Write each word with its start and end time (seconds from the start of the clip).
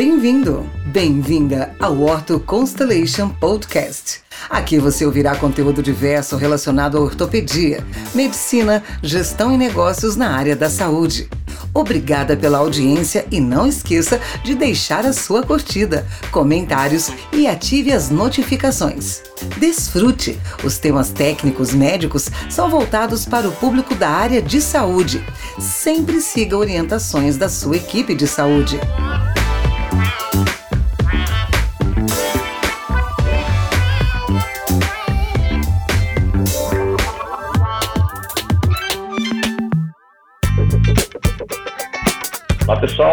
Bem-vindo, 0.00 0.64
bem-vinda 0.86 1.74
ao 1.80 2.00
Orto 2.00 2.38
Constellation 2.38 3.30
Podcast. 3.30 4.20
Aqui 4.48 4.78
você 4.78 5.04
ouvirá 5.04 5.34
conteúdo 5.34 5.82
diverso 5.82 6.36
relacionado 6.36 6.96
à 6.96 7.00
ortopedia, 7.00 7.84
medicina, 8.14 8.80
gestão 9.02 9.52
e 9.52 9.56
negócios 9.56 10.14
na 10.14 10.30
área 10.30 10.54
da 10.54 10.70
saúde. 10.70 11.28
Obrigada 11.74 12.36
pela 12.36 12.58
audiência 12.58 13.26
e 13.28 13.40
não 13.40 13.66
esqueça 13.66 14.20
de 14.44 14.54
deixar 14.54 15.04
a 15.04 15.12
sua 15.12 15.42
curtida, 15.42 16.06
comentários 16.30 17.10
e 17.32 17.48
ative 17.48 17.92
as 17.92 18.08
notificações. 18.08 19.22
Desfrute! 19.56 20.38
Os 20.62 20.78
temas 20.78 21.10
técnicos 21.10 21.74
médicos 21.74 22.30
são 22.48 22.70
voltados 22.70 23.24
para 23.24 23.48
o 23.48 23.52
público 23.52 23.96
da 23.96 24.10
área 24.10 24.40
de 24.40 24.60
saúde. 24.60 25.20
Sempre 25.58 26.20
siga 26.20 26.56
orientações 26.56 27.36
da 27.36 27.48
sua 27.48 27.78
equipe 27.78 28.14
de 28.14 28.28
saúde. 28.28 28.78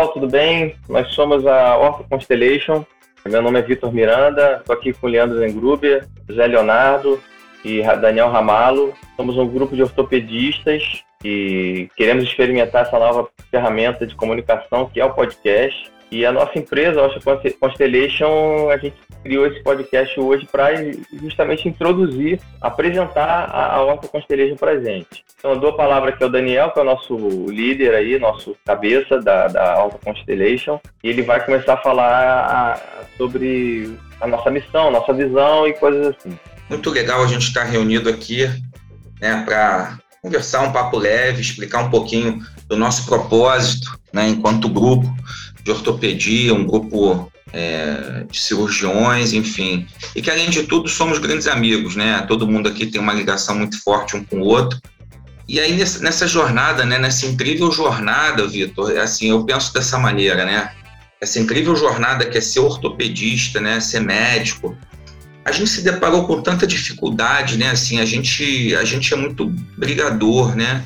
Pessoal, 0.05 0.13
tudo 0.13 0.27
bem? 0.27 0.75
Nós 0.87 1.13
somos 1.13 1.45
a 1.45 1.77
Ortho 1.77 2.05
Constellation. 2.09 2.85
Meu 3.25 3.41
nome 3.41 3.59
é 3.59 3.61
Vitor 3.61 3.91
Miranda, 3.91 4.57
estou 4.59 4.75
aqui 4.75 4.93
com 4.93 5.07
Leandro 5.07 5.39
Zengruber, 5.39 6.05
José 6.29 6.45
Leonardo 6.45 7.21
e 7.63 7.81
Daniel 7.81 8.29
Ramalo. 8.29 8.93
Somos 9.15 9.37
um 9.37 9.47
grupo 9.47 9.75
de 9.75 9.81
ortopedistas 9.81 11.03
e 11.23 11.89
queremos 11.95 12.23
experimentar 12.23 12.83
essa 12.83 12.99
nova 12.99 13.27
ferramenta 13.49 14.05
de 14.05 14.15
comunicação 14.15 14.87
que 14.87 14.99
é 14.99 15.05
o 15.05 15.13
podcast. 15.13 15.91
E 16.15 16.25
a 16.25 16.31
nossa 16.31 16.57
empresa, 16.57 17.05
a 17.05 17.59
Constellation, 17.59 18.69
a 18.69 18.77
gente 18.77 18.95
criou 19.21 19.45
esse 19.47 19.61
podcast 19.61 20.17
hoje 20.17 20.47
para 20.49 20.69
justamente 21.21 21.67
introduzir, 21.67 22.39
apresentar 22.61 23.49
a, 23.51 23.81
a 23.81 23.97
Constellation 23.97 24.55
para 24.55 24.71
a 24.71 24.79
gente. 24.79 25.25
Então 25.37 25.51
eu 25.51 25.59
dou 25.59 25.71
a 25.71 25.75
palavra 25.75 26.11
aqui 26.11 26.23
ao 26.23 26.29
Daniel, 26.29 26.71
que 26.71 26.79
é 26.79 26.83
o 26.83 26.85
nosso 26.85 27.17
líder 27.49 27.95
aí, 27.95 28.17
nosso 28.17 28.55
cabeça 28.65 29.19
da, 29.19 29.49
da 29.49 29.89
Constellation, 30.05 30.79
e 31.03 31.09
ele 31.09 31.21
vai 31.21 31.43
começar 31.43 31.73
a 31.73 31.83
falar 31.83 32.81
sobre 33.17 33.99
a 34.21 34.25
nossa 34.25 34.49
missão, 34.49 34.91
nossa 34.91 35.11
visão 35.11 35.67
e 35.67 35.73
coisas 35.73 36.15
assim. 36.15 36.39
Muito 36.69 36.91
legal 36.91 37.23
a 37.23 37.27
gente 37.27 37.45
estar 37.45 37.65
reunido 37.65 38.09
aqui 38.09 38.49
né, 39.19 39.43
para 39.45 39.97
conversar 40.21 40.61
um 40.61 40.71
papo 40.71 40.97
leve, 40.97 41.41
explicar 41.41 41.83
um 41.83 41.89
pouquinho 41.89 42.39
do 42.69 42.77
nosso 42.77 43.05
propósito 43.05 43.99
né, 44.13 44.29
enquanto 44.29 44.69
grupo 44.69 45.13
de 45.65 45.71
ortopedia, 45.71 46.53
um 46.53 46.63
grupo 46.63 47.31
é, 47.51 48.23
de 48.29 48.39
cirurgiões, 48.39 49.33
enfim. 49.33 49.87
E 50.15 50.21
que, 50.21 50.29
além 50.29 50.47
de 50.47 50.63
tudo, 50.63 50.87
somos 50.87 51.17
grandes 51.17 51.47
amigos, 51.47 51.95
né? 51.95 52.23
Todo 52.27 52.47
mundo 52.47 52.69
aqui 52.69 52.85
tem 52.85 53.01
uma 53.01 53.11
ligação 53.11 53.55
muito 53.55 53.81
forte 53.81 54.15
um 54.15 54.23
com 54.23 54.41
o 54.41 54.45
outro. 54.45 54.79
E 55.49 55.59
aí, 55.59 55.75
nessa, 55.75 56.27
jornada, 56.27 56.85
né, 56.85 56.99
nessa 56.99 57.25
incrível 57.25 57.71
jornada, 57.71 58.47
Vitor, 58.47 58.91
é 58.91 58.99
assim, 58.99 59.31
eu 59.31 59.43
penso 59.43 59.73
dessa 59.73 59.97
maneira, 59.97 60.45
né? 60.45 60.71
Essa 61.19 61.39
incrível 61.39 61.75
jornada 61.75 62.25
que 62.25 62.37
é 62.37 62.41
ser 62.41 62.59
ortopedista, 62.59 63.59
né, 63.59 63.79
ser 63.79 64.01
médico, 64.01 64.77
a 65.43 65.51
gente 65.51 65.69
se 65.69 65.81
deparou 65.81 66.27
com 66.27 66.41
tanta 66.41 66.67
dificuldade, 66.67 67.57
né? 67.57 67.71
Assim, 67.71 67.99
a 67.99 68.05
gente, 68.05 68.75
a 68.75 68.83
gente 68.83 69.11
é 69.11 69.17
muito 69.17 69.47
brigador, 69.75 70.55
né? 70.55 70.85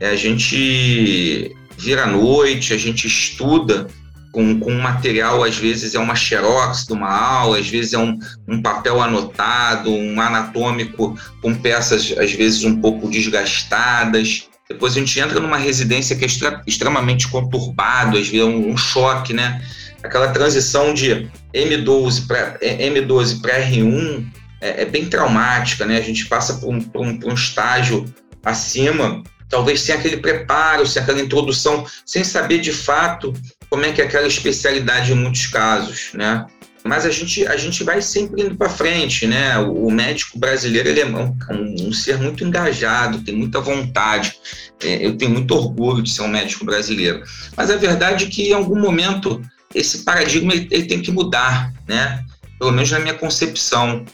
É, 0.00 0.08
a 0.08 0.16
gente 0.16 1.54
vira 1.76 2.04
à 2.04 2.06
noite, 2.06 2.72
a 2.72 2.78
gente 2.78 3.06
estuda 3.06 3.86
com, 4.34 4.58
com 4.58 4.72
material, 4.72 5.44
às 5.44 5.56
vezes 5.56 5.94
é 5.94 5.98
uma 5.98 6.16
xerox 6.16 6.84
de 6.84 6.92
uma 6.92 7.08
aula, 7.08 7.58
às 7.58 7.68
vezes 7.68 7.94
é 7.94 7.98
um, 7.98 8.18
um 8.48 8.60
papel 8.60 9.00
anotado, 9.00 9.88
um 9.88 10.20
anatômico 10.20 11.16
com 11.40 11.54
peças, 11.54 12.12
às 12.18 12.32
vezes, 12.32 12.64
um 12.64 12.80
pouco 12.80 13.08
desgastadas. 13.08 14.48
Depois 14.68 14.94
a 14.94 14.98
gente 14.98 15.18
entra 15.20 15.38
numa 15.38 15.56
residência 15.56 16.16
que 16.16 16.24
é 16.24 16.26
extra, 16.26 16.60
extremamente 16.66 17.28
conturbado, 17.28 18.18
às 18.18 18.26
vezes 18.26 18.42
é 18.42 18.44
um, 18.44 18.70
um 18.70 18.76
choque, 18.76 19.32
né? 19.32 19.62
Aquela 20.02 20.28
transição 20.28 20.92
de 20.92 21.30
M12 21.54 22.26
para 22.26 22.58
M12 22.58 23.40
para 23.40 23.60
R1 23.60 24.26
é, 24.60 24.82
é, 24.82 24.84
bem 24.84 25.06
traumática, 25.06 25.86
né? 25.86 25.96
A 25.96 26.02
gente 26.02 26.26
passa 26.26 26.54
por 26.54 26.74
um, 26.74 26.80
por 26.80 27.06
um, 27.06 27.18
por 27.18 27.30
um 27.30 27.34
estágio 27.34 28.04
acima 28.44 29.22
talvez 29.54 29.82
sem 29.82 29.94
aquele 29.94 30.16
preparo, 30.16 30.86
sem 30.86 31.00
aquela 31.00 31.20
introdução, 31.20 31.86
sem 32.04 32.24
saber 32.24 32.58
de 32.58 32.72
fato 32.72 33.32
como 33.70 33.84
é 33.84 33.92
que 33.92 34.00
é 34.00 34.04
aquela 34.04 34.26
especialidade 34.26 35.12
em 35.12 35.16
muitos 35.16 35.46
casos, 35.46 36.10
né? 36.14 36.46
Mas 36.84 37.06
a 37.06 37.10
gente, 37.10 37.46
a 37.46 37.56
gente 37.56 37.82
vai 37.82 38.02
sempre 38.02 38.42
indo 38.42 38.56
para 38.56 38.68
frente, 38.68 39.26
né? 39.26 39.58
O, 39.58 39.90
médico 39.90 40.38
brasileiro 40.38 40.90
ele 40.90 41.00
é 41.00 41.06
um, 41.06 41.34
um, 41.50 41.88
um, 41.88 41.92
ser 41.92 42.18
muito 42.18 42.44
engajado, 42.44 43.22
tem 43.22 43.34
muita 43.34 43.58
vontade. 43.58 44.34
É, 44.82 45.06
eu 45.06 45.16
tenho 45.16 45.30
muito 45.30 45.54
orgulho 45.54 46.02
de 46.02 46.10
ser 46.10 46.20
um 46.22 46.28
médico 46.28 46.62
brasileiro. 46.62 47.22
Mas 47.56 47.70
a 47.70 47.76
verdade 47.76 48.26
é 48.26 48.28
que 48.28 48.50
em 48.50 48.52
algum 48.52 48.78
momento 48.78 49.40
esse 49.74 50.04
paradigma 50.04 50.52
ele, 50.52 50.68
ele 50.70 50.84
tem 50.84 51.00
que 51.00 51.10
mudar, 51.10 51.72
né? 51.88 52.22
Pelo 52.58 52.70
menos 52.70 52.90
na 52.90 52.98
minha 52.98 53.14
concepção. 53.14 54.04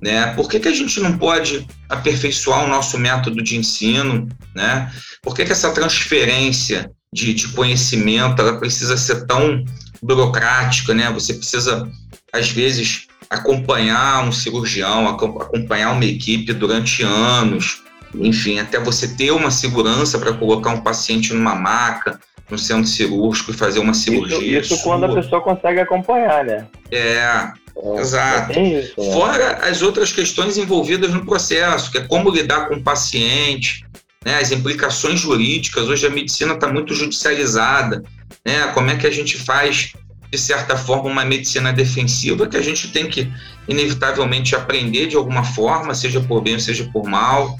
Né? 0.00 0.32
Por 0.34 0.48
que, 0.48 0.60
que 0.60 0.68
a 0.68 0.72
gente 0.72 1.00
não 1.00 1.18
pode 1.18 1.66
aperfeiçoar 1.88 2.64
o 2.64 2.68
nosso 2.68 2.96
método 2.98 3.42
de 3.42 3.56
ensino? 3.56 4.28
Né? 4.54 4.92
Por 5.22 5.34
que, 5.34 5.44
que 5.44 5.50
essa 5.50 5.72
transferência 5.72 6.88
de, 7.12 7.34
de 7.34 7.48
conhecimento 7.48 8.40
ela 8.40 8.58
precisa 8.58 8.96
ser 8.96 9.26
tão 9.26 9.64
burocrática? 10.02 10.94
Né? 10.94 11.10
Você 11.12 11.34
precisa, 11.34 11.88
às 12.32 12.50
vezes, 12.50 13.06
acompanhar 13.28 14.24
um 14.24 14.32
cirurgião, 14.32 15.08
acompanhar 15.08 15.92
uma 15.92 16.04
equipe 16.04 16.52
durante 16.52 17.02
anos, 17.02 17.82
enfim, 18.14 18.58
até 18.58 18.78
você 18.78 19.08
ter 19.08 19.30
uma 19.30 19.50
segurança 19.50 20.18
para 20.18 20.32
colocar 20.32 20.70
um 20.70 20.80
paciente 20.80 21.34
numa 21.34 21.54
maca, 21.54 22.18
no 22.50 22.58
centro 22.58 22.86
cirúrgico 22.86 23.50
e 23.50 23.54
fazer 23.54 23.78
uma 23.78 23.92
cirurgia. 23.92 24.60
Isso, 24.60 24.74
isso 24.74 24.82
quando 24.82 25.04
a 25.04 25.14
pessoa 25.14 25.42
consegue 25.42 25.80
acompanhar, 25.80 26.44
né? 26.44 26.66
É, 26.90 27.52
é, 27.82 28.00
Exato. 28.00 28.58
Isso, 28.58 28.94
né? 28.98 29.12
Fora 29.12 29.58
as 29.68 29.82
outras 29.82 30.12
questões 30.12 30.56
envolvidas 30.56 31.12
no 31.12 31.24
processo, 31.24 31.90
que 31.92 31.98
é 31.98 32.00
como 32.00 32.30
lidar 32.30 32.68
com 32.68 32.76
o 32.76 32.82
paciente, 32.82 33.84
né, 34.28 34.40
as 34.40 34.52
implicações 34.52 35.20
jurídicas. 35.20 35.88
Hoje 35.88 36.06
a 36.06 36.10
medicina 36.10 36.52
está 36.52 36.70
muito 36.70 36.94
judicializada. 36.94 38.04
Né, 38.44 38.66
como 38.74 38.90
é 38.90 38.96
que 38.96 39.06
a 39.06 39.10
gente 39.10 39.38
faz, 39.38 39.94
de 40.30 40.36
certa 40.36 40.76
forma, 40.76 41.08
uma 41.08 41.24
medicina 41.24 41.72
defensiva 41.72 42.46
que 42.46 42.58
a 42.58 42.60
gente 42.60 42.88
tem 42.88 43.08
que, 43.08 43.32
inevitavelmente, 43.66 44.54
aprender 44.54 45.06
de 45.06 45.16
alguma 45.16 45.42
forma, 45.42 45.94
seja 45.94 46.20
por 46.20 46.42
bem 46.42 46.60
seja 46.60 46.84
por 46.92 47.08
mal. 47.08 47.58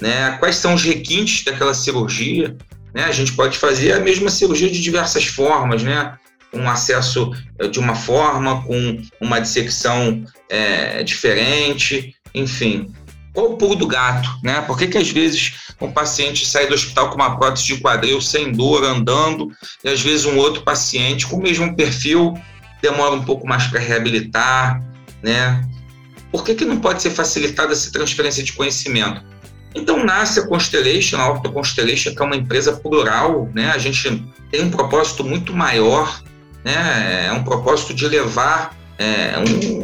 Né, 0.00 0.36
quais 0.38 0.54
são 0.54 0.74
os 0.74 0.84
requintes 0.84 1.44
daquela 1.44 1.74
cirurgia? 1.74 2.56
Né, 2.94 3.02
a 3.02 3.12
gente 3.12 3.32
pode 3.32 3.58
fazer 3.58 3.90
a 3.94 3.98
mesma 3.98 4.30
cirurgia 4.30 4.70
de 4.70 4.80
diversas 4.80 5.24
formas, 5.24 5.82
né? 5.82 6.16
um 6.52 6.68
acesso 6.70 7.32
eh, 7.58 7.66
de 7.66 7.80
uma 7.80 7.96
forma, 7.96 8.62
com 8.62 9.02
uma 9.20 9.40
dissecção 9.40 10.24
é, 10.48 11.02
diferente, 11.02 12.14
enfim. 12.32 12.94
Qual 13.34 13.52
o 13.52 13.56
pulo 13.56 13.74
do 13.74 13.86
gato, 13.86 14.30
né? 14.42 14.62
Por 14.62 14.78
que, 14.78 14.86
que 14.86 14.96
às 14.96 15.10
vezes 15.10 15.54
um 15.80 15.90
paciente 15.90 16.46
sai 16.46 16.66
do 16.66 16.74
hospital 16.74 17.10
com 17.10 17.16
uma 17.16 17.36
prótese 17.36 17.66
de 17.66 17.78
quadril 17.78 18.20
sem 18.20 18.52
dor, 18.52 18.84
andando, 18.84 19.50
e 19.82 19.88
às 19.90 20.00
vezes 20.00 20.24
um 20.24 20.38
outro 20.38 20.62
paciente 20.62 21.26
com 21.26 21.36
o 21.36 21.42
mesmo 21.42 21.74
perfil 21.76 22.32
demora 22.80 23.14
um 23.14 23.24
pouco 23.24 23.46
mais 23.46 23.66
para 23.66 23.80
reabilitar, 23.80 24.82
né? 25.22 25.62
Por 26.30 26.44
que, 26.44 26.54
que 26.54 26.64
não 26.64 26.78
pode 26.78 27.02
ser 27.02 27.10
facilitada 27.10 27.72
essa 27.72 27.92
transferência 27.92 28.42
de 28.42 28.52
conhecimento? 28.52 29.22
Então 29.74 30.04
nasce 30.04 30.40
a 30.40 30.46
Constellation, 30.46 31.18
a 31.18 31.28
Orto 31.28 31.52
Constellation, 31.52 32.14
que 32.14 32.22
é 32.22 32.24
uma 32.24 32.36
empresa 32.36 32.72
plural, 32.72 33.50
né? 33.52 33.72
A 33.72 33.78
gente 33.78 34.24
tem 34.50 34.62
um 34.62 34.70
propósito 34.70 35.24
muito 35.24 35.52
maior 35.52 36.22
né? 36.64 37.26
É 37.26 37.32
um 37.32 37.44
propósito 37.44 37.92
de 37.92 38.08
levar 38.08 38.74
é, 38.98 39.34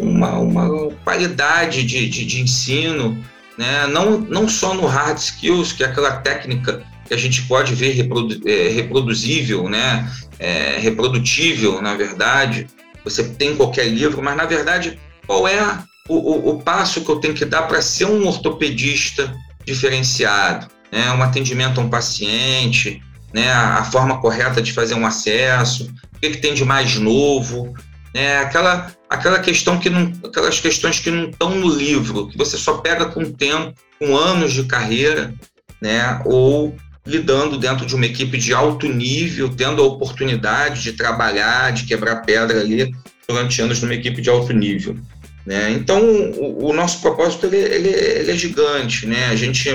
uma, 0.02 0.32
uma, 0.38 0.90
qualidade 1.04 1.84
de, 1.84 2.08
de, 2.08 2.24
de, 2.24 2.40
ensino, 2.40 3.22
né? 3.60 3.86
não, 3.88 4.18
não 4.18 4.48
só 4.48 4.72
no 4.72 4.86
hard 4.86 5.18
skills, 5.18 5.70
que 5.72 5.84
é 5.84 5.86
aquela 5.86 6.12
técnica 6.12 6.82
que 7.06 7.12
a 7.12 7.16
gente 7.16 7.42
pode 7.42 7.74
ver 7.74 7.92
reprodu, 7.92 8.40
é, 8.48 8.68
reproduzível, 8.68 9.68
né? 9.68 10.10
É, 10.38 10.78
reprodutível, 10.78 11.82
na 11.82 11.94
verdade, 11.94 12.66
você 13.04 13.22
tem 13.22 13.54
qualquer 13.54 13.86
livro, 13.88 14.22
mas 14.22 14.34
na 14.34 14.46
verdade, 14.46 14.98
qual 15.26 15.46
é 15.46 15.60
o, 16.08 16.14
o, 16.14 16.48
o 16.54 16.62
passo 16.62 17.02
que 17.02 17.10
eu 17.10 17.20
tenho 17.20 17.34
que 17.34 17.44
dar 17.44 17.62
para 17.62 17.82
ser 17.82 18.06
um 18.06 18.26
ortopedista 18.26 19.30
diferenciado? 19.66 20.66
Né? 20.90 21.12
Um 21.12 21.22
atendimento 21.22 21.82
a 21.82 21.84
um 21.84 21.90
paciente, 21.90 23.02
né? 23.34 23.52
a 23.52 23.84
forma 23.84 24.22
correta 24.22 24.62
de 24.62 24.72
fazer 24.72 24.94
um 24.94 25.06
acesso, 25.06 25.92
o 26.16 26.18
que, 26.18 26.30
que 26.30 26.38
tem 26.38 26.54
de 26.54 26.64
mais 26.64 26.94
novo, 26.96 27.74
né? 28.14 28.38
aquela, 28.38 28.90
aquela 29.10 29.40
questão 29.40 29.78
que 29.78 29.90
não, 29.90 30.12
aquelas 30.24 30.60
questões 30.60 31.00
que 31.00 31.10
não 31.10 31.28
estão 31.28 31.56
no 31.56 31.68
livro, 31.68 32.28
que 32.28 32.38
você 32.38 32.56
só 32.56 32.78
pega 32.78 33.06
com 33.06 33.32
tempo, 33.32 33.74
com 33.98 34.16
anos 34.16 34.52
de 34.52 34.62
carreira, 34.64 35.34
né? 35.82 36.22
ou 36.24 36.76
lidando 37.04 37.58
dentro 37.58 37.84
de 37.84 37.94
uma 37.96 38.06
equipe 38.06 38.38
de 38.38 38.54
alto 38.54 38.86
nível, 38.86 39.48
tendo 39.48 39.82
a 39.82 39.86
oportunidade 39.86 40.82
de 40.82 40.92
trabalhar, 40.92 41.72
de 41.72 41.84
quebrar 41.84 42.22
pedra 42.22 42.60
ali 42.60 42.94
durante 43.26 43.60
anos 43.60 43.82
numa 43.82 43.94
equipe 43.94 44.22
de 44.22 44.30
alto 44.30 44.52
nível. 44.52 44.96
Né? 45.44 45.72
Então, 45.72 46.00
o, 46.02 46.70
o 46.70 46.72
nosso 46.72 47.00
propósito 47.00 47.46
ele, 47.46 47.56
ele, 47.56 47.88
ele, 47.88 48.30
é 48.30 48.36
gigante. 48.36 49.06
Né? 49.06 49.26
A, 49.26 49.34
gente, 49.34 49.68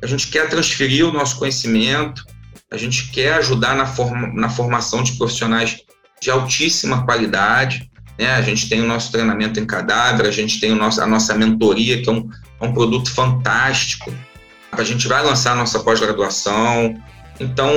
a 0.00 0.06
gente 0.06 0.28
quer 0.28 0.48
transferir 0.48 1.04
o 1.04 1.12
nosso 1.12 1.36
conhecimento, 1.36 2.24
a 2.70 2.76
gente 2.76 3.10
quer 3.10 3.34
ajudar 3.34 3.74
na, 3.74 3.86
forma, 3.86 4.28
na 4.28 4.48
formação 4.48 5.02
de 5.02 5.16
profissionais 5.16 5.80
de 6.20 6.30
altíssima 6.30 7.04
qualidade. 7.04 7.90
Né? 8.18 8.34
A 8.34 8.42
gente 8.42 8.68
tem 8.68 8.82
o 8.82 8.86
nosso 8.86 9.12
treinamento 9.12 9.60
em 9.60 9.64
cadáver, 9.64 10.26
a 10.26 10.30
gente 10.30 10.58
tem 10.58 10.72
o 10.72 10.76
nosso, 10.76 11.00
a 11.00 11.06
nossa 11.06 11.34
mentoria, 11.34 12.02
que 12.02 12.08
é 12.08 12.12
um, 12.12 12.28
é 12.60 12.66
um 12.66 12.72
produto 12.72 13.10
fantástico. 13.12 14.12
A 14.72 14.82
gente 14.82 15.06
vai 15.06 15.22
lançar 15.22 15.52
a 15.52 15.56
nossa 15.56 15.78
pós-graduação. 15.80 17.00
Então, 17.38 17.72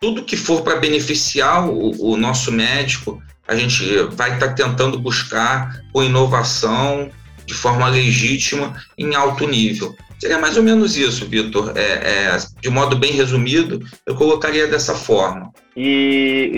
tudo 0.00 0.24
que 0.24 0.36
for 0.36 0.62
para 0.62 0.76
beneficiar 0.76 1.66
o, 1.68 2.12
o, 2.12 2.16
nosso 2.16 2.52
médico, 2.52 3.20
a 3.48 3.56
gente 3.56 3.84
vai 4.12 4.34
estar 4.34 4.48
tá 4.48 4.54
tentando 4.54 4.98
buscar 4.98 5.80
com 5.92 6.02
inovação, 6.02 7.10
de 7.46 7.54
forma 7.54 7.88
legítima, 7.88 8.76
em 8.96 9.14
alto 9.14 9.48
nível. 9.48 9.96
Seria 10.18 10.38
mais 10.38 10.56
ou 10.56 10.62
menos 10.62 10.96
isso, 10.96 11.26
Vitor. 11.26 11.72
É, 11.76 11.80
é, 11.80 12.36
de 12.60 12.68
modo 12.68 12.96
bem 12.96 13.12
resumido, 13.12 13.80
eu 14.04 14.16
colocaria 14.16 14.66
dessa 14.66 14.94
forma. 14.94 15.52
E, 15.76 16.50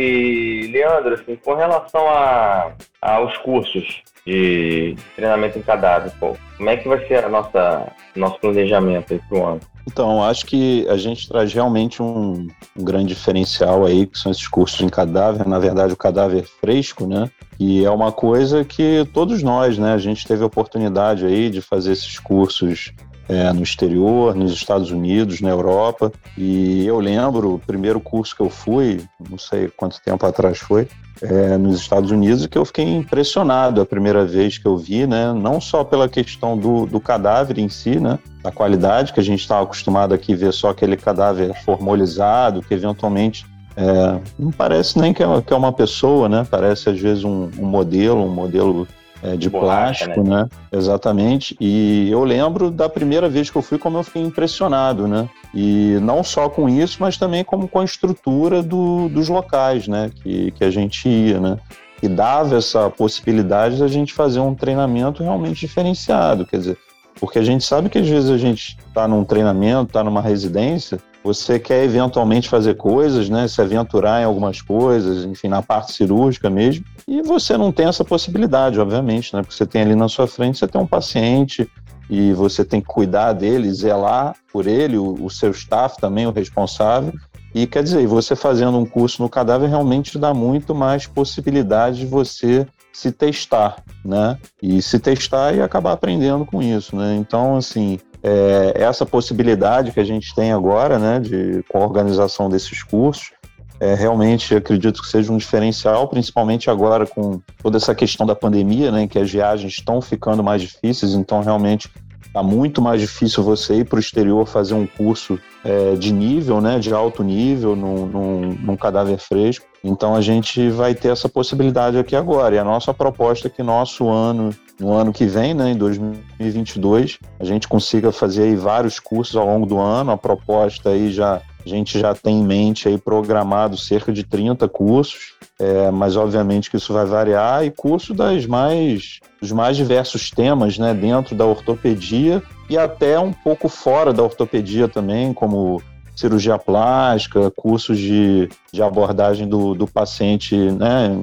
e 0.65 0.73
Leandro, 0.73 1.15
assim, 1.15 1.37
com 1.37 1.55
relação 1.55 2.09
a, 2.09 2.73
aos 3.03 3.37
cursos 3.39 4.03
de 4.27 4.97
treinamento 5.15 5.59
em 5.59 5.62
cadáver, 5.62 6.11
pô, 6.19 6.37
como 6.57 6.71
é 6.71 6.77
que 6.77 6.89
vai 6.89 7.07
ser 7.07 7.25
a 7.25 7.29
nossa 7.29 7.93
nosso 8.17 8.39
planejamento 8.41 9.21
para 9.29 9.39
o 9.39 9.47
ano? 9.47 9.61
Então, 9.87 10.23
acho 10.23 10.47
que 10.47 10.87
a 10.89 10.97
gente 10.97 11.29
traz 11.29 11.53
realmente 11.53 12.03
um, 12.03 12.47
um, 12.77 12.85
grande 12.85 13.09
diferencial 13.09 13.85
aí, 13.85 14.07
que 14.07 14.19
são 14.19 14.31
esses 14.31 14.47
cursos 14.47 14.81
em 14.81 14.89
cadáver, 14.89 15.47
na 15.49 15.59
verdade 15.59 15.93
o 15.93 15.97
cadáver 15.97 16.45
fresco, 16.61 17.07
né? 17.07 17.31
E 17.59 17.85
é 17.85 17.91
uma 17.91 18.12
coisa 18.12 18.65
que 18.65 19.05
todos 19.12 19.43
nós, 19.43 19.77
né, 19.79 19.93
a 19.93 19.99
gente 19.99 20.27
teve 20.27 20.43
a 20.43 20.47
oportunidade 20.47 21.27
aí 21.27 21.51
de 21.51 21.61
fazer 21.61 21.93
esses 21.93 22.19
cursos 22.19 22.93
é, 23.31 23.53
no 23.53 23.62
exterior, 23.62 24.35
nos 24.35 24.53
Estados 24.53 24.91
Unidos, 24.91 25.41
na 25.41 25.49
Europa. 25.49 26.12
E 26.37 26.85
eu 26.85 26.99
lembro, 26.99 27.55
o 27.55 27.59
primeiro 27.61 28.00
curso 28.00 28.35
que 28.35 28.43
eu 28.43 28.50
fui, 28.50 29.05
não 29.31 29.38
sei 29.38 29.69
quanto 29.69 30.03
tempo 30.03 30.27
atrás 30.27 30.59
foi, 30.59 30.88
é, 31.23 31.56
nos 31.56 31.81
Estados 31.81 32.11
Unidos, 32.11 32.44
que 32.49 32.59
eu 32.59 32.65
fiquei 32.65 32.85
impressionado 32.85 33.81
a 33.81 33.87
primeira 33.87 34.25
vez 34.25 34.59
que 34.59 34.67
eu 34.67 34.77
vi, 34.77 35.06
né? 35.06 35.32
Não 35.32 35.61
só 35.61 35.85
pela 35.85 36.09
questão 36.09 36.59
do, 36.59 36.87
do 36.87 36.99
cadáver 36.99 37.59
em 37.59 37.69
si, 37.69 38.00
né? 38.00 38.19
Da 38.43 38.50
qualidade, 38.50 39.12
que 39.12 39.21
a 39.21 39.23
gente 39.23 39.41
estava 39.41 39.62
acostumado 39.62 40.12
aqui 40.12 40.35
ver 40.35 40.53
só 40.53 40.71
aquele 40.71 40.97
cadáver 40.97 41.55
formalizado, 41.62 42.62
que 42.62 42.75
eventualmente 42.75 43.47
é, 43.76 44.21
não 44.37 44.50
parece 44.50 44.99
nem 44.99 45.12
que 45.12 45.23
é, 45.23 45.43
que 45.43 45.53
é, 45.53 45.56
uma 45.56 45.73
pessoa, 45.73 46.29
né? 46.29 46.44
Parece 46.50 46.91
às 46.91 46.99
vezes 46.99 47.23
um, 47.23 47.49
um 47.56 47.67
modelo, 47.67 48.25
um 48.25 48.35
modelo 48.35 48.88
é, 49.23 49.37
de 49.37 49.51
Borracha, 49.51 50.07
plástico, 50.07 50.29
né? 50.29 50.43
né? 50.43 50.49
Exatamente. 50.73 51.57
E 51.61 52.11
eu 52.11 52.25
lembro 52.25 52.71
da 52.71 52.89
primeira 52.89 53.29
vez 53.29 53.51
que 53.51 53.57
eu 53.57 53.63
fui, 53.63 53.79
como 53.79 53.99
eu 53.99 54.03
fiquei 54.03 54.23
impressionado, 54.23 55.07
né? 55.07 55.29
E 55.55 55.99
não 56.01 56.23
só 56.23 56.49
com 56.49 56.69
isso, 56.69 56.99
mas 57.01 57.17
também 57.17 57.45
como 57.45 57.69
com 57.69 57.81
a 57.81 57.85
estrutura 57.85 58.63
do, 58.63 59.09
dos 59.09 59.29
locais, 59.29 59.87
né? 59.89 60.11
Que, 60.23 60.51
que 60.53 60.65
a 60.65 60.71
gente 60.71 61.09
ia, 61.09 61.41
né? 61.41 61.59
E 62.03 62.09
dava 62.09 62.57
essa 62.57 62.89
possibilidade 62.89 63.77
de 63.77 63.85
a 63.85 63.89
gente 63.89 64.15
fazer 64.15 64.41
um 64.41 64.55
treinamento 64.55 65.23
realmente 65.23 65.61
diferenciado, 65.61 66.47
quer 66.47 66.57
dizer, 66.57 66.79
porque 67.21 67.39
a 67.39 67.43
gente 67.43 67.63
sabe 67.63 67.91
que 67.91 67.99
às 67.99 68.09
vezes 68.09 68.31
a 68.31 68.39
gente 68.39 68.79
está 68.89 69.07
num 69.07 69.23
treinamento, 69.23 69.89
está 69.89 70.03
numa 70.03 70.23
residência, 70.23 70.99
você 71.23 71.59
quer 71.59 71.85
eventualmente 71.85 72.49
fazer 72.49 72.77
coisas, 72.77 73.29
né, 73.29 73.47
se 73.47 73.61
aventurar 73.61 74.23
em 74.23 74.25
algumas 74.25 74.63
coisas, 74.63 75.25
enfim, 75.25 75.49
na 75.49 75.63
parte 75.63 75.93
cirúrgica 75.93 76.49
mesmo, 76.49 76.85
e 77.07 77.23
você 77.23 77.57
não 77.57 77.71
tem 77.71 77.87
essa 77.87 78.05
possibilidade, 78.05 78.81
obviamente, 78.81 79.35
né, 79.35 79.43
porque 79.43 79.55
você 79.55 79.67
tem 79.67 79.83
ali 79.83 79.95
na 79.95 80.09
sua 80.09 80.27
frente, 80.27 80.59
você 80.59 80.67
tem 80.67 80.81
um 80.81 80.87
paciente 80.87 81.71
e 82.09 82.33
você 82.33 82.65
tem 82.65 82.81
que 82.81 82.87
cuidar 82.87 83.33
dele, 83.35 83.73
zelar 83.73 84.35
por 84.53 84.67
ele, 84.67 84.97
o, 84.97 85.25
o 85.25 85.31
seu 85.31 85.51
staff 85.51 86.01
também, 86.01 86.27
o 86.27 86.33
responsável, 86.33 87.13
e 87.55 87.67
quer 87.67 87.83
dizer, 87.83 88.07
você 88.07 88.37
fazendo 88.37 88.79
um 88.79 88.87
curso 88.87 89.23
no 89.23 89.29
cadáver 89.29 89.69
realmente 89.69 90.19
dá 90.19 90.33
muito 90.33 90.75
mais 90.75 91.07
possibilidade 91.07 92.01
de 92.01 92.07
você 92.07 92.67
se 92.93 93.11
testar, 93.11 93.83
né? 94.05 94.39
E 94.63 94.81
se 94.83 94.99
testar 94.99 95.55
e 95.55 95.61
acabar 95.61 95.93
aprendendo 95.93 96.45
com 96.45 96.63
isso, 96.63 96.95
né? 96.95 97.17
Então, 97.17 97.57
assim, 97.57 97.99
é, 98.23 98.73
essa 98.75 99.07
possibilidade 99.07 99.93
que 99.93 100.01
a 100.01 100.05
gente 100.05 100.35
tem 100.35 100.53
agora, 100.53 100.99
né, 100.99 101.21
de, 101.21 101.65
com 101.69 101.79
a 101.79 101.85
organização 101.85 102.49
desses 102.49 102.83
cursos, 102.83 103.33
é, 103.79 103.95
realmente 103.95 104.55
acredito 104.55 105.01
que 105.01 105.09
seja 105.09 105.33
um 105.33 105.39
diferencial, 105.39 106.07
principalmente 106.09 106.69
agora 106.69 107.07
com 107.07 107.41
toda 107.63 107.79
essa 107.79 107.95
questão 107.95 108.27
da 108.27 108.35
pandemia, 108.35 108.93
né, 108.93 109.07
que 109.07 109.19
as 109.19 109.31
viagens 109.31 109.73
estão 109.73 110.03
ficando 110.03 110.43
mais 110.43 110.61
difíceis, 110.61 111.15
então 111.15 111.41
realmente 111.41 111.91
Está 112.31 112.45
muito 112.45 112.81
mais 112.81 113.01
difícil 113.01 113.43
você 113.43 113.79
ir 113.79 113.85
para 113.85 113.97
o 113.97 113.99
exterior 113.99 114.47
fazer 114.47 114.75
um 114.75 114.87
curso 114.87 115.37
é, 115.65 115.97
de 115.97 116.13
nível, 116.13 116.61
né, 116.61 116.79
de 116.79 116.95
alto 116.95 117.25
nível, 117.25 117.75
num, 117.75 118.07
num, 118.07 118.41
num, 118.53 118.77
cadáver 118.77 119.19
fresco. 119.19 119.67
Então 119.83 120.15
a 120.15 120.21
gente 120.21 120.71
vai 120.71 120.95
ter 120.95 121.09
essa 121.09 121.29
possibilidade 121.29 121.99
aqui 121.99 122.15
agora. 122.15 122.55
E 122.55 122.59
a 122.61 122.63
nossa 122.63 122.95
proposta 122.95 123.49
é 123.49 123.51
que 123.51 123.65
nosso 123.65 124.09
ano, 124.09 124.55
no 124.81 124.93
ano 124.94 125.12
que 125.12 125.27
vem, 125.27 125.53
né, 125.55 125.71
em 125.71 125.77
2022, 125.77 127.19
a 127.38 127.44
gente 127.44 127.69
consiga 127.69 128.11
fazer 128.11 128.44
aí 128.44 128.56
vários 128.56 128.99
cursos 128.99 129.37
ao 129.37 129.47
longo 129.47 129.67
do 129.67 129.79
ano. 129.79 130.11
A 130.11 130.17
proposta 130.17 130.91
aí 130.91 131.12
já 131.12 131.43
a 131.65 131.69
gente 131.69 131.99
já 132.00 132.15
tem 132.15 132.41
em 132.41 132.44
mente 132.44 132.88
aí 132.88 132.97
programado 132.97 133.77
cerca 133.77 134.11
de 134.11 134.25
30 134.25 134.67
cursos, 134.69 135.35
é, 135.59 135.91
mas 135.91 136.17
obviamente 136.17 136.71
que 136.71 136.79
isso 136.79 136.93
vai 136.93 137.05
variar 137.05 137.65
e 137.65 137.71
curso 137.71 138.15
das 138.15 138.47
mais, 138.47 139.21
dos 139.41 139.53
mais 139.53 139.77
diversos 139.77 140.31
temas 140.31 140.79
né, 140.79 140.94
dentro 140.94 141.37
da 141.37 141.44
ortopedia 141.44 142.43
e 142.69 142.79
até 142.79 143.19
um 143.19 143.33
pouco 143.33 143.69
fora 143.69 144.11
da 144.12 144.23
ortopedia 144.23 144.88
também, 144.88 145.35
como 145.35 145.83
cirurgia 146.17 146.59
plástica, 146.59 147.50
cursos 147.50 147.99
de, 147.99 148.49
de 148.73 148.83
abordagem 148.83 149.47
do, 149.47 149.75
do 149.75 149.87
paciente, 149.87 150.56
né, 150.56 151.23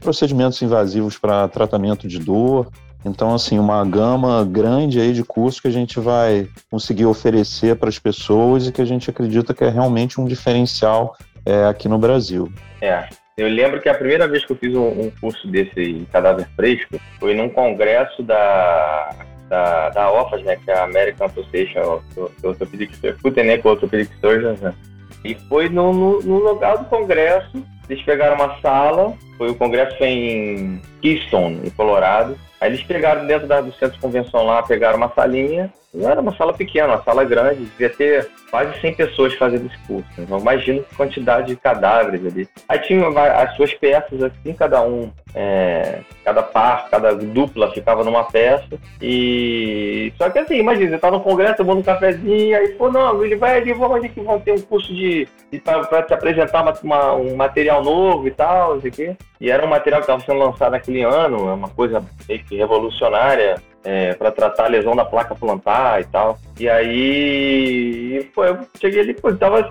procedimentos 0.00 0.60
invasivos 0.62 1.18
para 1.18 1.48
tratamento 1.48 2.08
de 2.08 2.18
dor. 2.18 2.68
Então, 3.04 3.34
assim, 3.34 3.58
uma 3.58 3.84
gama 3.84 4.44
grande 4.44 5.00
aí 5.00 5.12
de 5.12 5.22
cursos 5.22 5.60
que 5.60 5.68
a 5.68 5.72
gente 5.72 6.00
vai 6.00 6.48
conseguir 6.70 7.04
oferecer 7.04 7.76
para 7.76 7.88
as 7.88 7.98
pessoas 7.98 8.66
e 8.66 8.72
que 8.72 8.80
a 8.80 8.84
gente 8.84 9.10
acredita 9.10 9.52
que 9.52 9.64
é 9.64 9.68
realmente 9.68 10.20
um 10.20 10.24
diferencial 10.24 11.14
é, 11.44 11.64
aqui 11.66 11.88
no 11.88 11.98
Brasil. 11.98 12.50
É, 12.80 13.06
eu 13.36 13.48
lembro 13.48 13.80
que 13.80 13.88
a 13.88 13.94
primeira 13.94 14.28
vez 14.28 14.44
que 14.44 14.52
eu 14.52 14.56
fiz 14.56 14.74
um, 14.74 15.10
curso 15.20 15.46
desse 15.48 15.80
em 15.80 16.04
cadáver 16.06 16.46
fresco 16.54 17.00
foi 17.18 17.34
num 17.34 17.48
congresso 17.48 18.22
da, 18.22 19.10
da, 19.48 19.90
da 19.90 20.12
OFAS, 20.12 20.42
né, 20.42 20.56
que 20.56 20.70
é 20.70 20.74
a 20.74 20.84
American 20.84 21.26
Association 21.26 21.80
of 21.80 22.04
Orthopedic 22.42 22.96
Surgeons, 22.96 23.20
and 23.24 23.68
Orthopedic 23.68 24.12
Surgeons, 24.20 24.60
né? 24.60 24.72
E 25.24 25.34
foi 25.34 25.68
no, 25.68 25.92
no, 25.92 26.22
no 26.22 26.38
lugar 26.38 26.78
do 26.78 26.84
congresso, 26.84 27.64
eles 27.88 28.02
pegaram 28.04 28.36
uma 28.36 28.60
sala, 28.60 29.14
foi 29.36 29.50
o 29.50 29.54
congresso 29.54 29.96
foi 29.98 30.08
em 30.08 30.82
Keystone, 31.00 31.66
em 31.66 31.70
Colorado, 31.70 32.38
Aí 32.64 32.70
eles 32.70 32.82
pegaram 32.82 33.26
dentro 33.26 33.46
da, 33.46 33.60
do 33.60 33.70
centro 33.74 33.90
de 33.90 34.00
convenção 34.00 34.42
lá, 34.42 34.62
pegaram 34.62 34.96
uma 34.96 35.10
salinha, 35.10 35.70
não 35.94 36.10
era 36.10 36.20
uma 36.20 36.34
sala 36.36 36.52
pequena, 36.52 36.88
uma 36.88 37.02
sala 37.02 37.24
grande, 37.24 37.64
devia 37.64 37.90
ter 37.90 38.28
quase 38.50 38.80
100 38.80 38.94
pessoas 38.94 39.34
fazendo 39.34 39.66
esse 39.66 39.78
curso. 39.86 40.08
Então, 40.18 40.38
imagina 40.38 40.80
a 40.80 40.96
quantidade 40.96 41.48
de 41.48 41.56
cadáveres 41.56 42.26
ali. 42.26 42.48
Aí 42.68 42.78
tinha 42.80 43.08
as 43.08 43.54
suas 43.56 43.72
peças, 43.74 44.22
assim, 44.22 44.52
cada 44.54 44.82
um, 44.82 45.10
é, 45.34 46.00
cada 46.24 46.42
par, 46.42 46.88
cada 46.90 47.14
dupla 47.14 47.70
ficava 47.72 48.02
numa 48.02 48.24
peça. 48.24 48.78
E 49.00 50.12
só 50.18 50.28
que 50.30 50.38
assim, 50.38 50.56
imagina, 50.56 50.90
você 50.90 50.98
tá 50.98 51.10
no 51.10 51.20
congresso, 51.20 51.58
tomando 51.58 51.78
um 51.78 51.84
cafezinho, 51.84 52.56
aí, 52.56 52.68
pô, 52.70 52.90
não, 52.90 53.24
ele 53.24 53.36
vai 53.36 53.58
ali, 53.58 53.72
vamos 53.72 53.96
ali 53.96 54.08
que 54.08 54.20
vão 54.20 54.40
ter 54.40 54.52
um 54.52 54.60
curso 54.60 54.92
de, 54.92 55.28
de 55.52 55.60
para 55.60 56.02
te 56.02 56.12
apresentar 56.12 56.62
uma, 56.62 56.72
uma, 56.82 57.14
um 57.14 57.36
material 57.36 57.82
novo 57.84 58.26
e 58.26 58.32
tal, 58.32 58.74
não 58.74 58.80
sei 58.80 58.90
o 58.90 58.94
quê. 58.94 59.16
E 59.40 59.50
era 59.50 59.64
um 59.64 59.68
material 59.68 60.00
que 60.00 60.10
estava 60.10 60.24
sendo 60.24 60.38
lançado 60.38 60.72
naquele 60.72 61.02
ano, 61.02 61.48
é 61.48 61.52
uma 61.52 61.68
coisa 61.68 62.04
meio 62.28 62.44
que 62.44 62.56
revolucionária 62.56 63.56
é, 63.84 64.14
para 64.14 64.30
tratar 64.30 64.64
a 64.64 64.68
lesão 64.68 64.96
da 64.96 65.04
placa 65.04 65.34
plantar 65.34 66.00
e 66.00 66.04
tal. 66.04 66.38
E 66.58 66.68
aí, 66.68 68.28
pô, 68.34 68.44
eu 68.44 68.58
cheguei 68.80 69.00
ali, 69.00 69.14
pô, 69.14 69.32
tava 69.34 69.70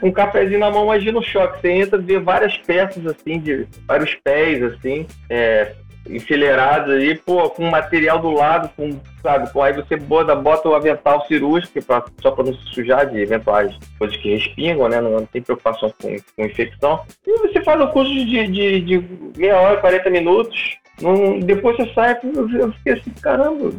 com 0.00 0.08
um 0.08 0.12
cafezinho 0.12 0.60
na 0.60 0.70
mão, 0.70 0.84
imagina 0.84 1.18
o 1.18 1.22
choque. 1.22 1.60
Você 1.60 1.70
entra, 1.70 1.98
vê 1.98 2.18
várias 2.18 2.56
peças, 2.58 3.04
assim, 3.06 3.40
de 3.40 3.66
vários 3.86 4.14
pés, 4.16 4.62
assim, 4.62 5.06
é, 5.30 5.72
enfileirados 6.08 6.94
aí, 6.94 7.14
pô, 7.14 7.48
com 7.50 7.64
material 7.70 8.18
do 8.18 8.30
lado, 8.30 8.70
com, 8.76 9.00
sabe, 9.22 9.48
aí 9.62 9.72
você 9.72 9.96
bota, 9.96 10.34
bota 10.34 10.68
o 10.68 10.74
avental 10.74 11.26
cirúrgico, 11.26 11.82
pra, 11.82 12.04
só 12.20 12.30
para 12.30 12.44
não 12.44 12.54
se 12.54 12.74
sujar 12.74 13.06
de 13.06 13.18
eventuais 13.20 13.74
coisas 13.98 14.16
que 14.18 14.34
respingam, 14.34 14.88
né, 14.88 15.00
não, 15.00 15.12
não 15.12 15.26
tem 15.26 15.40
preocupação 15.40 15.92
com, 16.00 16.14
com 16.36 16.44
infecção. 16.44 17.00
E 17.26 17.38
você 17.38 17.62
faz 17.62 17.80
o 17.80 17.88
curso 17.88 18.12
de, 18.12 18.46
de, 18.48 18.80
de 18.80 19.04
meia 19.36 19.58
hora, 19.58 19.80
40 19.80 20.10
minutos, 20.10 20.76
Não, 21.00 21.40
depois 21.40 21.76
você 21.76 21.92
sai, 21.92 22.18
eu 22.22 22.72
fiquei 22.72 22.92
assim, 22.92 23.10
caramba, 23.20 23.72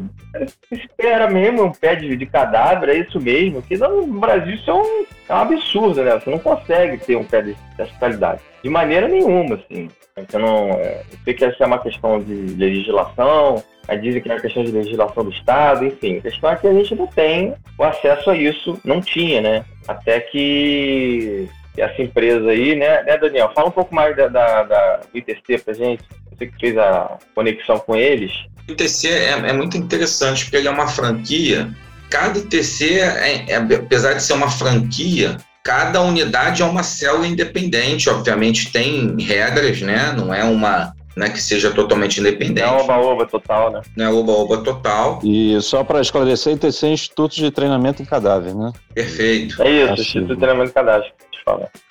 espera 0.70 1.30
mesmo 1.30 1.64
um 1.64 1.72
pé 1.72 1.96
de, 1.96 2.14
de 2.14 2.26
cadáver, 2.26 2.90
é 2.90 2.98
isso 2.98 3.18
mesmo? 3.18 3.62
Que 3.62 3.76
no 3.78 4.06
Brasil 4.06 4.54
isso 4.54 4.70
é 4.70 4.74
um, 4.74 5.04
é 5.28 5.34
um 5.34 5.36
absurdo, 5.36 6.02
né? 6.02 6.12
Você 6.12 6.30
não 6.30 6.38
consegue 6.38 6.98
ter 6.98 7.16
um 7.16 7.24
pé 7.24 7.42
dessa 7.76 7.92
qualidade. 7.98 8.42
De 8.62 8.68
maneira 8.68 9.08
nenhuma, 9.08 9.54
assim. 9.54 9.88
Então, 10.18 10.40
não, 10.40 10.70
é, 10.72 11.02
eu 11.10 11.18
sei 11.24 11.34
que 11.34 11.44
essa 11.44 11.64
é 11.64 11.66
uma 11.66 11.78
questão 11.78 12.20
de 12.20 12.34
legislação, 12.54 13.62
aí 13.88 13.98
dizem 13.98 14.20
que 14.20 14.28
é 14.28 14.34
uma 14.34 14.40
questão 14.40 14.62
de 14.62 14.72
legislação 14.72 15.24
do 15.24 15.30
Estado, 15.30 15.86
enfim. 15.86 16.18
A 16.18 16.22
questão 16.22 16.50
é 16.50 16.56
que 16.56 16.66
a 16.66 16.72
gente 16.74 16.94
não 16.94 17.06
tem 17.06 17.54
o 17.78 17.82
acesso 17.82 18.30
a 18.30 18.36
isso, 18.36 18.78
não 18.84 19.00
tinha, 19.00 19.40
né? 19.40 19.64
Até 19.88 20.20
que 20.20 21.48
essa 21.78 22.02
empresa 22.02 22.50
aí, 22.50 22.74
né, 22.74 23.02
né 23.04 23.16
Daniel? 23.16 23.52
Fala 23.54 23.68
um 23.68 23.72
pouco 23.72 23.94
mais 23.94 24.16
da, 24.16 24.28
da, 24.28 24.62
da 24.64 25.00
ITC 25.14 25.58
pra 25.58 25.74
gente. 25.74 26.02
Você 26.36 26.46
que 26.46 26.58
fez 26.58 26.78
a 26.78 27.18
conexão 27.34 27.78
com 27.78 27.96
eles. 27.96 28.32
O 28.68 28.72
ITC 28.72 29.08
é, 29.08 29.30
é 29.30 29.52
muito 29.52 29.76
interessante 29.76 30.44
porque 30.44 30.56
ele 30.56 30.68
é 30.68 30.70
uma 30.70 30.88
franquia. 30.88 31.70
Cada 32.10 32.38
ITC, 32.38 33.00
é, 33.00 33.44
é, 33.48 33.56
apesar 33.56 34.14
de 34.14 34.22
ser 34.22 34.34
uma 34.34 34.50
franquia, 34.50 35.38
cada 35.64 36.00
unidade 36.02 36.62
é 36.62 36.64
uma 36.64 36.82
célula 36.82 37.26
independente. 37.26 38.08
Obviamente 38.08 38.70
tem 38.70 39.16
regras, 39.20 39.80
né? 39.80 40.12
Não 40.16 40.32
é 40.32 40.44
uma 40.44 40.94
né, 41.16 41.30
que 41.30 41.40
seja 41.40 41.72
totalmente 41.72 42.20
independente. 42.20 42.60
Não 42.60 42.78
é 42.78 42.82
oba-oba 42.82 43.26
total, 43.26 43.72
né? 43.72 43.80
Não 43.96 44.04
é 44.04 44.10
oba-oba 44.10 44.58
total. 44.58 45.20
E 45.24 45.58
só 45.62 45.82
para 45.82 46.00
esclarecer, 46.00 46.54
ITC 46.54 46.86
é 46.86 46.90
Instituto 46.90 47.34
de 47.34 47.50
Treinamento 47.50 48.02
em 48.02 48.04
Cadáver, 48.04 48.54
né? 48.54 48.72
Perfeito. 48.94 49.62
É 49.62 49.70
isso, 49.70 50.02
Instituto 50.02 50.34
de 50.34 50.36
Treinamento 50.36 50.70
em 50.70 50.74
Cadáver. 50.74 51.12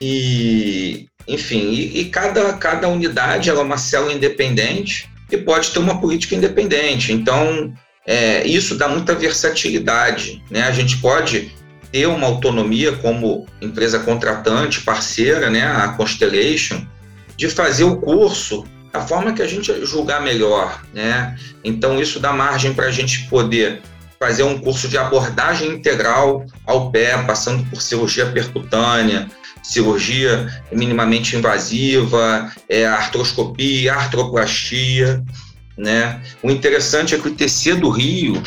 E, 0.02 1.08
enfim, 1.28 1.70
e, 1.72 2.02
e, 2.02 2.06
cada, 2.06 2.54
cada 2.54 2.88
unidade 2.88 3.50
é 3.50 3.54
uma 3.54 3.78
célula 3.78 4.14
independente 4.14 5.10
e 5.32 5.38
pode 5.38 5.72
ter 5.72 5.80
uma 5.80 6.00
política 6.00 6.36
independente. 6.36 7.12
Então, 7.12 7.74
é, 8.06 8.46
isso 8.46 8.76
dá 8.76 8.88
muita 8.88 9.16
versatilidade. 9.16 10.44
Né? 10.50 10.64
A 10.64 10.72
gente 10.72 10.98
pode 10.98 11.52
ter 11.92 12.06
uma 12.08 12.28
autonomia 12.28 12.92
como 12.98 13.48
empresa 13.62 14.00
contratante, 14.00 14.82
parceira, 14.82 15.50
né? 15.50 15.66
a 15.66 15.90
Constellation, 15.90 16.86
de 17.36 17.50
fazer 17.50 17.84
o 17.84 17.98
curso 17.98 18.66
da 18.94 19.02
forma 19.02 19.34
que 19.34 19.42
a 19.42 19.48
gente 19.48 19.86
julgar 19.86 20.22
melhor. 20.22 20.84
Né? 20.94 21.36
Então, 21.64 22.00
isso 22.00 22.20
dá 22.20 22.32
margem 22.32 22.74
para 22.74 22.86
a 22.86 22.92
gente 22.92 23.24
poder 23.24 23.82
fazer 24.20 24.44
um 24.44 24.58
curso 24.58 24.88
de 24.88 24.98
abordagem 24.98 25.70
integral 25.70 26.46
ao 26.66 26.92
pé, 26.92 27.18
passando 27.24 27.64
por 27.70 27.82
cirurgia 27.82 28.26
percutânea, 28.28 29.28
cirurgia 29.70 30.48
minimamente 30.72 31.36
invasiva, 31.36 32.52
é, 32.70 32.86
artroscopia, 32.86 33.94
artroplastia, 33.94 35.24
né? 35.78 36.22
O 36.42 36.50
interessante 36.50 37.16
é 37.16 37.20
que 37.20 37.28
o 37.28 37.36
TC 37.36 37.76
do 37.76 37.90
Rio, 37.90 38.42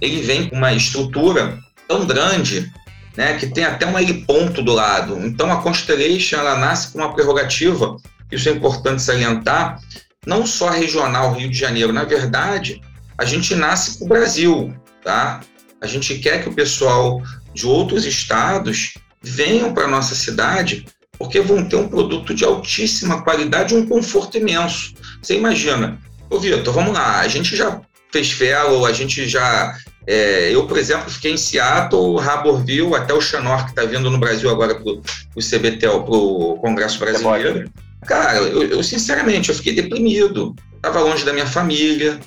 ele 0.00 0.22
vem 0.22 0.48
com 0.48 0.56
uma 0.56 0.72
estrutura 0.72 1.58
tão 1.88 2.06
grande, 2.06 2.70
né, 3.16 3.36
que 3.36 3.46
tem 3.46 3.64
até 3.64 3.84
um 3.84 3.98
heliponto 3.98 4.62
do 4.62 4.72
lado. 4.72 5.18
Então 5.26 5.50
a 5.50 5.60
Constellation, 5.60 6.36
ela 6.36 6.56
nasce 6.58 6.92
com 6.92 6.98
uma 6.98 7.12
prerrogativa, 7.12 7.96
isso 8.30 8.48
é 8.48 8.52
importante 8.52 9.02
salientar, 9.02 9.80
não 10.26 10.46
só 10.46 10.68
regional 10.68 11.32
Rio 11.32 11.50
de 11.50 11.58
Janeiro, 11.58 11.92
na 11.92 12.04
verdade, 12.04 12.80
a 13.16 13.24
gente 13.24 13.54
nasce 13.56 13.98
para 13.98 14.04
o 14.04 14.08
Brasil, 14.08 14.76
tá? 15.02 15.40
A 15.80 15.86
gente 15.86 16.18
quer 16.18 16.42
que 16.42 16.48
o 16.48 16.54
pessoal 16.54 17.22
de 17.54 17.66
outros 17.66 18.04
estados 18.04 18.94
venham 19.28 19.72
para 19.72 19.84
a 19.84 19.88
nossa 19.88 20.14
cidade 20.14 20.84
porque 21.18 21.40
vão 21.40 21.68
ter 21.68 21.76
um 21.76 21.88
produto 21.88 22.32
de 22.32 22.44
altíssima 22.44 23.22
qualidade 23.22 23.74
e 23.74 23.76
um 23.76 23.86
conforto 23.86 24.38
imenso. 24.38 24.94
Você 25.20 25.36
imagina, 25.36 25.98
ô 26.30 26.38
Vitor, 26.38 26.72
vamos 26.72 26.92
lá, 26.92 27.20
a 27.20 27.28
gente 27.28 27.56
já 27.56 27.80
fez 28.12 28.30
fellow, 28.30 28.86
a 28.86 28.92
gente 28.92 29.28
já. 29.28 29.76
É, 30.06 30.54
eu, 30.54 30.66
por 30.66 30.78
exemplo, 30.78 31.10
fiquei 31.10 31.32
em 31.32 31.36
Seattle, 31.36 32.18
Harborville, 32.18 32.94
até 32.94 33.12
o 33.12 33.20
Chanor, 33.20 33.64
que 33.64 33.70
está 33.70 33.84
vindo 33.84 34.10
no 34.10 34.16
Brasil 34.16 34.48
agora 34.48 34.74
para 34.74 34.92
o 34.92 35.42
CBTL, 35.42 36.04
para 36.04 36.14
o 36.14 36.56
Congresso 36.60 36.98
Brasileiro. 36.98 37.70
Cara, 38.06 38.38
eu, 38.38 38.62
eu, 38.62 38.82
sinceramente, 38.82 39.50
eu 39.50 39.54
fiquei 39.54 39.74
deprimido. 39.74 40.54
Estava 40.76 41.00
longe 41.00 41.24
da 41.24 41.32
minha 41.32 41.46
família, 41.46 42.18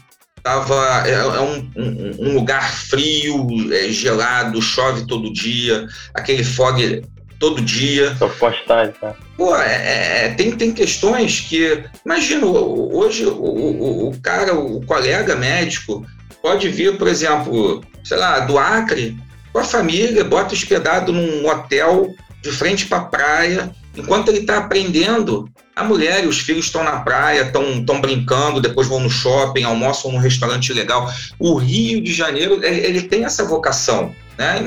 Tava, 0.44 1.08
é, 1.08 1.12
é 1.12 1.40
um, 1.40 1.72
um, 1.76 2.12
um, 2.20 2.34
lugar 2.34 2.72
frio, 2.74 3.48
é, 3.72 3.90
gelado, 3.90 4.62
chove 4.62 5.06
todo 5.06 5.32
dia, 5.32 5.88
aquele 6.14 6.44
fog 6.44 7.04
todo 7.40 7.62
dia. 7.62 8.16
Só 8.18 8.28
postagem, 8.28 8.94
tá? 9.00 9.16
Pô, 9.38 9.56
é, 9.56 10.26
é, 10.26 10.30
tem, 10.30 10.52
tem 10.52 10.72
questões 10.72 11.42
que. 11.42 11.84
Imagina, 12.06 12.46
hoje 12.46 13.26
o, 13.26 13.34
o, 13.34 14.10
o 14.10 14.22
cara, 14.22 14.56
o 14.56 14.84
colega 14.86 15.36
médico, 15.36 16.06
pode 16.42 16.70
vir, 16.70 16.98
por 16.98 17.08
exemplo, 17.08 17.84
sei 18.04 18.18
lá, 18.18 18.40
do 18.40 18.58
Acre, 18.58 19.18
com 19.54 19.60
a 19.60 19.64
família, 19.64 20.24
bota 20.24 20.54
hospedado 20.54 21.12
num 21.12 21.48
hotel 21.48 22.14
de 22.42 22.52
frente 22.52 22.88
para 22.88 22.98
a 23.00 23.06
praia, 23.06 23.72
enquanto 23.96 24.30
ele 24.30 24.40
está 24.40 24.58
aprendendo 24.58 25.48
a 25.82 25.84
mulher 25.84 26.24
e 26.24 26.28
os 26.28 26.40
filhos 26.40 26.66
estão 26.66 26.84
na 26.84 27.00
praia, 27.02 27.42
estão 27.42 28.00
brincando, 28.00 28.62
depois 28.62 28.88
vão 28.88 29.00
no 29.00 29.10
shopping, 29.10 29.64
almoçam 29.64 30.12
num 30.12 30.18
restaurante 30.18 30.72
legal. 30.74 31.10
O 31.38 31.56
Rio 31.56 32.02
de 32.02 32.14
Janeiro, 32.14 32.64
ele 32.64 33.02
tem 33.02 33.26
essa 33.26 33.44
vocação. 33.44 34.16
Né? 34.38 34.66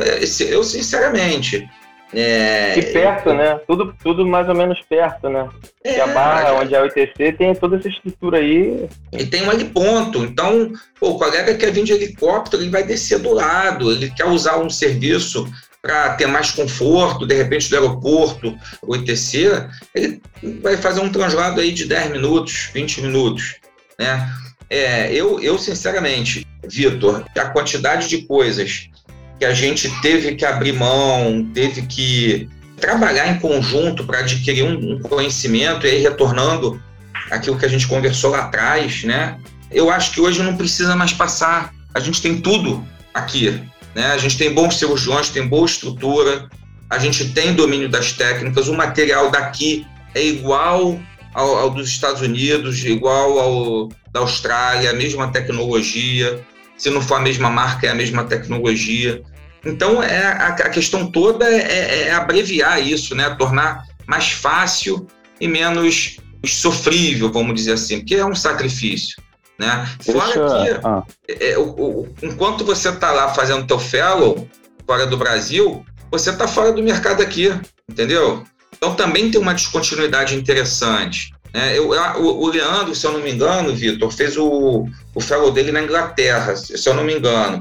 Eu, 0.50 0.62
sinceramente. 0.62 1.68
É... 2.12 2.78
E 2.78 2.83
perto, 2.92 3.35
né? 3.35 3.59
Tudo, 3.66 3.94
tudo 4.02 4.25
mais 4.25 4.49
ou 4.49 4.54
menos 4.54 4.80
perto, 4.88 5.28
né? 5.28 5.49
É, 5.83 6.00
a 6.00 6.06
Barra, 6.06 6.54
onde 6.54 6.75
é 6.75 6.80
o 6.80 6.87
ITC, 6.87 7.33
tem 7.33 7.54
toda 7.54 7.76
essa 7.76 7.88
estrutura 7.88 8.38
aí. 8.38 8.88
E 9.12 9.26
tem 9.26 9.42
um 9.42 9.52
heliponto. 9.52 10.23
Então, 10.23 10.73
pô, 11.00 11.11
o 11.11 11.18
colega 11.18 11.54
quer 11.54 11.73
vir 11.73 11.85
de 11.85 11.92
helicóptero, 11.92 12.62
ele 12.62 12.71
vai 12.71 12.85
descer 12.85 13.18
do 13.18 13.33
lado, 13.33 13.90
ele 13.90 14.11
quer 14.11 14.26
usar 14.26 14.59
um 14.59 14.71
serviço 14.71 15.49
para 15.84 16.14
ter 16.14 16.26
mais 16.26 16.50
conforto, 16.50 17.26
de 17.26 17.34
repente 17.34 17.68
do 17.68 17.76
aeroporto, 17.76 18.56
o 18.80 18.96
ITC, 18.96 19.68
ele 19.94 20.22
vai 20.62 20.78
fazer 20.78 21.00
um 21.00 21.10
translado 21.10 21.60
aí 21.60 21.72
de 21.72 21.84
10 21.84 22.10
minutos, 22.10 22.70
20 22.72 23.02
minutos, 23.02 23.56
né? 23.98 24.32
É, 24.70 25.12
eu, 25.12 25.38
eu, 25.40 25.58
sinceramente, 25.58 26.46
Vitor, 26.66 27.22
a 27.36 27.44
quantidade 27.50 28.08
de 28.08 28.22
coisas 28.22 28.88
que 29.38 29.44
a 29.44 29.52
gente 29.52 29.90
teve 30.00 30.34
que 30.36 30.46
abrir 30.46 30.72
mão, 30.72 31.50
teve 31.52 31.82
que 31.82 32.48
trabalhar 32.78 33.28
em 33.28 33.38
conjunto 33.38 34.04
para 34.04 34.20
adquirir 34.20 34.64
um, 34.64 34.98
conhecimento 35.00 35.86
e 35.86 35.90
aí 35.90 35.98
retornando 36.00 36.82
aquilo 37.30 37.58
que 37.58 37.66
a 37.66 37.68
gente 37.68 37.86
conversou 37.86 38.30
lá 38.30 38.44
atrás, 38.44 39.04
né? 39.04 39.38
Eu 39.70 39.90
acho 39.90 40.12
que 40.12 40.20
hoje 40.20 40.42
não 40.42 40.56
precisa 40.56 40.96
mais 40.96 41.12
passar. 41.12 41.74
A 41.92 42.00
gente 42.00 42.22
tem 42.22 42.40
tudo 42.40 42.82
aqui. 43.12 43.62
Né? 43.94 44.06
A 44.06 44.18
gente 44.18 44.36
tem 44.36 44.52
bons 44.52 44.78
cirurgiões, 44.78 45.28
tem 45.28 45.46
boa 45.46 45.66
estrutura, 45.66 46.48
a 46.90 46.98
gente 46.98 47.32
tem 47.32 47.54
domínio 47.54 47.88
das 47.88 48.12
técnicas, 48.12 48.68
o 48.68 48.74
material 48.74 49.30
daqui 49.30 49.86
é 50.14 50.24
igual 50.24 50.98
ao, 51.32 51.58
ao 51.58 51.70
dos 51.70 51.88
Estados 51.88 52.22
Unidos, 52.22 52.84
igual 52.84 53.38
ao 53.38 53.88
da 54.12 54.20
Austrália, 54.20 54.90
a 54.90 54.94
mesma 54.94 55.30
tecnologia. 55.30 56.44
Se 56.76 56.88
não 56.88 57.02
for 57.02 57.16
a 57.16 57.20
mesma 57.20 57.50
marca, 57.50 57.86
é 57.86 57.90
a 57.90 57.94
mesma 57.94 58.24
tecnologia. 58.24 59.22
Então, 59.64 60.02
é, 60.02 60.24
a, 60.24 60.48
a 60.48 60.68
questão 60.68 61.10
toda 61.10 61.44
é, 61.44 61.56
é, 61.56 62.02
é, 62.02 62.12
abreviar 62.12 62.80
isso, 62.80 63.14
né? 63.14 63.28
tornar 63.30 63.84
mais 64.06 64.30
fácil 64.30 65.06
e 65.40 65.48
menos 65.48 66.18
sofrível, 66.46 67.32
vamos 67.32 67.54
dizer 67.54 67.72
assim, 67.72 67.98
porque 67.98 68.14
é 68.14 68.24
um 68.24 68.34
sacrifício. 68.34 69.20
Né? 69.58 69.88
Fora 70.04 70.32
que, 70.32 70.80
ah. 70.84 71.02
é, 71.28 71.56
o, 71.56 71.62
o, 71.62 72.14
enquanto 72.23 72.64
você 72.64 72.88
está 72.88 73.12
lá 73.12 73.32
fazendo 73.32 73.66
teu 73.66 73.78
fellow 73.78 74.49
fora 74.84 75.06
do 75.06 75.16
Brasil, 75.16 75.84
você 76.11 76.30
está 76.30 76.49
fora 76.49 76.73
do 76.73 76.82
mercado 76.82 77.23
aqui, 77.23 77.52
entendeu? 77.88 78.44
Então 78.76 78.94
também 78.94 79.30
tem 79.30 79.40
uma 79.40 79.54
descontinuidade 79.54 80.34
interessante. 80.34 81.32
Né? 81.52 81.78
Eu, 81.78 81.90
o, 81.90 82.42
o, 82.42 82.49
Leandro, 82.49 82.94
se 82.94 83.06
eu 83.06 83.12
não 83.12 83.20
me 83.20 83.32
engano, 83.32 83.75
Vitor, 83.75 84.11
fez 84.11 84.37
o, 84.37 84.88
o 85.14 85.20
fellow 85.20 85.52
dele 85.52 85.70
na 85.70 85.82
Inglaterra, 85.82 86.56
se 86.56 86.88
eu 86.88 86.94
não 86.94 87.04
me 87.04 87.14
engano. 87.14 87.61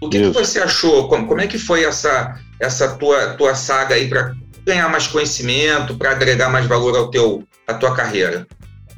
O 0.00 0.08
que, 0.08 0.18
que 0.18 0.30
você 0.30 0.60
achou? 0.60 1.08
Como, 1.08 1.26
como, 1.26 1.40
é 1.40 1.46
que 1.46 1.58
foi 1.58 1.84
essa, 1.84 2.38
essa 2.58 2.96
tua, 2.96 3.34
tua 3.34 3.54
saga 3.54 3.94
aí 3.94 4.08
para 4.08 4.34
ganhar 4.64 4.88
mais 4.88 5.06
conhecimento, 5.06 5.96
para 5.96 6.10
agregar 6.10 6.48
mais 6.48 6.66
valor 6.66 6.96
ao 6.96 7.10
teu, 7.10 7.44
à 7.66 7.74
tua 7.74 7.94
carreira? 7.94 8.46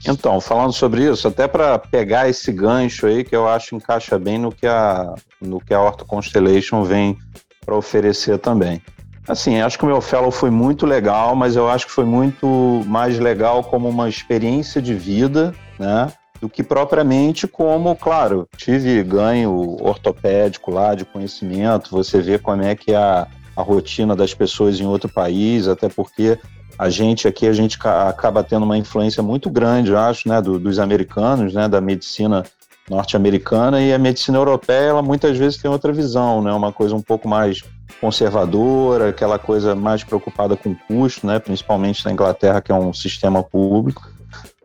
Então, 0.07 0.41
falando 0.41 0.73
sobre 0.73 1.11
isso, 1.11 1.27
até 1.27 1.49
para 1.49 1.79
pegar 1.79 2.29
esse 2.29 2.53
gancho 2.53 3.07
aí 3.07 3.25
que 3.25 3.35
eu 3.35 3.49
acho 3.49 3.75
encaixa 3.75 4.19
bem 4.19 4.39
no 4.39 4.53
que 4.53 4.67
a, 4.67 5.15
no 5.41 5.61
que 5.61 5.75
a 5.75 5.81
Orto 5.81 6.05
Constellation 6.05 6.85
vem 6.85 7.19
para 7.65 7.75
oferecer 7.75 8.39
também. 8.39 8.81
Assim, 9.29 9.61
acho 9.61 9.77
que 9.77 9.85
o 9.85 9.89
meu 9.89 10.01
fellow 10.01 10.31
foi 10.31 10.51
muito 10.51 10.87
legal, 10.87 11.35
mas 11.35 11.57
eu 11.57 11.69
acho 11.69 11.87
que 11.87 11.93
foi 11.93 12.05
muito 12.05 12.47
mais 12.87 13.19
legal 13.19 13.65
como 13.65 13.89
uma 13.89 14.09
experiência 14.09 14.81
de 14.81 14.95
vida, 14.95 15.53
né? 15.79 16.13
Do 16.41 16.49
que 16.49 16.63
propriamente 16.63 17.49
como, 17.49 17.97
claro, 17.97 18.47
tive 18.57 19.03
ganho 19.03 19.77
ortopédico 19.81 20.71
lá 20.71 20.95
de 20.95 21.05
conhecimento, 21.05 21.91
você 21.91 22.21
vê 22.21 22.39
como 22.39 22.63
é 22.63 22.77
que 22.77 22.93
é 22.93 22.97
a, 22.97 23.27
a 23.57 23.63
rotina 23.63 24.15
das 24.15 24.33
pessoas 24.33 24.79
em 24.79 24.87
outro 24.87 25.09
país, 25.09 25.67
até 25.67 25.89
porque 25.89 26.39
a 26.79 26.91
gente 26.91 27.27
aqui, 27.27 27.47
a 27.47 27.53
gente 27.53 27.79
acaba 27.83 28.45
tendo 28.45 28.65
uma 28.65 28.77
influência 28.77 29.23
muito 29.23 29.49
grande, 29.51 29.91
eu 29.91 29.99
acho, 29.99 30.29
né, 30.29 30.41
do, 30.41 30.59
dos 30.59 30.79
americanos, 30.79 31.55
né, 31.55 31.69
da 31.69 31.81
medicina 31.81 32.45
norte-americana 32.89 33.81
e 33.81 33.93
a 33.93 33.99
medicina 33.99 34.39
europeia, 34.39 34.91
ela 34.91 35.03
muitas 35.03 35.37
vezes 35.37 35.59
tem 35.59 35.71
outra 35.71 35.93
visão, 35.93 36.43
né, 36.43 36.53
uma 36.53 36.73
coisa 36.73 36.95
um 36.95 37.03
pouco 37.03 37.29
mais 37.29 37.63
conservadora, 38.01 39.09
aquela 39.09 39.39
coisa 39.39 39.75
mais 39.75 40.05
preocupada 40.05 40.57
com 40.57 40.75
custo, 40.75 41.27
né, 41.27 41.39
principalmente 41.39 42.05
na 42.05 42.13
Inglaterra, 42.13 42.61
que 42.61 42.71
é 42.71 42.75
um 42.75 42.93
sistema 42.93 43.43
público. 43.43 44.09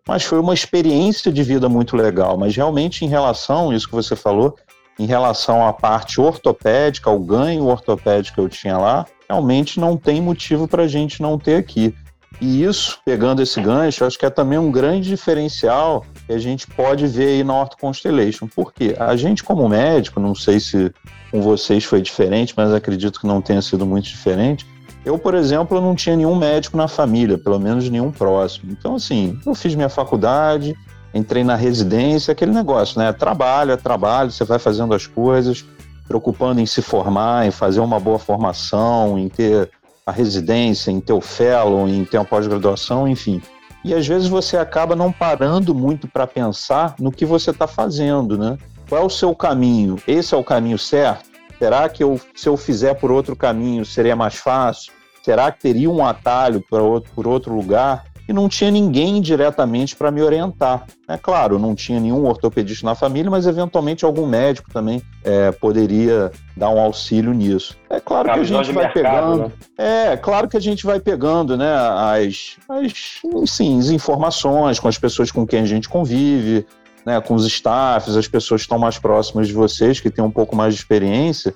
Mas 0.07 0.23
foi 0.23 0.39
uma 0.39 0.53
experiência 0.53 1.31
de 1.31 1.43
vida 1.43 1.69
muito 1.69 1.95
legal. 1.95 2.37
Mas 2.37 2.55
realmente, 2.55 3.05
em 3.05 3.07
relação, 3.07 3.71
isso 3.71 3.87
que 3.87 3.93
você 3.93 4.15
falou, 4.15 4.55
em 4.99 5.05
relação 5.05 5.65
à 5.65 5.71
parte 5.71 6.19
ortopédica, 6.19 7.09
ao 7.09 7.19
ganho 7.19 7.65
ortopédico 7.65 8.35
que 8.35 8.41
eu 8.41 8.49
tinha 8.49 8.77
lá, 8.77 9.05
realmente 9.29 9.79
não 9.79 9.95
tem 9.95 10.21
motivo 10.21 10.67
para 10.67 10.83
a 10.83 10.87
gente 10.87 11.21
não 11.21 11.37
ter 11.37 11.55
aqui. 11.55 11.95
E 12.41 12.63
isso, 12.63 12.97
pegando 13.05 13.39
esse 13.43 13.61
gancho, 13.61 14.03
acho 14.03 14.17
que 14.17 14.25
é 14.25 14.29
também 14.31 14.57
um 14.57 14.71
grande 14.71 15.07
diferencial 15.07 16.03
que 16.25 16.33
a 16.33 16.39
gente 16.39 16.65
pode 16.65 17.05
ver 17.05 17.27
aí 17.27 17.43
na 17.43 17.53
Ortho 17.53 17.77
Constellation. 17.77 18.47
Por 18.47 18.73
quê? 18.73 18.95
A 18.99 19.15
gente, 19.15 19.43
como 19.43 19.69
médico, 19.69 20.19
não 20.19 20.33
sei 20.33 20.59
se 20.59 20.91
com 21.29 21.39
vocês 21.39 21.83
foi 21.83 22.01
diferente, 22.01 22.55
mas 22.57 22.73
acredito 22.73 23.19
que 23.19 23.27
não 23.27 23.43
tenha 23.43 23.61
sido 23.61 23.85
muito 23.85 24.05
diferente. 24.05 24.65
Eu, 25.05 25.19
por 25.19 25.35
exemplo, 25.35 25.79
não 25.79 25.93
tinha 25.93 26.15
nenhum 26.15 26.35
médico 26.35 26.75
na 26.75 26.87
família, 26.87 27.37
pelo 27.37 27.59
menos 27.59 27.87
nenhum 27.87 28.11
próximo. 28.11 28.71
Então, 28.71 28.95
assim, 28.95 29.39
eu 29.45 29.53
fiz 29.53 29.75
minha 29.75 29.89
faculdade, 29.89 30.75
entrei 31.13 31.43
na 31.43 31.55
residência, 31.55 32.31
aquele 32.31 32.51
negócio, 32.51 32.99
né? 32.99 33.13
Trabalho 33.13 33.71
é 33.71 33.77
trabalho, 33.77 34.31
você 34.31 34.43
vai 34.43 34.57
fazendo 34.57 34.95
as 34.95 35.05
coisas, 35.05 35.63
preocupando 36.07 36.59
em 36.59 36.65
se 36.65 36.81
formar, 36.81 37.45
em 37.45 37.51
fazer 37.51 37.81
uma 37.81 37.99
boa 37.99 38.17
formação, 38.17 39.19
em 39.19 39.29
ter 39.29 39.69
a 40.05 40.11
residência, 40.11 40.91
em 40.91 40.99
ter 40.99 41.13
o 41.13 41.21
fellow, 41.21 41.87
em 41.87 42.03
ter 42.05 42.17
uma 42.17 42.25
pós-graduação, 42.25 43.07
enfim. 43.07 43.41
E 43.83 43.93
às 43.93 44.07
vezes 44.07 44.27
você 44.27 44.57
acaba 44.57 44.95
não 44.95 45.11
parando 45.11 45.73
muito 45.73 46.07
para 46.07 46.27
pensar 46.27 46.95
no 46.99 47.11
que 47.11 47.25
você 47.25 47.51
está 47.51 47.67
fazendo, 47.67 48.37
né? 48.37 48.57
Qual 48.87 49.01
é 49.01 49.05
o 49.05 49.09
seu 49.09 49.35
caminho? 49.35 49.97
Esse 50.07 50.35
é 50.35 50.37
o 50.37 50.43
caminho 50.43 50.77
certo? 50.77 51.29
Será 51.57 51.87
que 51.87 52.03
eu, 52.03 52.19
se 52.35 52.49
eu 52.49 52.57
fizer 52.57 52.95
por 52.95 53.11
outro 53.11 53.35
caminho 53.35 53.85
seria 53.85 54.15
mais 54.15 54.35
fácil? 54.35 54.91
Será 55.23 55.51
que 55.51 55.61
teria 55.61 55.89
um 55.89 56.05
atalho 56.05 56.63
por 56.69 57.27
outro 57.27 57.55
lugar? 57.55 58.05
E 58.31 58.33
não 58.33 58.47
tinha 58.47 58.71
ninguém 58.71 59.21
diretamente 59.21 59.95
para 59.95 60.09
me 60.09 60.21
orientar. 60.21 60.85
É 61.07 61.17
claro, 61.17 61.59
não 61.59 61.75
tinha 61.75 61.99
nenhum 61.99 62.25
ortopedista 62.25 62.85
na 62.85 62.95
família, 62.95 63.29
mas 63.29 63.45
eventualmente 63.45 64.05
algum 64.05 64.25
médico 64.25 64.71
também 64.71 65.01
é, 65.23 65.51
poderia 65.51 66.31
dar 66.55 66.69
um 66.69 66.79
auxílio 66.79 67.33
nisso. 67.33 67.77
É 67.89 67.99
claro 67.99 68.31
que 68.31 68.39
a 68.39 68.43
gente 68.43 68.71
vai 68.71 68.85
mercado, 68.85 68.93
pegando. 68.93 69.43
Né? 69.43 69.51
É, 69.77 70.17
claro 70.17 70.47
que 70.47 70.55
a 70.55 70.61
gente 70.61 70.85
vai 70.85 70.99
pegando, 70.99 71.57
né, 71.57 71.73
as, 71.75 72.55
as, 72.69 73.21
sim, 73.51 73.77
as 73.77 73.89
informações 73.89 74.79
com 74.79 74.87
as 74.87 74.97
pessoas 74.97 75.29
com 75.29 75.45
quem 75.45 75.59
a 75.59 75.65
gente 75.65 75.89
convive, 75.89 76.65
né, 77.05 77.19
com 77.19 77.33
os 77.33 77.45
staffs, 77.45 78.15
as 78.15 78.27
pessoas 78.27 78.61
que 78.61 78.65
estão 78.65 78.79
mais 78.79 78.97
próximas 78.97 79.47
de 79.47 79.53
vocês, 79.53 79.99
que 79.99 80.09
têm 80.09 80.23
um 80.23 80.31
pouco 80.31 80.55
mais 80.55 80.73
de 80.73 80.79
experiência, 80.79 81.53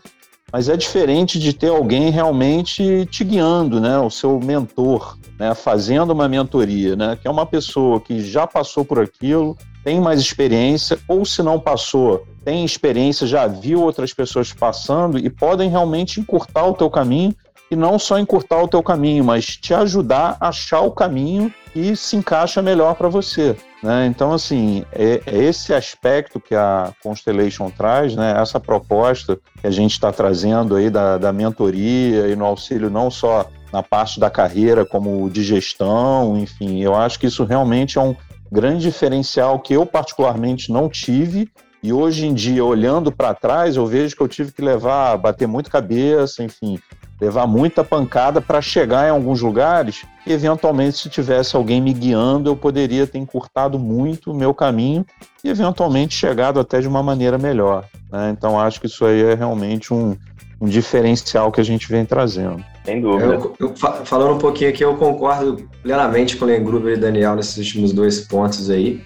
mas 0.56 0.70
é 0.70 0.78
diferente 0.78 1.38
de 1.38 1.52
ter 1.52 1.68
alguém 1.68 2.10
realmente 2.10 3.06
te 3.12 3.26
guiando, 3.26 3.82
né? 3.82 4.00
O 4.00 4.10
seu 4.10 4.40
mentor, 4.40 5.18
né? 5.38 5.54
Fazendo 5.54 6.12
uma 6.12 6.30
mentoria, 6.30 6.96
né? 6.96 7.18
Que 7.22 7.28
é 7.28 7.30
uma 7.30 7.46
pessoa 7.46 8.00
que 8.00 8.22
já 8.22 8.48
passou 8.48 8.86
por 8.86 8.98
aquilo, 8.98 9.58
tem 9.84 10.00
mais 10.00 10.22
experiência, 10.22 10.98
ou 11.10 11.26
se 11.26 11.44
não 11.44 11.60
passou, 11.60 12.26
tem 12.46 12.64
experiência, 12.64 13.28
já 13.28 13.46
viu 13.48 13.82
outras 13.82 14.14
pessoas 14.14 14.54
passando 14.54 15.20
e 15.20 15.30
podem 15.30 15.70
realmente 15.70 16.22
encurtar 16.22 16.66
o 16.66 16.74
teu 16.74 16.90
caminho 16.90 17.36
e 17.70 17.76
não 17.76 17.98
só 17.98 18.20
encurtar 18.20 18.62
o 18.62 18.68
teu 18.68 18.84
caminho, 18.84 19.24
mas 19.24 19.46
te 19.46 19.74
ajudar 19.74 20.38
a 20.40 20.50
achar 20.50 20.82
o 20.82 20.92
caminho 20.92 21.54
e 21.76 21.96
se 21.96 22.16
encaixa 22.16 22.62
melhor 22.62 22.96
para 22.96 23.10
você. 23.10 23.56
Né? 23.84 24.08
Então, 24.08 24.32
assim, 24.32 24.86
é, 24.92 25.22
é, 25.26 25.38
esse 25.44 25.74
aspecto 25.74 26.40
que 26.40 26.56
a 26.56 26.94
Constellation 27.04 27.70
traz, 27.70 28.16
né? 28.16 28.36
essa 28.42 28.60
proposta 28.60 29.38
que 29.60 29.68
a 29.68 29.72
gente 29.72 29.92
está 29.92 30.12
trazendo 30.12 30.76
aí 30.76 30.90
da, 30.90 31.18
da 31.18 31.34
mentoria 31.34 32.28
e 32.28 32.36
no 32.36 32.46
auxílio 32.46 32.90
não 32.90 33.12
só 33.12 33.50
na 33.72 33.84
parte 33.84 34.20
da 34.20 34.30
carreira, 34.30 34.86
como 34.86 35.30
de 35.30 35.44
gestão, 35.44 36.38
enfim, 36.38 36.82
eu 36.82 36.96
acho 36.96 37.20
que 37.20 37.28
isso 37.28 37.44
realmente 37.44 37.98
é 37.98 38.02
um 38.02 38.16
grande 38.50 38.84
diferencial 38.84 39.60
que 39.60 39.74
eu 39.74 39.86
particularmente 39.86 40.72
não 40.72 40.88
tive 40.88 41.52
e 41.86 41.94
hoje 41.94 42.26
em 42.26 42.34
dia, 42.34 42.66
olhando 42.66 43.12
para 43.12 43.36
trás, 43.36 43.76
eu 43.76 43.86
vejo 43.86 44.16
que 44.16 44.22
eu 44.24 44.28
tive 44.28 44.52
que 44.52 44.60
levar, 44.60 45.18
bater 45.18 45.48
muito 45.48 45.70
cabeça, 45.70 46.44
enfim, 46.44 46.80
levar 47.20 47.48
muita 47.48 47.84
pancada 47.84 48.42
para 48.42 48.62
chegar 48.62 49.08
em 49.08 49.12
alguns 49.12 49.42
lugares 49.42 50.06
e 50.26 50.34
eventualmente 50.34 50.98
se 50.98 51.10
tivesse 51.10 51.56
alguém 51.56 51.82
me 51.82 51.94
guiando 51.94 52.50
eu 52.50 52.56
poderia 52.56 53.08
ter 53.08 53.18
encurtado 53.18 53.80
muito 53.80 54.32
o 54.32 54.36
meu 54.36 54.54
caminho 54.54 55.06
e 55.44 55.50
eventualmente 55.50 56.14
chegado 56.14 56.60
até 56.60 56.82
de 56.82 56.88
uma 56.88 57.02
maneira 57.02 57.38
melhor 57.38 57.86
né? 58.12 58.34
então 58.36 58.60
acho 58.60 58.82
que 58.82 58.88
isso 58.88 59.06
aí 59.06 59.22
é 59.22 59.34
realmente 59.34 59.94
um, 59.94 60.16
um 60.60 60.68
diferencial 60.68 61.52
que 61.52 61.60
a 61.60 61.64
gente 61.64 61.88
vem 61.88 62.06
trazendo. 62.06 62.64
Sem 62.84 63.02
dúvida. 63.02 63.36
Eu, 63.36 63.56
eu, 63.60 63.76
falando 63.76 64.36
um 64.36 64.38
pouquinho 64.38 64.70
aqui 64.70 64.84
eu 64.84 64.96
concordo 64.96 65.68
plenamente 65.82 66.38
com 66.38 66.46
o 66.46 66.48
Lengruber 66.48 66.94
e 66.94 67.00
Daniel 67.00 67.36
nesses 67.36 67.58
últimos 67.58 67.92
dois 67.92 68.22
pontos 68.22 68.70
aí. 68.70 69.02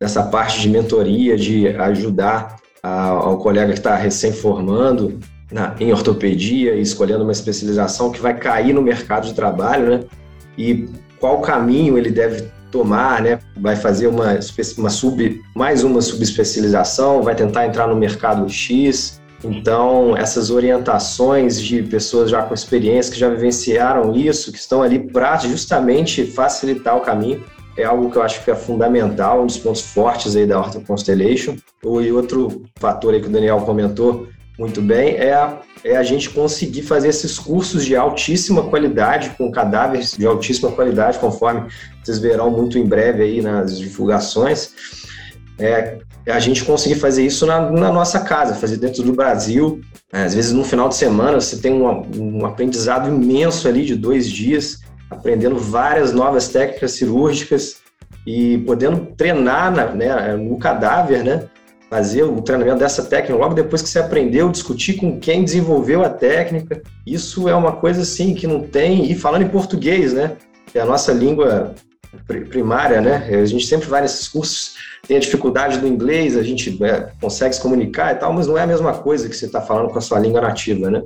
Dessa 0.00 0.22
parte 0.24 0.60
de 0.60 0.68
mentoria 0.68 1.36
de 1.36 1.68
ajudar 1.68 2.56
a, 2.82 3.08
ao 3.08 3.38
colega 3.38 3.72
que 3.72 3.78
está 3.78 3.94
recém 3.94 4.32
formando 4.32 5.18
na, 5.52 5.74
em 5.78 5.92
ortopedia 5.92 6.74
e 6.74 6.80
escolhendo 6.80 7.22
uma 7.22 7.32
especialização 7.32 8.10
que 8.10 8.20
vai 8.20 8.36
cair 8.36 8.72
no 8.72 8.82
mercado 8.82 9.26
de 9.26 9.34
trabalho, 9.34 9.90
né? 9.90 10.00
E 10.56 10.88
qual 11.20 11.40
caminho 11.40 11.96
ele 11.96 12.10
deve 12.10 12.48
tomar, 12.70 13.22
né? 13.22 13.38
Vai 13.56 13.76
fazer 13.76 14.06
uma, 14.06 14.38
uma 14.78 14.90
sub, 14.90 15.40
mais 15.54 15.84
uma 15.84 16.00
subespecialização, 16.00 17.22
vai 17.22 17.34
tentar 17.34 17.66
entrar 17.66 17.86
no 17.86 17.94
mercado 17.94 18.48
X. 18.48 19.20
Então, 19.44 20.16
essas 20.16 20.50
orientações 20.50 21.60
de 21.60 21.82
pessoas 21.82 22.30
já 22.30 22.42
com 22.42 22.54
experiência, 22.54 23.12
que 23.12 23.18
já 23.18 23.28
vivenciaram 23.28 24.14
isso, 24.14 24.52
que 24.52 24.58
estão 24.58 24.82
ali 24.82 24.98
para 24.98 25.36
justamente 25.38 26.24
facilitar 26.24 26.96
o 26.96 27.00
caminho, 27.00 27.44
é 27.76 27.84
algo 27.84 28.10
que 28.10 28.16
eu 28.16 28.22
acho 28.22 28.44
que 28.44 28.50
é 28.50 28.54
fundamental, 28.54 29.42
um 29.42 29.46
dos 29.46 29.58
pontos 29.58 29.80
fortes 29.80 30.36
aí 30.36 30.46
da 30.46 30.58
Ortho 30.58 30.80
Constellation. 30.82 31.56
E 31.84 32.12
outro 32.12 32.62
fator 32.76 33.14
aí 33.14 33.20
que 33.20 33.28
o 33.28 33.30
Daniel 33.30 33.60
comentou, 33.60 34.28
muito 34.58 34.82
bem, 34.82 35.16
é 35.16 35.32
a, 35.32 35.60
é 35.82 35.96
a 35.96 36.02
gente 36.02 36.30
conseguir 36.30 36.82
fazer 36.82 37.08
esses 37.08 37.38
cursos 37.38 37.84
de 37.84 37.96
altíssima 37.96 38.64
qualidade, 38.64 39.30
com 39.30 39.50
cadáveres 39.50 40.16
de 40.16 40.26
altíssima 40.26 40.70
qualidade, 40.70 41.18
conforme 41.18 41.68
vocês 42.02 42.18
verão 42.18 42.50
muito 42.50 42.78
em 42.78 42.84
breve 42.84 43.22
aí 43.22 43.40
nas 43.40 43.78
divulgações. 43.78 44.72
É, 45.58 45.98
a 46.26 46.38
gente 46.38 46.64
conseguir 46.64 46.96
fazer 46.96 47.24
isso 47.24 47.46
na, 47.46 47.70
na, 47.70 47.92
nossa 47.92 48.20
casa, 48.20 48.54
fazer 48.54 48.76
dentro 48.76 49.02
do 49.02 49.12
Brasil. 49.12 49.80
É, 50.12 50.24
às 50.24 50.34
vezes, 50.34 50.52
no 50.52 50.64
final 50.64 50.88
de 50.88 50.96
semana, 50.96 51.40
você 51.40 51.56
tem 51.56 51.72
um, 51.72 52.40
um 52.40 52.46
aprendizado 52.46 53.08
imenso 53.08 53.66
ali 53.66 53.84
de 53.84 53.96
dois 53.96 54.30
dias, 54.30 54.80
aprendendo 55.10 55.56
várias 55.58 56.12
novas 56.12 56.48
técnicas 56.48 56.92
cirúrgicas 56.92 57.76
e 58.26 58.58
podendo 58.58 59.06
treinar 59.16 59.74
na, 59.74 59.86
né, 59.86 60.36
no 60.36 60.58
cadáver, 60.58 61.24
né? 61.24 61.48
Fazer 61.92 62.22
o 62.22 62.40
treinamento 62.40 62.78
dessa 62.78 63.02
técnica 63.02 63.36
logo 63.36 63.52
depois 63.52 63.82
que 63.82 63.88
você 63.90 63.98
aprendeu, 63.98 64.48
discutir 64.48 64.94
com 64.94 65.20
quem 65.20 65.44
desenvolveu 65.44 66.02
a 66.02 66.08
técnica. 66.08 66.80
Isso 67.06 67.50
é 67.50 67.54
uma 67.54 67.72
coisa 67.72 68.00
assim 68.00 68.34
que 68.34 68.46
não 68.46 68.62
tem. 68.62 69.12
E 69.12 69.14
falando 69.14 69.42
em 69.42 69.48
português, 69.48 70.14
né? 70.14 70.32
Que 70.64 70.78
é 70.78 70.80
a 70.80 70.86
nossa 70.86 71.12
língua 71.12 71.74
primária, 72.48 73.02
né? 73.02 73.28
A 73.42 73.44
gente 73.44 73.66
sempre 73.66 73.90
vai 73.90 74.00
nesses 74.00 74.26
cursos, 74.26 74.74
tem 75.06 75.18
a 75.18 75.20
dificuldade 75.20 75.80
do 75.80 75.86
inglês, 75.86 76.34
a 76.34 76.42
gente 76.42 76.82
é, 76.82 77.10
consegue 77.20 77.54
se 77.54 77.60
comunicar 77.60 78.12
e 78.12 78.18
tal, 78.18 78.32
mas 78.32 78.46
não 78.46 78.56
é 78.56 78.62
a 78.62 78.66
mesma 78.66 78.94
coisa 78.94 79.28
que 79.28 79.36
você 79.36 79.44
está 79.44 79.60
falando 79.60 79.90
com 79.90 79.98
a 79.98 80.02
sua 80.02 80.18
língua 80.18 80.40
nativa, 80.40 80.90
né? 80.90 81.02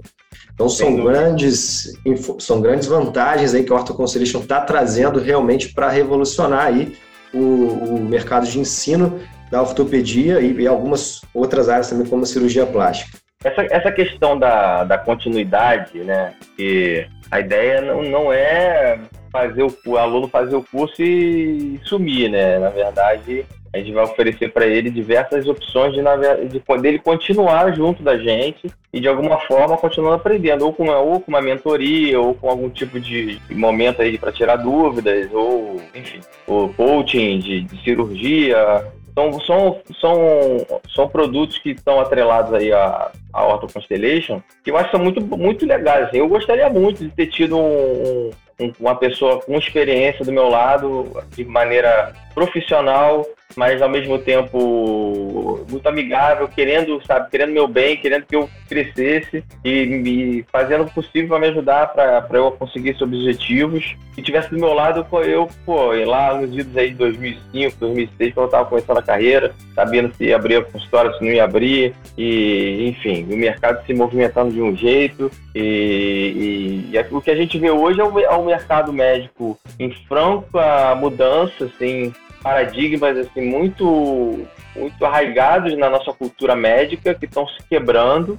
Então 0.55 0.69
são 0.69 0.95
grandes, 0.95 1.95
são 2.39 2.61
grandes 2.61 2.87
vantagens 2.87 3.55
aí 3.55 3.65
que 3.65 3.73
a 3.73 3.75
Ortho 3.75 3.93
Conciliation 3.93 4.39
está 4.39 4.61
trazendo 4.61 5.19
realmente 5.19 5.75
para 5.75 5.91
revolucionar 5.91 6.67
aí 6.67 6.97
o, 7.35 7.41
o 7.41 8.05
mercado 8.05 8.47
de 8.47 8.61
ensino 8.61 9.19
da 9.51 9.63
ortopedia 9.63 10.41
e, 10.41 10.53
e, 10.53 10.67
algumas 10.67 11.23
outras 11.33 11.69
áreas 11.69 11.89
também, 11.89 12.07
como 12.07 12.23
a 12.23 12.27
cirurgia 12.27 12.67
plástica. 12.67 13.19
Essa, 13.45 13.63
essa 13.71 13.93
questão 13.93 14.39
da, 14.39 14.85
da 14.85 14.99
continuidade, 14.99 15.99
né? 15.99 16.35
Que 16.57 17.07
a 17.31 17.41
ideia 17.41 17.81
não, 17.81 18.03
não 18.03 18.33
é 18.33 18.99
fazer 19.31 19.63
o, 19.63 19.77
o 19.87 19.97
aluno 19.97 20.29
fazer 20.29 20.57
o 20.57 20.65
curso 20.65 21.03
e 21.03 21.79
sumir, 21.85 22.31
né? 22.31 22.59
Na 22.59 22.71
verdade, 22.71 23.45
a 23.77 23.79
gente 23.79 23.93
vai 23.93 24.05
oferecer 24.05 24.53
para 24.53 24.67
ele 24.67 24.91
diversas 24.91 25.47
opções 25.47 25.93
de, 25.93 26.03
de 26.49 26.61
poder 26.61 26.89
ele 26.89 26.99
continuar 26.99 27.75
junto 27.75 28.03
da 28.03 28.17
gente 28.17 28.71
e 28.93 29.01
de 29.01 29.09
alguma 29.09 29.39
forma 29.41 29.77
continuar 29.77 30.15
aprendendo, 30.15 30.65
ou 30.65 30.73
com, 30.73 30.85
uma, 30.85 30.99
ou 30.99 31.21
com 31.21 31.31
uma 31.31 31.43
mentoria, 31.43 32.19
ou 32.19 32.35
com 32.35 32.49
algum 32.49 32.71
tipo 32.71 32.99
de 32.99 33.39
momento 33.51 34.01
aí 34.01 34.17
para 34.17 34.33
tirar 34.33 34.57
dúvidas, 34.57 35.31
ou 35.33 35.81
enfim, 35.95 36.21
o 36.47 36.69
coaching 36.71 37.39
de, 37.39 37.61
de 37.63 37.83
cirurgia, 37.83 38.85
são, 39.17 39.41
são, 39.41 39.81
são, 39.99 40.67
são 40.95 41.09
produtos 41.09 41.57
que 41.57 41.71
estão 41.71 41.99
atrelados 41.99 42.53
aí 42.53 42.71
à, 42.71 43.11
à 43.33 43.47
Ortho 43.47 43.73
Constellation, 43.73 44.43
que 44.63 44.71
eu 44.71 44.77
acho 44.77 44.91
que 44.91 44.97
são 44.97 45.03
muito, 45.03 45.25
muito 45.39 45.65
legais. 45.65 46.09
Assim. 46.09 46.19
Eu 46.19 46.29
gostaria 46.29 46.69
muito 46.69 47.03
de 47.03 47.09
ter 47.09 47.29
tido 47.29 47.57
um, 47.57 48.31
uma 48.79 48.95
pessoa 48.95 49.41
com 49.41 49.57
experiência 49.57 50.23
do 50.23 50.31
meu 50.31 50.49
lado, 50.51 51.11
de 51.31 51.47
maneira 51.47 52.13
profissional, 52.35 53.27
mas 53.55 53.81
ao 53.81 53.89
mesmo 53.89 54.19
tempo 54.19 55.65
muito 55.71 55.87
amigável, 55.89 56.49
querendo, 56.49 57.01
sabe, 57.07 57.31
querendo 57.31 57.53
meu 57.53 57.69
bem, 57.69 57.97
querendo 57.97 58.27
que 58.27 58.37
eu 58.37 58.49
crescesse 58.69 59.45
e 59.65 59.87
me 59.87 60.45
fazendo 60.53 60.85
o 60.85 60.91
possível 60.91 61.29
para 61.29 61.39
me 61.39 61.47
ajudar 61.49 61.87
para 61.89 62.27
eu 62.33 62.51
conseguir 62.53 62.91
esses 62.91 63.03
objetivos. 63.03 63.97
E 64.17 64.23
tivesse 64.23 64.51
do 64.51 64.59
meu 64.59 64.73
lado, 64.73 65.07
eu, 65.25 65.47
pô, 65.67 65.93
lá 65.93 66.41
nos 66.41 66.57
idos 66.57 66.75
aí 66.77 66.91
de 66.91 66.97
2005, 66.97 67.77
2006, 67.79 68.35
quando 68.35 68.45
eu 68.45 68.47
estava 68.47 68.69
começando 68.69 68.99
a 68.99 69.03
carreira, 69.03 69.55
sabendo 69.75 70.15
se 70.15 70.25
ia 70.25 70.37
abrir 70.37 70.57
a 70.57 70.65
consultório, 70.65 71.15
se 71.15 71.25
não 71.25 71.31
ia 71.31 71.45
abrir, 71.45 71.95
e 72.17 72.89
enfim, 72.89 73.27
o 73.31 73.37
mercado 73.37 73.85
se 73.85 73.93
movimentando 73.93 74.53
de 74.53 74.63
um 74.63 74.75
jeito. 74.75 75.31
E, 75.55 76.91
e, 76.91 76.97
e 76.97 77.15
o 77.15 77.21
que 77.21 77.31
a 77.31 77.37
gente 77.37 77.59
vê 77.59 77.71
hoje 77.71 78.01
é 78.01 78.05
o, 78.05 78.19
é 78.19 78.31
o 78.31 78.45
mercado 78.47 78.91
médico 78.91 79.59
em 79.79 79.91
franca 80.07 80.95
mudança, 80.95 81.67
assim, 81.67 82.11
paradigmas 82.47 83.19
assim 83.19 83.41
muito 83.41 84.47
muito 84.77 85.05
arraigados 85.05 85.77
na 85.77 85.91
nossa 85.91 86.13
cultura 86.13 86.55
médica 86.55 87.13
que 87.13 87.25
estão 87.25 87.49
se 87.49 87.59
quebrando. 87.69 88.39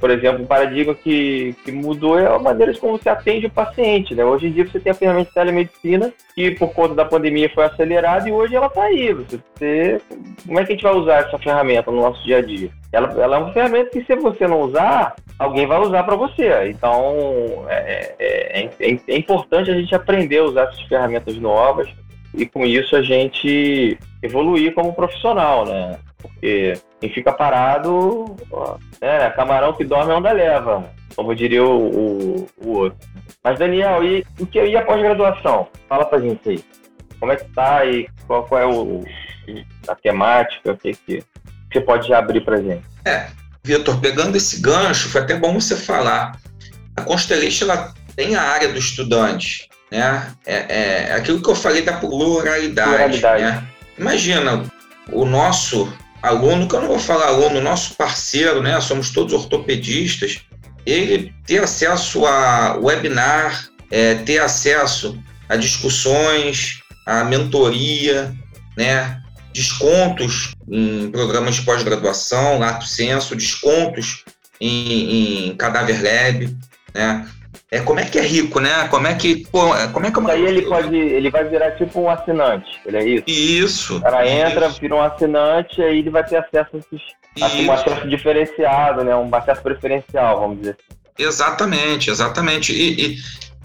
Por 0.00 0.10
exemplo, 0.10 0.44
um 0.44 0.46
paradigma 0.46 0.94
que, 0.94 1.56
que 1.64 1.72
mudou 1.72 2.16
é 2.16 2.24
a 2.24 2.38
maneira 2.38 2.72
como 2.78 2.96
você 2.96 3.08
atende 3.08 3.46
o 3.46 3.50
paciente. 3.50 4.14
Né? 4.14 4.24
Hoje 4.24 4.46
em 4.46 4.52
dia 4.52 4.64
você 4.64 4.78
tem 4.78 4.92
a 4.92 4.94
ferramenta 4.94 5.28
de 5.28 5.34
telemedicina 5.34 6.12
que 6.36 6.52
por 6.52 6.72
conta 6.72 6.94
da 6.94 7.04
pandemia 7.04 7.50
foi 7.52 7.64
acelerada 7.64 8.28
e 8.28 8.32
hoje 8.32 8.54
ela 8.54 8.68
está 8.68 8.84
aí. 8.84 9.12
Você, 9.12 9.40
você, 9.56 10.00
como 10.46 10.60
é 10.60 10.64
que 10.64 10.72
a 10.72 10.74
gente 10.76 10.84
vai 10.84 10.94
usar 10.94 11.26
essa 11.26 11.36
ferramenta 11.36 11.90
no 11.90 12.00
nosso 12.00 12.22
dia 12.22 12.38
a 12.38 12.42
dia? 12.42 12.70
Ela, 12.92 13.08
ela 13.20 13.36
é 13.36 13.38
uma 13.40 13.52
ferramenta 13.52 13.90
que 13.90 14.04
se 14.04 14.14
você 14.14 14.46
não 14.46 14.60
usar, 14.60 15.16
alguém 15.36 15.66
vai 15.66 15.80
usar 15.80 16.04
para 16.04 16.14
você. 16.14 16.68
Então 16.68 17.66
é, 17.68 18.14
é, 18.20 18.70
é, 18.78 18.98
é 19.08 19.16
importante 19.16 19.68
a 19.68 19.74
gente 19.74 19.92
aprender 19.92 20.38
a 20.38 20.44
usar 20.44 20.62
essas 20.68 20.82
ferramentas 20.82 21.36
novas 21.38 21.88
e 22.34 22.46
com 22.46 22.64
isso 22.64 22.96
a 22.96 23.02
gente 23.02 23.98
evoluir 24.22 24.74
como 24.74 24.94
profissional, 24.94 25.66
né? 25.66 25.98
Porque 26.18 26.74
quem 27.00 27.12
fica 27.12 27.32
parado, 27.32 28.36
né? 29.00 29.30
Camarão 29.30 29.72
que 29.72 29.84
dorme 29.84 30.12
onda 30.12 30.32
leva, 30.32 30.90
como 31.14 31.34
diria 31.34 31.64
o, 31.64 31.88
o, 31.88 32.48
o 32.64 32.68
outro. 32.70 32.98
Mas 33.42 33.58
Daniel, 33.58 34.04
e 34.04 34.24
o 34.38 34.46
que 34.46 34.64
e 34.64 34.76
a 34.76 34.84
pós-graduação? 34.84 35.68
Fala 35.88 36.04
pra 36.04 36.20
gente 36.20 36.48
aí. 36.48 36.64
Como 37.18 37.32
é 37.32 37.36
que 37.36 37.44
tá 37.50 37.84
e 37.84 38.08
qual, 38.26 38.44
qual 38.44 38.60
é 38.60 38.66
o, 38.66 39.04
a 39.88 39.94
temática, 39.94 40.72
o 40.72 40.76
que, 40.76 40.94
que 40.94 41.24
você 41.72 41.80
pode 41.80 42.08
já 42.08 42.18
abrir 42.18 42.44
pra 42.44 42.60
gente? 42.60 42.84
É, 43.04 43.28
Vitor, 43.64 44.00
pegando 44.00 44.36
esse 44.36 44.60
gancho, 44.60 45.08
foi 45.08 45.20
até 45.20 45.36
bom 45.36 45.54
você 45.54 45.76
falar. 45.76 46.32
A 46.96 47.02
Constellation 47.02 47.66
ela 47.66 47.92
tem 48.16 48.34
a 48.34 48.42
área 48.42 48.68
do 48.68 48.78
estudante, 48.78 49.68
né? 49.92 50.32
É, 50.46 50.54
é, 50.54 51.06
é 51.10 51.14
aquilo 51.14 51.42
que 51.42 51.50
eu 51.50 51.54
falei 51.54 51.82
da 51.82 51.92
pluralidade. 51.92 53.20
pluralidade. 53.20 53.42
Né? 53.42 53.68
Imagina 53.98 54.64
o 55.12 55.26
nosso 55.26 55.92
aluno, 56.22 56.66
que 56.66 56.74
eu 56.74 56.80
não 56.80 56.88
vou 56.88 56.98
falar 56.98 57.26
aluno, 57.26 57.60
nosso 57.60 57.94
parceiro, 57.94 58.62
né? 58.62 58.80
Somos 58.80 59.10
todos 59.10 59.34
ortopedistas. 59.34 60.40
Ele 60.86 61.34
ter 61.46 61.62
acesso 61.62 62.24
a 62.24 62.78
webinar, 62.80 63.68
é, 63.90 64.14
ter 64.14 64.38
acesso 64.38 65.22
a 65.46 65.56
discussões, 65.56 66.80
a 67.06 67.22
mentoria, 67.24 68.34
né? 68.76 69.20
Descontos 69.52 70.54
em 70.70 71.10
programas 71.10 71.56
de 71.56 71.62
pós-graduação, 71.62 72.58
lato 72.58 72.86
senso, 72.86 73.36
descontos 73.36 74.24
em, 74.58 75.50
em 75.50 75.56
cadáver 75.56 76.02
lab, 76.02 76.56
né? 76.94 77.28
É, 77.72 77.80
como 77.80 77.98
é 77.98 78.04
que 78.04 78.18
é 78.18 78.22
rico, 78.22 78.60
né? 78.60 78.86
Como 78.88 79.06
é 79.06 79.14
que. 79.14 79.46
Pô, 79.46 79.74
é, 79.74 79.88
como 79.88 80.04
é 80.04 80.10
que 80.10 80.20
é 80.20 80.30
Aí 80.30 80.44
ele 80.44 80.60
pode. 80.60 80.94
Ele 80.94 81.30
vai 81.30 81.42
virar 81.44 81.70
tipo 81.70 82.02
um 82.02 82.10
assinante. 82.10 82.78
Ele 82.84 82.96
é 82.98 83.04
isso? 83.04 83.24
Isso. 83.26 83.96
O 83.96 84.02
cara 84.02 84.28
entra, 84.28 84.66
isso. 84.66 84.78
vira 84.78 84.94
um 84.94 85.00
assinante, 85.00 85.80
aí 85.80 86.00
ele 86.00 86.10
vai 86.10 86.22
ter 86.22 86.36
acesso 86.36 86.68
a 86.74 86.78
esses, 86.78 87.66
um 87.66 87.72
acesso 87.72 88.06
diferenciado, 88.06 89.02
né? 89.02 89.16
Um 89.16 89.34
acesso 89.34 89.62
preferencial, 89.62 90.38
vamos 90.38 90.58
dizer 90.58 90.76
assim. 90.78 90.98
Exatamente, 91.18 92.10
exatamente. 92.10 92.74
E, 92.74 93.06
e 93.06 93.18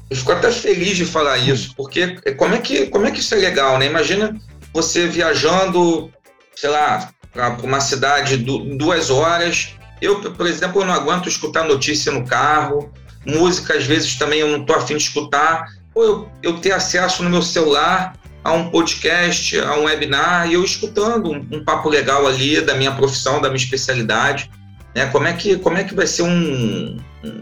eu 0.09 0.15
fico 0.15 0.31
até 0.31 0.53
feliz 0.53 0.95
de 0.95 1.03
falar 1.03 1.37
isso, 1.39 1.75
porque 1.75 2.15
como 2.37 2.55
é 2.55 2.59
que, 2.59 2.87
como 2.87 3.07
é 3.07 3.11
que 3.11 3.19
isso 3.19 3.35
é 3.35 3.39
legal, 3.39 3.77
né? 3.77 3.87
Imagina 3.87 4.33
você 4.71 5.05
viajando, 5.07 6.09
sei 6.55 6.69
lá, 6.69 7.09
para 7.33 7.57
uma 7.61 7.81
cidade 7.81 8.37
duas 8.37 9.09
horas. 9.09 9.75
Eu, 10.01 10.21
por 10.31 10.47
exemplo, 10.47 10.85
não 10.85 10.93
aguento 10.93 11.27
escutar 11.27 11.65
notícia 11.65 12.09
no 12.09 12.25
carro 12.25 12.89
música, 13.27 13.75
às 13.75 13.85
vezes 13.85 14.15
também 14.15 14.39
eu 14.39 14.47
não 14.47 14.61
estou 14.61 14.75
afim 14.75 14.95
de 14.95 15.03
escutar, 15.03 15.67
ou 15.93 16.03
eu, 16.03 16.31
eu 16.43 16.57
ter 16.59 16.71
acesso 16.71 17.23
no 17.23 17.29
meu 17.29 17.41
celular 17.41 18.13
a 18.43 18.53
um 18.53 18.69
podcast, 18.69 19.59
a 19.59 19.75
um 19.75 19.83
webinar, 19.83 20.49
e 20.49 20.53
eu 20.53 20.63
escutando 20.63 21.31
um, 21.31 21.45
um 21.51 21.63
papo 21.65 21.89
legal 21.89 22.25
ali 22.25 22.61
da 22.61 22.75
minha 22.75 22.93
profissão, 22.93 23.41
da 23.41 23.49
minha 23.49 23.61
especialidade, 23.61 24.49
né? 24.95 25.07
Como 25.07 25.27
é 25.27 25.33
que, 25.33 25.57
como 25.57 25.77
é 25.77 25.83
que 25.83 25.93
vai 25.93 26.07
ser 26.07 26.21
um, 26.21 26.97
um 27.23 27.39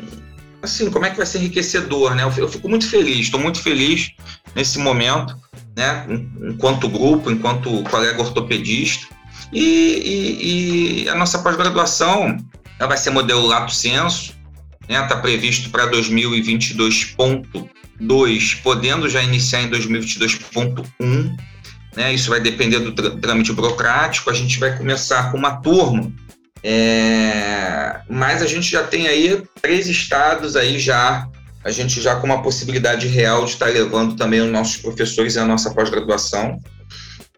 assim, 0.64 0.90
como 0.90 1.06
é 1.06 1.12
que 1.12 1.18
vai 1.18 1.26
ser 1.26 1.38
enriquecedor, 1.38 2.16
né? 2.16 2.24
Eu, 2.24 2.34
eu 2.36 2.50
fico 2.50 2.68
muito 2.68 2.90
feliz, 2.90 3.20
estou 3.20 3.40
muito 3.40 3.62
feliz 3.62 4.12
nesse 4.56 4.80
momento, 4.80 5.38
né? 5.76 6.06
Enquanto 6.42 6.90
grupo, 6.90 7.30
enquanto 7.30 7.84
colega 7.84 8.22
ortopedista, 8.22 9.08
e, 9.54 9.62
e, 9.64 11.04
e 11.04 11.10
a 11.10 11.16
nossa 11.16 11.40
pós-graduação 11.40 12.38
ela 12.80 12.90
vai 12.90 12.98
ser 12.98 13.12
modelo 13.12 13.46
lato 13.46 13.74
senso, 13.74 14.35
está 14.90 15.16
né, 15.16 15.22
previsto 15.22 15.70
para 15.70 15.90
2022.2, 15.92 18.62
podendo 18.62 19.08
já 19.10 19.24
iniciar 19.24 19.64
em 19.64 19.70
2022.1. 19.70 21.36
Né, 21.96 22.14
isso 22.14 22.30
vai 22.30 22.42
depender 22.42 22.80
do 22.80 22.92
trâmite 22.94 23.54
burocrático. 23.54 24.30
A 24.30 24.34
gente 24.34 24.60
vai 24.60 24.78
começar 24.78 25.32
com 25.32 25.38
uma 25.38 25.56
turma, 25.58 26.12
é, 26.62 28.02
mas 28.10 28.42
a 28.42 28.48
gente 28.48 28.70
já 28.70 28.84
tem 28.84 29.08
aí 29.08 29.42
três 29.62 29.88
estados 29.88 30.56
aí 30.56 30.80
já, 30.80 31.28
a 31.64 31.72
gente 31.72 32.02
já 32.02 32.16
com 32.16 32.26
uma 32.26 32.42
possibilidade 32.42 33.08
real 33.08 33.46
de 33.46 33.52
estar 33.52 33.68
levando 33.68 34.16
também 34.16 34.42
os 34.42 34.52
nossos 34.52 34.78
professores 34.78 35.38
a 35.38 35.46
nossa 35.46 35.72
pós-graduação. 35.74 36.60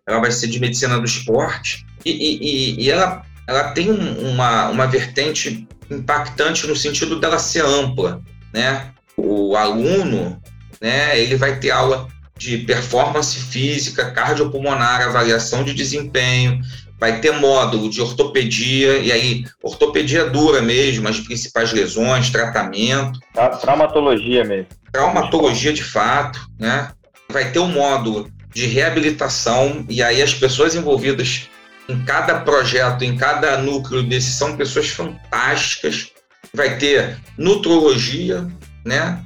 Ela 0.08 0.20
vai 0.20 0.32
ser 0.32 0.48
de 0.48 0.60
medicina 0.60 0.98
do 0.98 1.06
esporte 1.06 1.86
e, 2.06 2.12
e, 2.12 2.84
e 2.84 2.90
ela, 2.90 3.22
ela 3.46 3.72
tem 3.72 3.92
uma, 3.92 4.70
uma 4.70 4.88
vertente 4.88 5.68
impactante 5.90 6.68
no 6.68 6.76
sentido 6.76 7.20
dela 7.20 7.40
ser 7.40 7.64
ampla, 7.66 8.22
né? 8.54 8.92
O 9.16 9.56
aluno, 9.56 10.40
né, 10.80 11.20
ele 11.20 11.36
vai 11.36 11.60
ter 11.60 11.72
aula 11.72 12.08
de 12.38 12.60
performance 12.60 13.40
física, 13.40 14.12
cardiopulmonar, 14.12 15.02
avaliação 15.02 15.64
de 15.64 15.74
desempenho, 15.74 16.62
vai 17.00 17.20
ter 17.20 17.32
módulo 17.32 17.90
de 17.90 18.02
ortopedia, 18.02 18.98
e 19.00 19.12
aí, 19.12 19.46
ortopedia 19.62 20.26
dura 20.26 20.62
mesmo, 20.62 21.08
as 21.08 21.20
principais 21.20 21.72
lesões, 21.72 22.30
tratamento. 22.30 23.20
Traumatologia 23.62 24.44
mesmo. 24.44 24.68
Traumatologia 24.92 25.74
de 25.74 25.84
fato, 25.84 26.40
né? 26.60 26.92
Vai 27.30 27.52
ter 27.52 27.60
um 27.60 27.68
módulo 27.68 28.30
de 28.54 28.66
reabilitação, 28.66 29.86
e 29.90 30.02
aí 30.02 30.22
as 30.22 30.34
pessoas 30.34 30.76
envolvidas 30.76 31.50
em 31.88 32.04
cada 32.04 32.40
projeto, 32.42 33.04
em 33.04 33.16
cada 33.16 33.58
núcleo 33.58 34.04
desses, 34.04 34.36
são 34.36 34.58
pessoas 34.58 34.90
fantásticas. 34.90 36.12
Vai 36.54 36.78
ter 36.78 37.18
nutrologia, 37.38 38.48
né? 38.86 39.24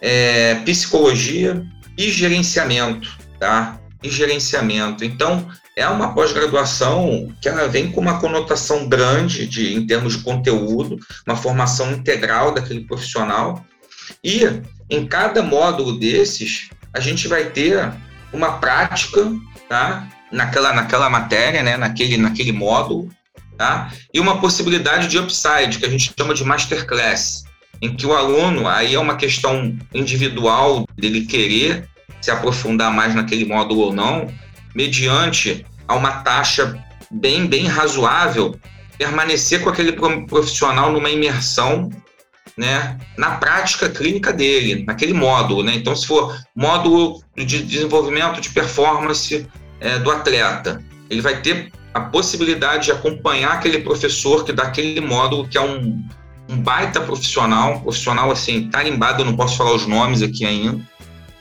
É, 0.00 0.56
psicologia 0.64 1.62
e 1.96 2.10
gerenciamento, 2.10 3.18
tá? 3.38 3.78
E 4.02 4.08
gerenciamento. 4.08 5.04
Então, 5.04 5.48
é 5.76 5.86
uma 5.88 6.12
pós-graduação 6.12 7.32
que 7.40 7.48
ela 7.48 7.68
vem 7.68 7.90
com 7.92 8.00
uma 8.00 8.18
conotação 8.20 8.88
grande 8.88 9.46
de, 9.46 9.74
em 9.74 9.86
termos 9.86 10.16
de 10.16 10.24
conteúdo, 10.24 10.98
uma 11.26 11.36
formação 11.36 11.92
integral 11.92 12.52
daquele 12.52 12.84
profissional. 12.84 13.64
E 14.22 14.42
em 14.90 15.06
cada 15.06 15.42
módulo 15.42 15.98
desses, 15.98 16.68
a 16.92 17.00
gente 17.00 17.28
vai 17.28 17.50
ter 17.50 17.92
uma 18.32 18.58
prática, 18.58 19.30
tá? 19.68 20.08
Naquela, 20.30 20.72
naquela 20.72 21.08
matéria, 21.08 21.62
né, 21.62 21.76
naquele, 21.76 22.16
naquele 22.16 22.52
módulo, 22.52 23.10
tá? 23.56 23.90
e 24.12 24.20
uma 24.20 24.40
possibilidade 24.40 25.08
de 25.08 25.18
upside, 25.18 25.78
que 25.78 25.86
a 25.86 25.90
gente 25.90 26.12
chama 26.18 26.34
de 26.34 26.44
masterclass, 26.44 27.44
em 27.80 27.94
que 27.94 28.06
o 28.06 28.14
aluno, 28.14 28.66
aí 28.66 28.94
é 28.94 28.98
uma 28.98 29.16
questão 29.16 29.76
individual 29.94 30.86
dele 30.96 31.26
querer 31.26 31.88
se 32.20 32.30
aprofundar 32.30 32.92
mais 32.92 33.14
naquele 33.14 33.44
módulo 33.44 33.80
ou 33.82 33.92
não, 33.92 34.26
mediante 34.74 35.64
a 35.86 35.94
uma 35.94 36.10
taxa 36.22 36.76
bem, 37.10 37.46
bem 37.46 37.66
razoável, 37.66 38.58
permanecer 38.96 39.62
com 39.62 39.70
aquele 39.70 39.92
profissional 40.26 40.92
numa 40.92 41.08
imersão 41.08 41.88
né, 42.56 42.98
na 43.16 43.36
prática 43.36 43.88
clínica 43.88 44.32
dele, 44.32 44.84
naquele 44.84 45.12
módulo. 45.12 45.62
Né? 45.62 45.76
Então, 45.76 45.94
se 45.94 46.06
for 46.06 46.36
módulo 46.54 47.22
de 47.36 47.62
desenvolvimento 47.62 48.40
de 48.40 48.50
performance 48.50 49.46
é, 49.80 49.98
do 49.98 50.10
atleta. 50.10 50.82
Ele 51.08 51.20
vai 51.20 51.40
ter 51.40 51.72
a 51.92 52.00
possibilidade 52.00 52.86
de 52.86 52.92
acompanhar 52.92 53.52
aquele 53.52 53.80
professor 53.80 54.44
que 54.44 54.52
dá 54.52 54.64
aquele 54.64 55.00
módulo, 55.00 55.48
que 55.48 55.58
é 55.58 55.60
um, 55.60 56.04
um 56.48 56.56
baita 56.60 57.00
profissional, 57.00 57.74
um 57.74 57.80
profissional 57.80 58.30
assim, 58.30 58.68
tarimbado, 58.68 59.22
eu 59.22 59.26
não 59.26 59.36
posso 59.36 59.56
falar 59.56 59.74
os 59.74 59.86
nomes 59.86 60.22
aqui 60.22 60.44
ainda, 60.44 60.80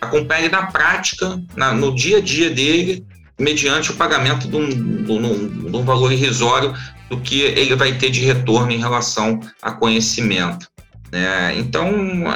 acompanhar 0.02 0.42
ele 0.42 0.50
na 0.50 0.68
prática, 0.68 1.42
na, 1.56 1.74
no 1.74 1.94
dia 1.94 2.18
a 2.18 2.22
dia 2.22 2.50
dele, 2.50 3.06
mediante 3.40 3.92
o 3.92 3.96
pagamento 3.96 4.48
de 4.48 4.56
um, 4.56 4.68
de, 4.68 5.70
de 5.70 5.76
um, 5.76 5.84
valor 5.84 6.12
irrisório 6.12 6.74
do 7.10 7.18
que 7.20 7.42
ele 7.42 7.76
vai 7.76 7.94
ter 7.94 8.10
de 8.10 8.22
retorno 8.22 8.72
em 8.72 8.80
relação 8.80 9.40
a 9.62 9.72
conhecimento. 9.72 10.68
Né? 11.12 11.58
Então, 11.58 11.88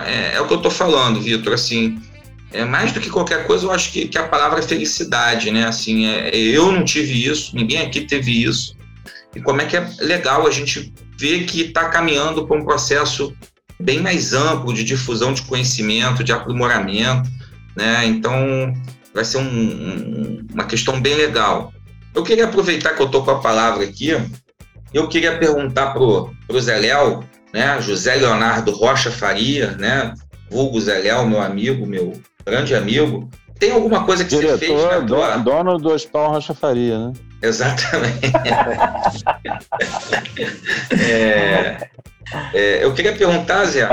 é, 0.06 0.36
é, 0.36 0.42
o 0.42 0.48
que 0.48 0.54
eu 0.54 0.58
estou 0.58 0.72
falando, 0.72 1.20
Vitor, 1.20 1.54
assim, 1.54 2.00
é 2.54 2.66
mais 2.66 2.92
do 2.92 3.00
que 3.00 3.10
qualquer 3.10 3.46
coisa, 3.48 3.66
eu 3.66 3.72
acho 3.72 3.92
que, 3.92 4.08
que 4.08 4.18
a 4.18 4.28
palavra 4.28 4.60
é 4.60 4.64
felicidade, 4.64 5.52
né? 5.52 5.66
Assim, 5.66 6.06
é, 6.06 6.36
eu 6.36 6.72
não 6.72 6.84
tive 6.84 7.26
isso, 7.26 7.56
ninguém 7.56 7.80
aqui 7.80 8.02
teve 8.02 8.44
isso. 8.44 8.76
E 9.36 9.42
como 9.42 9.62
é 9.62 9.66
que 9.66 9.78
é 9.78 9.90
legal 10.00 10.46
a 10.46 10.52
gente 10.52 10.94
ver 11.18 11.46
que 11.46 11.62
está 11.62 11.90
caminhando 11.90 12.46
para 12.46 12.58
um 12.58 12.66
processo 12.66 13.34
bem 13.80 14.00
mais 14.00 14.34
amplo 14.34 14.74
de 14.74 14.84
difusão 14.84 15.34
de 15.34 15.42
conhecimento, 15.44 16.24
de 16.24 16.32
aprimoramento, 16.32 17.30
né? 17.76 18.06
Então, 18.06 18.74
vai 19.14 19.24
ser 19.26 19.38
um, 19.38 19.42
um, 19.42 20.48
uma 20.54 20.66
questão 20.66 21.00
bem 21.00 21.16
legal. 21.16 21.74
Eu 22.14 22.24
queria 22.24 22.46
aproveitar 22.46 22.94
que 22.96 23.02
eu 23.02 23.06
estou 23.06 23.24
com 23.24 23.32
a 23.32 23.40
palavra 23.40 23.84
aqui, 23.84 24.16
eu 24.94 25.08
queria 25.08 25.38
perguntar 25.38 25.92
para 25.92 26.02
o 26.02 26.60
Zé 26.60 26.78
Léo, 26.78 27.24
né, 27.54 27.82
José 27.82 28.16
Leonardo 28.16 28.72
Rocha 28.72 29.10
Faria, 29.10 29.72
né, 29.72 30.14
vulgo 30.50 30.80
Zé 30.82 31.00
Léo, 31.00 31.28
meu 31.28 31.42
amigo, 31.42 31.86
meu 31.86 32.22
grande 32.46 32.76
amigo, 32.76 33.30
tem 33.62 33.72
alguma 33.72 34.04
coisa 34.04 34.24
que 34.24 34.30
Diretor, 34.32 34.58
você 34.58 34.66
fez 34.66 34.84
na 34.84 35.02
tua... 35.02 35.38
dono 35.38 35.78
do 35.78 35.90
Hospital 35.94 36.32
Rocha 36.32 36.54
Faria, 36.54 36.98
né? 36.98 37.14
Exatamente. 37.44 38.32
é, 41.00 41.88
é, 42.54 42.84
eu 42.84 42.92
queria 42.94 43.14
perguntar, 43.14 43.66
Zé. 43.66 43.88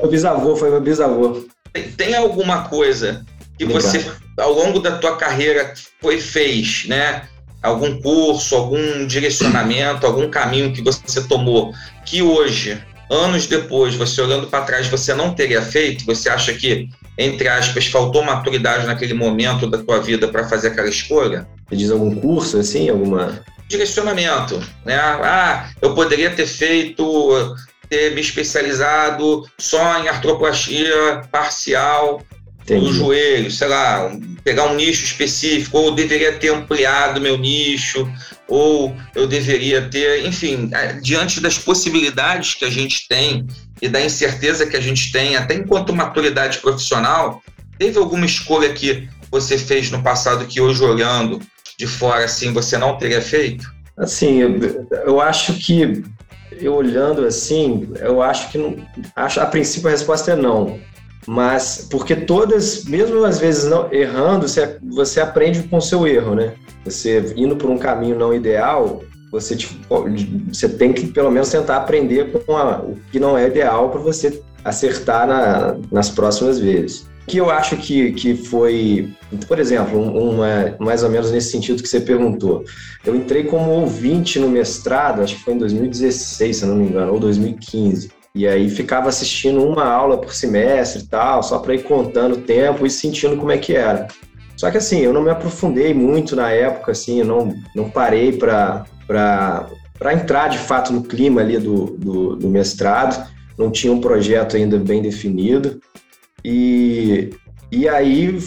Foi 0.00 0.10
bisavô, 0.10 0.54
foi 0.56 0.70
meu 0.70 0.82
bisavô. 0.82 1.46
Tem, 1.72 1.84
tem 1.92 2.14
alguma 2.14 2.68
coisa 2.68 3.24
que 3.58 3.64
você, 3.64 4.04
ao 4.38 4.52
longo 4.52 4.80
da 4.80 4.98
tua 4.98 5.16
carreira, 5.16 5.72
foi 6.00 6.20
fez, 6.20 6.84
né? 6.86 7.22
Algum 7.62 8.00
curso, 8.00 8.54
algum 8.54 9.06
direcionamento, 9.06 10.06
algum 10.06 10.28
caminho 10.28 10.72
que 10.72 10.82
você 10.82 11.26
tomou, 11.26 11.72
que 12.04 12.22
hoje, 12.22 12.78
anos 13.10 13.46
depois, 13.46 13.94
você 13.94 14.20
olhando 14.20 14.46
para 14.46 14.64
trás, 14.64 14.86
você 14.88 15.14
não 15.14 15.34
teria 15.34 15.62
feito? 15.62 16.04
Você 16.06 16.28
acha 16.28 16.52
que, 16.52 16.88
entre 17.16 17.48
aspas, 17.48 17.86
faltou 17.86 18.24
maturidade 18.24 18.86
naquele 18.86 19.14
momento 19.14 19.66
da 19.66 19.78
tua 19.78 20.00
vida 20.00 20.28
para 20.28 20.48
fazer 20.48 20.68
aquela 20.68 20.88
escolha? 20.88 21.46
Você 21.68 21.76
diz 21.76 21.90
algum 21.90 22.14
curso, 22.14 22.58
assim, 22.58 22.88
alguma 22.88 23.42
direcionamento, 23.68 24.62
né? 24.84 24.96
Ah, 24.96 25.70
eu 25.82 25.94
poderia 25.94 26.30
ter 26.30 26.46
feito, 26.46 27.56
ter 27.88 28.14
me 28.14 28.20
especializado 28.20 29.44
só 29.58 29.98
em 29.98 30.08
artroplastia 30.08 31.22
parcial 31.30 32.22
Entendi. 32.66 32.86
do 32.86 32.92
joelho, 32.92 33.48
sei 33.48 33.68
lá, 33.68 34.10
pegar 34.42 34.64
um 34.64 34.74
nicho 34.74 35.04
específico, 35.04 35.78
ou 35.78 35.86
eu 35.86 35.94
deveria 35.94 36.32
ter 36.32 36.52
ampliado 36.52 37.20
meu 37.20 37.38
nicho, 37.38 38.10
ou 38.48 38.94
eu 39.14 39.28
deveria 39.28 39.88
ter, 39.88 40.26
enfim, 40.26 40.70
é, 40.72 40.94
diante 40.94 41.40
das 41.40 41.56
possibilidades 41.56 42.54
que 42.54 42.64
a 42.64 42.70
gente 42.70 43.06
tem 43.08 43.46
e 43.80 43.88
da 43.88 44.00
incerteza 44.00 44.66
que 44.66 44.76
a 44.76 44.80
gente 44.80 45.12
tem, 45.12 45.36
até 45.36 45.54
enquanto 45.54 45.94
maturidade 45.94 46.58
profissional, 46.58 47.40
teve 47.78 47.98
alguma 47.98 48.26
escolha 48.26 48.72
que 48.72 49.08
você 49.30 49.56
fez 49.56 49.90
no 49.92 50.02
passado 50.02 50.46
que 50.46 50.60
hoje 50.60 50.82
olhando 50.82 51.40
de 51.78 51.86
fora 51.86 52.24
assim 52.24 52.52
você 52.52 52.76
não 52.76 52.98
teria 52.98 53.22
feito? 53.22 53.72
Assim, 53.96 54.38
eu, 54.40 54.58
eu 55.06 55.20
acho 55.20 55.54
que 55.54 56.02
eu 56.50 56.74
olhando 56.74 57.24
assim, 57.24 57.88
eu 58.00 58.20
acho 58.20 58.50
que 58.50 58.58
não, 58.58 58.76
acho 59.14 59.38
a 59.38 59.46
princípio 59.46 59.88
a 59.88 59.92
resposta 59.92 60.32
é 60.32 60.36
não 60.36 60.80
mas 61.26 61.88
porque 61.90 62.14
todas, 62.14 62.84
mesmo 62.84 63.24
às 63.24 63.38
vezes 63.38 63.64
não 63.64 63.92
errando, 63.92 64.48
você, 64.48 64.78
você 64.82 65.20
aprende 65.20 65.64
com 65.64 65.78
o 65.78 65.82
seu 65.82 66.06
erro, 66.06 66.34
né? 66.34 66.54
Você 66.84 67.34
indo 67.36 67.56
por 67.56 67.68
um 67.68 67.78
caminho 67.78 68.16
não 68.16 68.32
ideal, 68.32 69.02
você, 69.30 69.56
tipo, 69.56 69.74
você 70.52 70.68
tem 70.68 70.92
que 70.92 71.08
pelo 71.08 71.30
menos 71.30 71.50
tentar 71.50 71.76
aprender 71.76 72.32
com 72.32 72.56
a, 72.56 72.78
o 72.78 72.96
que 73.10 73.18
não 73.18 73.36
é 73.36 73.46
ideal 73.46 73.90
para 73.90 74.00
você 74.00 74.40
acertar 74.64 75.26
na, 75.26 75.76
nas 75.90 76.10
próximas 76.10 76.58
vezes. 76.58 77.06
O 77.22 77.26
que 77.26 77.38
eu 77.38 77.50
acho 77.50 77.76
que, 77.76 78.12
que 78.12 78.36
foi, 78.36 79.12
por 79.48 79.58
exemplo, 79.58 80.00
uma, 80.00 80.76
mais 80.78 81.02
ou 81.02 81.10
menos 81.10 81.32
nesse 81.32 81.50
sentido 81.50 81.82
que 81.82 81.88
você 81.88 82.00
perguntou. 82.00 82.64
Eu 83.04 83.16
entrei 83.16 83.42
como 83.44 83.70
ouvinte 83.72 84.38
no 84.38 84.48
mestrado, 84.48 85.22
acho 85.22 85.34
que 85.34 85.42
foi 85.42 85.54
em 85.54 85.58
2016, 85.58 86.56
se 86.56 86.66
não 86.66 86.76
me 86.76 86.86
engano, 86.86 87.12
ou 87.12 87.18
2015. 87.18 88.10
E 88.36 88.46
aí 88.46 88.68
ficava 88.68 89.08
assistindo 89.08 89.64
uma 89.66 89.86
aula 89.86 90.18
por 90.18 90.34
semestre 90.34 91.02
e 91.02 91.06
tal, 91.06 91.42
só 91.42 91.58
para 91.58 91.74
ir 91.74 91.84
contando 91.84 92.34
o 92.34 92.42
tempo 92.42 92.84
e 92.84 92.90
sentindo 92.90 93.34
como 93.38 93.50
é 93.50 93.56
que 93.56 93.74
era. 93.74 94.08
Só 94.58 94.70
que 94.70 94.76
assim, 94.76 94.98
eu 95.00 95.10
não 95.10 95.22
me 95.22 95.30
aprofundei 95.30 95.94
muito 95.94 96.36
na 96.36 96.50
época, 96.50 96.92
assim, 96.92 97.20
eu 97.20 97.24
não, 97.24 97.54
não 97.74 97.88
parei 97.88 98.34
para 98.34 98.84
entrar 100.12 100.48
de 100.48 100.58
fato 100.58 100.92
no 100.92 101.02
clima 101.02 101.40
ali 101.40 101.56
do, 101.56 101.86
do, 101.96 102.36
do 102.36 102.48
mestrado, 102.50 103.26
não 103.56 103.70
tinha 103.70 103.90
um 103.90 104.02
projeto 104.02 104.54
ainda 104.54 104.78
bem 104.78 105.00
definido. 105.00 105.80
E, 106.44 107.30
e 107.72 107.88
aí, 107.88 108.38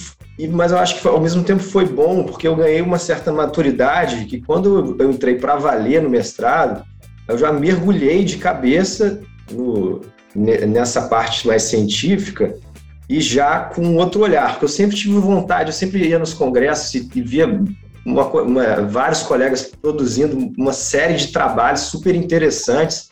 mas 0.51 0.71
eu 0.71 0.77
acho 0.77 1.01
que 1.01 1.07
ao 1.07 1.19
mesmo 1.19 1.43
tempo 1.43 1.63
foi 1.63 1.87
bom, 1.87 2.23
porque 2.25 2.47
eu 2.47 2.55
ganhei 2.55 2.81
uma 2.81 2.99
certa 2.99 3.33
maturidade 3.33 4.25
que 4.25 4.39
quando 4.39 4.95
eu 4.99 5.09
entrei 5.09 5.33
para 5.33 5.55
valer 5.55 5.99
no 5.99 6.11
mestrado, 6.11 6.83
eu 7.27 7.39
já 7.39 7.51
mergulhei 7.51 8.23
de 8.23 8.37
cabeça 8.37 9.19
no, 9.51 10.01
nessa 10.35 11.03
parte 11.03 11.47
mais 11.47 11.63
científica 11.63 12.55
e 13.09 13.19
já 13.19 13.61
com 13.61 13.95
outro 13.95 14.21
olhar, 14.21 14.51
porque 14.51 14.65
eu 14.65 14.69
sempre 14.69 14.95
tive 14.95 15.17
vontade, 15.17 15.69
eu 15.69 15.73
sempre 15.73 16.07
ia 16.07 16.19
nos 16.19 16.33
congressos 16.33 16.93
e, 16.93 17.09
e 17.15 17.21
via 17.21 17.47
uma, 18.05 18.25
uma, 18.27 18.81
vários 18.87 19.23
colegas 19.23 19.71
produzindo 19.81 20.53
uma 20.57 20.73
série 20.73 21.15
de 21.15 21.27
trabalhos 21.27 21.81
super 21.81 22.15
interessantes 22.15 23.09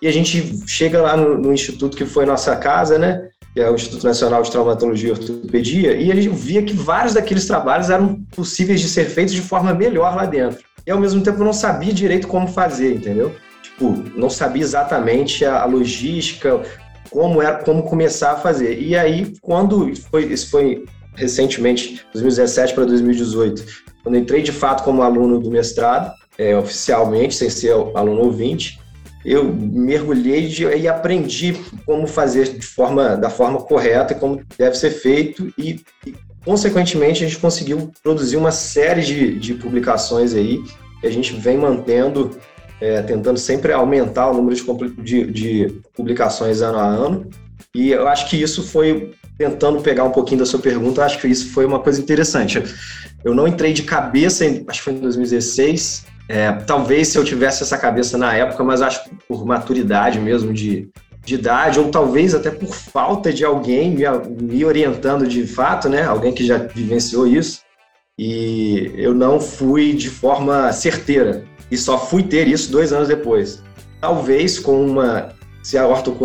e 0.00 0.08
a 0.08 0.12
gente 0.12 0.62
chega 0.66 1.02
lá 1.02 1.16
no, 1.16 1.36
no, 1.36 1.52
instituto 1.52 1.96
que 1.96 2.06
foi 2.06 2.24
nossa 2.24 2.56
casa, 2.56 2.98
né, 2.98 3.28
que 3.52 3.60
é 3.60 3.70
o 3.70 3.74
Instituto 3.74 4.06
Nacional 4.06 4.42
de 4.42 4.50
Traumatologia 4.50 5.08
e 5.08 5.12
Ortopedia, 5.12 5.94
e 5.94 6.10
a 6.10 6.14
gente 6.14 6.28
via 6.30 6.62
que 6.62 6.72
vários 6.72 7.14
daqueles 7.14 7.46
trabalhos 7.46 7.90
eram 7.90 8.22
possíveis 8.34 8.80
de 8.80 8.88
ser 8.88 9.06
feitos 9.06 9.34
de 9.34 9.42
forma 9.42 9.74
melhor 9.74 10.14
lá 10.16 10.24
dentro. 10.24 10.60
E 10.86 10.90
ao 10.90 10.98
mesmo 10.98 11.22
tempo 11.22 11.40
eu 11.40 11.44
não 11.44 11.52
sabia 11.52 11.92
direito 11.92 12.26
como 12.26 12.48
fazer, 12.48 12.94
entendeu? 12.94 13.34
Tipo, 13.80 14.18
não 14.18 14.28
sabia 14.28 14.62
exatamente 14.62 15.44
a, 15.44 15.62
a 15.62 15.64
logística, 15.64 16.62
como 17.10 17.40
era, 17.42 17.56
como 17.58 17.82
começar 17.84 18.32
a 18.32 18.36
fazer. 18.36 18.78
E 18.78 18.96
aí, 18.96 19.32
quando 19.40 19.94
foi, 19.96 20.26
isso 20.26 20.50
foi 20.50 20.84
recentemente, 21.14 22.04
2017 22.12 22.74
para 22.74 22.84
2018, 22.84 23.64
quando 24.02 24.18
entrei 24.18 24.42
de 24.42 24.52
fato 24.52 24.84
como 24.84 25.02
aluno 25.02 25.40
do 25.40 25.50
mestrado, 25.50 26.12
é, 26.38 26.56
oficialmente, 26.56 27.34
sem 27.34 27.50
ser 27.50 27.72
aluno 27.72 28.22
ouvinte, 28.22 28.78
eu 29.24 29.52
mergulhei 29.52 30.46
de, 30.46 30.64
e 30.64 30.88
aprendi 30.88 31.54
como 31.84 32.06
fazer 32.06 32.48
de 32.58 32.64
forma, 32.64 33.16
da 33.16 33.28
forma 33.28 33.60
correta, 33.60 34.14
como 34.14 34.40
deve 34.56 34.76
ser 34.76 34.90
feito 34.90 35.52
e, 35.58 35.80
e 36.06 36.14
consequentemente, 36.42 37.22
a 37.22 37.28
gente 37.28 37.38
conseguiu 37.38 37.92
produzir 38.02 38.38
uma 38.38 38.50
série 38.50 39.02
de, 39.02 39.38
de 39.38 39.54
publicações 39.54 40.32
aí 40.32 40.62
que 41.00 41.06
a 41.06 41.10
gente 41.10 41.34
vem 41.34 41.58
mantendo 41.58 42.30
é, 42.80 43.02
tentando 43.02 43.38
sempre 43.38 43.72
aumentar 43.72 44.30
o 44.30 44.34
número 44.34 44.56
de, 44.56 45.02
de, 45.02 45.26
de, 45.30 45.80
publicações 45.94 46.62
ano 46.62 46.78
a 46.78 46.86
ano. 46.86 47.28
E 47.74 47.90
eu 47.90 48.08
acho 48.08 48.28
que 48.28 48.40
isso 48.40 48.62
foi, 48.66 49.12
tentando 49.36 49.80
pegar 49.80 50.04
um 50.04 50.10
pouquinho 50.10 50.40
da 50.40 50.46
sua 50.46 50.58
pergunta, 50.58 51.04
acho 51.04 51.20
que 51.20 51.28
isso 51.28 51.52
foi 51.52 51.66
uma 51.66 51.78
coisa 51.78 52.00
interessante. 52.00 52.62
Eu 53.22 53.34
não 53.34 53.46
entrei 53.46 53.72
de 53.72 53.82
cabeça, 53.82 54.44
em, 54.44 54.64
acho 54.66 54.78
que 54.78 54.84
foi 54.84 54.94
em 54.94 55.00
2016. 55.00 56.06
É, 56.28 56.52
talvez 56.52 57.08
se 57.08 57.18
eu 57.18 57.24
tivesse 57.24 57.62
essa 57.62 57.76
cabeça 57.76 58.16
na 58.16 58.34
época, 58.34 58.64
mas 58.64 58.80
acho 58.80 59.04
que 59.04 59.10
por 59.28 59.44
maturidade 59.44 60.18
mesmo 60.18 60.52
de, 60.52 60.88
de 61.24 61.34
idade, 61.34 61.78
ou 61.78 61.90
talvez 61.90 62.34
até 62.34 62.50
por 62.50 62.74
falta 62.74 63.32
de 63.32 63.44
alguém 63.44 63.90
me, 63.90 64.04
me 64.40 64.64
orientando 64.64 65.26
de 65.26 65.46
fato, 65.46 65.88
né? 65.88 66.04
Alguém 66.04 66.32
que 66.32 66.46
já 66.46 66.56
vivenciou 66.56 67.26
isso. 67.26 67.60
E 68.18 68.92
eu 68.96 69.14
não 69.14 69.40
fui 69.40 69.92
de 69.92 70.08
forma 70.08 70.72
certeira 70.72 71.44
e 71.70 71.76
só 71.76 71.98
fui 71.98 72.22
ter 72.22 72.48
isso 72.48 72.70
dois 72.70 72.92
anos 72.92 73.08
depois. 73.08 73.62
Talvez 74.00 74.58
com 74.58 74.84
uma, 74.84 75.30
se 75.62 75.76
a 75.76 75.86
Ortho 75.86 76.16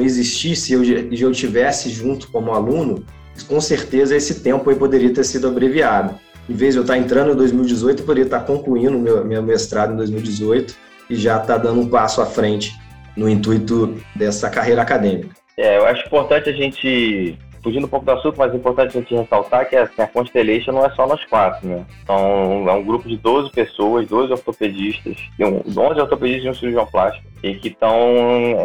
existisse 0.00 0.72
e 0.72 0.74
eu, 0.74 1.28
eu 1.28 1.32
tivesse 1.32 1.90
junto 1.90 2.28
como 2.30 2.52
aluno, 2.52 3.04
com 3.46 3.60
certeza 3.60 4.16
esse 4.16 4.40
tempo 4.40 4.68
aí 4.68 4.76
poderia 4.76 5.12
ter 5.12 5.24
sido 5.24 5.48
abreviado. 5.48 6.14
Em 6.48 6.54
vez 6.54 6.74
de 6.74 6.78
eu 6.78 6.82
estar 6.82 6.98
entrando 6.98 7.32
em 7.32 7.36
2018, 7.36 8.00
eu 8.00 8.06
poderia 8.06 8.24
estar 8.24 8.40
concluindo 8.40 8.98
meu, 8.98 9.24
meu 9.24 9.42
mestrado 9.42 9.92
em 9.92 9.96
2018 9.96 10.74
e 11.08 11.14
já 11.14 11.40
estar 11.40 11.58
dando 11.58 11.80
um 11.80 11.88
passo 11.88 12.20
à 12.20 12.26
frente 12.26 12.72
no 13.16 13.28
intuito 13.28 13.96
dessa 14.16 14.50
carreira 14.50 14.82
acadêmica. 14.82 15.34
É, 15.56 15.78
eu 15.78 15.86
acho 15.86 16.06
importante 16.06 16.48
a 16.48 16.52
gente 16.52 17.38
fugindo 17.62 17.86
um 17.86 17.88
pouco 17.88 18.06
do 18.06 18.12
assunto, 18.12 18.36
mas 18.38 18.52
é 18.52 18.56
importante 18.56 18.96
a 18.96 19.00
gente 19.00 19.14
ressaltar 19.14 19.68
que 19.68 19.76
a, 19.76 19.88
a 19.98 20.06
Constellation 20.06 20.72
não 20.72 20.84
é 20.84 20.90
só 20.90 21.06
nós 21.06 21.24
quatro, 21.26 21.68
né? 21.68 21.84
Então, 22.02 22.68
é 22.68 22.72
um 22.72 22.84
grupo 22.84 23.08
de 23.08 23.16
12 23.16 23.50
pessoas, 23.50 24.06
12 24.08 24.32
ortopedistas, 24.32 25.16
um, 25.40 25.80
11 25.80 26.00
ortopedistas 26.00 26.44
e 26.44 26.48
um 26.48 26.54
cirurgião 26.54 26.86
plástico, 26.86 27.26
e 27.42 27.54
que 27.54 27.68
estão 27.68 27.98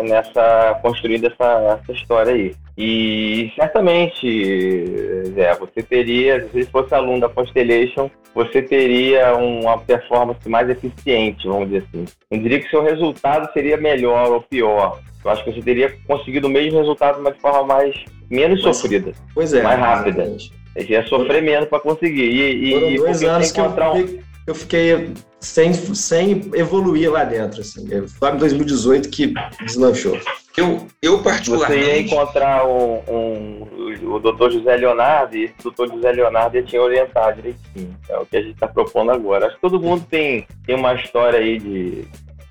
nessa, 0.03 0.79
construindo 0.81 1.25
essa, 1.25 1.79
essa 1.81 1.91
história 1.91 2.34
aí. 2.34 2.55
E 2.77 3.51
certamente, 3.55 4.86
Zé, 5.34 5.55
você 5.55 5.81
teria, 5.81 6.47
se 6.49 6.65
fosse 6.65 6.93
aluno 6.93 7.21
da 7.21 7.29
Constellation, 7.29 8.10
você 8.34 8.62
teria 8.62 9.34
uma 9.36 9.77
performance 9.77 10.47
mais 10.49 10.69
eficiente, 10.69 11.47
vamos 11.47 11.69
dizer 11.69 11.86
assim. 11.88 12.05
Não 12.29 12.39
diria 12.39 12.60
que 12.60 12.69
seu 12.69 12.84
resultado 12.84 13.51
seria 13.53 13.77
melhor 13.77 14.29
ou 14.31 14.41
pior. 14.41 14.99
Eu 15.25 15.31
acho 15.31 15.43
que 15.43 15.51
você 15.51 15.61
teria 15.61 15.91
conseguido 16.07 16.47
o 16.47 16.49
mesmo 16.51 16.77
resultado, 16.77 17.19
mas 17.19 17.33
de 17.33 17.41
forma 17.41 17.63
mais 17.63 17.95
menos 18.29 18.61
pois, 18.61 18.77
sofrida, 18.77 19.11
pois 19.33 19.53
é, 19.53 19.63
mais 19.63 19.79
rápida. 19.79 20.38
Você 20.77 20.91
ia 20.91 21.07
sofrer 21.07 21.41
menos 21.41 21.67
para 21.67 21.79
conseguir. 21.79 22.29
E, 22.29 22.71
Foram 22.71 22.91
e, 22.91 22.97
dois 22.97 23.23
anos 23.23 23.51
que 23.51 23.59
eu, 23.59 23.65
um... 23.65 24.19
eu 24.45 24.53
fiquei 24.53 25.09
sem, 25.39 25.73
sem 25.73 26.51
evoluir 26.53 27.11
lá 27.11 27.23
dentro. 27.23 27.61
Assim. 27.61 27.88
Foi 28.07 28.31
em 28.31 28.38
2018 28.38 29.09
que 29.09 29.33
deslanchou. 29.63 30.19
Eu, 30.55 30.85
eu 31.01 31.23
particularmente... 31.23 31.83
Você 31.83 31.91
ia 31.91 32.01
encontrar 32.01 32.67
um, 32.67 33.01
um, 33.09 33.67
o 34.13 34.19
doutor 34.19 34.51
José 34.51 34.75
Leonardo, 34.77 35.35
e 35.35 35.45
esse 35.45 35.55
doutor 35.63 35.89
José 35.89 36.11
Leonardo 36.11 36.55
ia 36.55 36.63
te 36.63 36.77
orientar 36.77 37.33
direitinho. 37.35 37.97
É 38.07 38.17
o 38.17 38.25
que 38.25 38.38
a 38.38 38.41
gente 38.41 38.53
está 38.53 38.67
propondo 38.67 39.11
agora. 39.11 39.47
Acho 39.47 39.55
que 39.55 39.61
todo 39.61 39.79
mundo 39.79 40.05
tem, 40.09 40.45
tem 40.65 40.75
uma 40.75 40.93
história 40.93 41.39
aí 41.39 41.57
de, 41.57 42.05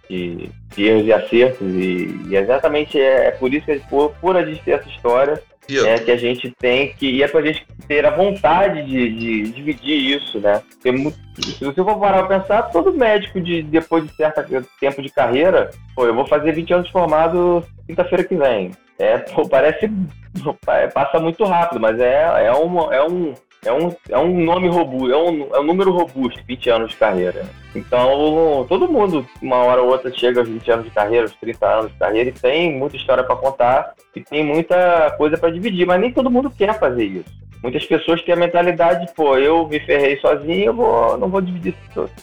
de, 0.08 0.50
de 0.74 0.84
erros 0.84 1.06
e 1.06 1.12
acertos, 1.12 1.68
e, 1.68 2.20
e 2.28 2.36
exatamente 2.36 3.00
é, 3.00 3.28
é, 3.28 3.30
por 3.32 3.52
isso 3.52 3.66
que, 3.66 3.78
por, 3.88 4.10
por 4.20 4.36
a 4.36 4.44
gente 4.44 4.62
ter 4.62 4.72
essa 4.72 4.88
história, 4.88 5.42
é 5.70 5.98
que 5.98 6.10
a 6.10 6.16
gente 6.16 6.50
tem 6.58 6.92
que. 6.94 7.10
E 7.10 7.22
é 7.22 7.28
pra 7.28 7.40
gente 7.40 7.66
ter 7.88 8.04
a 8.04 8.10
vontade 8.10 8.82
de, 8.84 9.08
de 9.14 9.42
dividir 9.52 10.16
isso, 10.16 10.38
né? 10.38 10.62
Porque, 10.82 11.12
se 11.40 11.64
você 11.64 11.82
for 11.82 11.98
parar 11.98 12.24
pra 12.24 12.38
pensar, 12.38 12.62
todo 12.64 12.92
médico, 12.92 13.40
de, 13.40 13.62
depois 13.62 14.06
de 14.06 14.14
certo 14.14 14.44
tempo 14.78 15.02
de 15.02 15.08
carreira, 15.08 15.70
pô, 15.94 16.04
eu 16.04 16.14
vou 16.14 16.26
fazer 16.26 16.52
20 16.52 16.74
anos 16.74 16.86
de 16.86 16.92
formado 16.92 17.64
quinta-feira 17.86 18.24
que 18.24 18.36
vem. 18.36 18.72
É, 18.98 19.18
pô, 19.18 19.48
parece. 19.48 19.90
Passa 20.92 21.18
muito 21.20 21.44
rápido, 21.44 21.80
mas 21.80 21.98
é, 21.98 22.46
é, 22.46 22.52
uma, 22.52 22.94
é 22.94 23.02
um 23.02 23.34
é 23.64 23.72
um, 23.72 23.94
é 24.08 24.18
um 24.18 24.44
nome 24.44 24.68
robusto, 24.68 25.12
é 25.12 25.16
um, 25.16 25.54
é 25.54 25.60
um 25.60 25.64
número 25.64 25.90
robusto, 25.90 26.40
20 26.46 26.70
anos 26.70 26.90
de 26.90 26.96
carreira. 26.96 27.46
Então, 27.74 28.64
todo 28.68 28.90
mundo, 28.90 29.26
uma 29.42 29.56
hora 29.56 29.82
ou 29.82 29.88
outra, 29.88 30.12
chega 30.12 30.40
aos 30.40 30.48
20 30.48 30.70
anos 30.70 30.84
de 30.84 30.90
carreira, 30.90 31.24
aos 31.24 31.34
30 31.34 31.66
anos 31.66 31.92
de 31.92 31.98
carreira, 31.98 32.30
e 32.30 32.32
tem 32.32 32.76
muita 32.76 32.96
história 32.96 33.24
para 33.24 33.36
contar, 33.36 33.94
e 34.14 34.20
tem 34.20 34.44
muita 34.44 35.12
coisa 35.16 35.36
para 35.36 35.50
dividir, 35.50 35.86
mas 35.86 36.00
nem 36.00 36.12
todo 36.12 36.30
mundo 36.30 36.50
quer 36.50 36.78
fazer 36.78 37.04
isso. 37.04 37.44
Muitas 37.64 37.86
pessoas 37.86 38.20
têm 38.20 38.34
a 38.34 38.36
mentalidade, 38.36 39.10
pô, 39.16 39.38
eu 39.38 39.66
me 39.66 39.80
ferrei 39.80 40.18
sozinho, 40.18 40.66
eu 40.66 40.74
vou, 40.74 41.16
não 41.16 41.30
vou 41.30 41.40
dividir. 41.40 41.74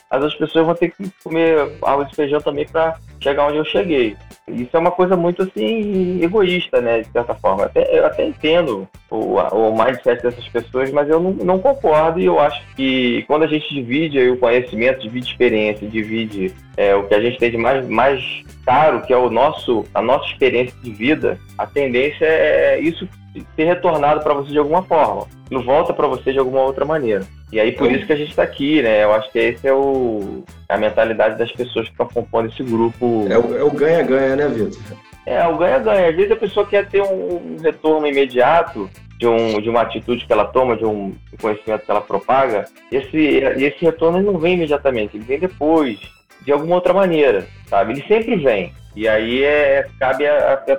As 0.07 0.21
outras 0.21 0.35
pessoas 0.35 0.67
vão 0.67 0.75
ter 0.75 0.91
que 0.91 1.11
comer 1.23 1.67
arroz 1.81 2.07
e 2.11 2.15
feijão 2.15 2.39
também 2.39 2.67
para 2.67 2.95
chegar 3.19 3.47
onde 3.47 3.57
eu 3.57 3.65
cheguei. 3.65 4.15
Isso 4.47 4.69
é 4.71 4.77
uma 4.77 4.91
coisa 4.91 5.17
muito 5.17 5.41
assim 5.41 6.21
egoísta, 6.21 6.79
né, 6.79 6.99
de 6.99 7.11
certa 7.11 7.33
forma. 7.33 7.65
Até, 7.65 7.97
eu 7.97 8.05
até 8.05 8.23
entendo 8.23 8.87
o, 9.09 9.37
o 9.37 9.75
mindset 9.75 10.21
dessas 10.21 10.47
pessoas, 10.47 10.91
mas 10.91 11.09
eu 11.09 11.19
não, 11.19 11.31
não 11.31 11.57
concordo 11.57 12.19
e 12.19 12.25
eu 12.25 12.39
acho 12.39 12.61
que 12.75 13.23
quando 13.23 13.41
a 13.41 13.47
gente 13.47 13.67
divide 13.73 14.19
o 14.29 14.37
conhecimento, 14.37 15.01
divide 15.01 15.25
experiência, 15.25 15.87
divide 15.87 16.53
é, 16.77 16.93
o 16.93 17.07
que 17.07 17.15
a 17.15 17.21
gente 17.21 17.39
tem 17.39 17.49
de 17.49 17.57
mais, 17.57 17.87
mais 17.89 18.43
caro, 18.63 19.01
que 19.01 19.11
é 19.11 19.17
o 19.17 19.31
nosso, 19.31 19.85
a 19.91 20.03
nossa 20.03 20.27
experiência 20.27 20.75
de 20.83 20.91
vida, 20.91 21.39
a 21.57 21.65
tendência 21.65 22.25
é 22.25 22.79
isso 22.79 23.09
ser 23.55 23.63
retornado 23.63 24.21
para 24.21 24.33
você 24.33 24.51
de 24.51 24.57
alguma 24.57 24.83
forma. 24.83 25.27
Não 25.49 25.61
volta 25.61 25.93
para 25.93 26.07
você 26.07 26.31
de 26.31 26.39
alguma 26.39 26.61
outra 26.61 26.85
maneira. 26.85 27.25
E 27.51 27.59
aí 27.59 27.71
por 27.71 27.91
isso 27.91 28.05
que 28.05 28.13
a 28.13 28.15
gente 28.15 28.29
está 28.29 28.43
aqui, 28.43 28.81
né? 28.81 29.03
Eu 29.03 29.13
acho 29.13 29.31
que 29.31 29.39
esse 29.39 29.67
é 29.67 29.73
o 29.73 30.43
a 30.67 30.77
mentalidade 30.77 31.37
das 31.37 31.51
pessoas 31.51 31.85
que 31.85 31.91
estão 31.91 32.07
compondo 32.07 32.47
esse 32.49 32.63
grupo. 32.63 33.27
É 33.29 33.37
o 33.37 33.67
é 33.67 33.69
ganha-ganha, 33.69 34.35
né, 34.35 34.47
Vitor? 34.47 34.81
É, 35.25 35.45
o 35.47 35.57
ganha-ganha. 35.57 36.09
Às 36.09 36.15
vezes 36.15 36.31
a 36.31 36.35
pessoa 36.35 36.65
quer 36.65 36.87
ter 36.87 37.01
um, 37.01 37.57
retorno 37.61 38.07
imediato 38.07 38.89
de, 39.17 39.27
um, 39.27 39.61
de 39.61 39.69
uma 39.69 39.81
atitude 39.81 40.25
que 40.25 40.33
ela 40.33 40.45
toma, 40.45 40.75
de 40.75 40.85
um 40.85 41.13
conhecimento 41.39 41.85
que 41.85 41.91
ela 41.91 42.01
propaga, 42.01 42.65
e 42.91 42.95
esse, 42.95 43.17
esse 43.17 43.85
retorno 43.85 44.21
não 44.21 44.39
vem 44.39 44.55
imediatamente, 44.55 45.15
ele 45.15 45.25
vem 45.25 45.39
depois, 45.39 45.99
de 46.41 46.51
alguma 46.51 46.75
outra 46.75 46.93
maneira, 46.93 47.47
sabe? 47.67 47.93
Ele 47.93 48.07
sempre 48.07 48.35
vem. 48.35 48.73
E 48.95 49.07
aí 49.07 49.43
é, 49.43 49.87
cabe 49.99 50.25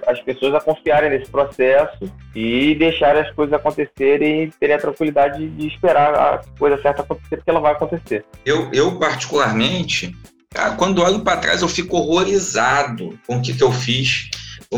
às 0.06 0.20
pessoas 0.20 0.54
a 0.54 0.60
confiarem 0.60 1.10
nesse 1.10 1.30
processo 1.30 2.12
e 2.34 2.74
deixarem 2.74 3.22
as 3.22 3.30
coisas 3.30 3.54
acontecerem 3.54 4.44
e 4.44 4.50
terem 4.50 4.76
a 4.76 4.78
tranquilidade 4.78 5.48
de 5.48 5.66
esperar 5.66 6.14
a 6.14 6.42
coisa 6.58 6.80
certa 6.82 7.02
acontecer, 7.02 7.36
porque 7.36 7.50
ela 7.50 7.60
vai 7.60 7.72
acontecer. 7.72 8.24
Eu, 8.44 8.70
eu 8.72 8.98
particularmente, 8.98 10.14
quando 10.76 11.02
olho 11.02 11.20
para 11.20 11.40
trás, 11.40 11.62
eu 11.62 11.68
fico 11.68 11.96
horrorizado 11.96 13.18
com 13.26 13.36
o 13.36 13.42
que, 13.42 13.54
que 13.54 13.64
eu 13.64 13.72
fiz. 13.72 14.28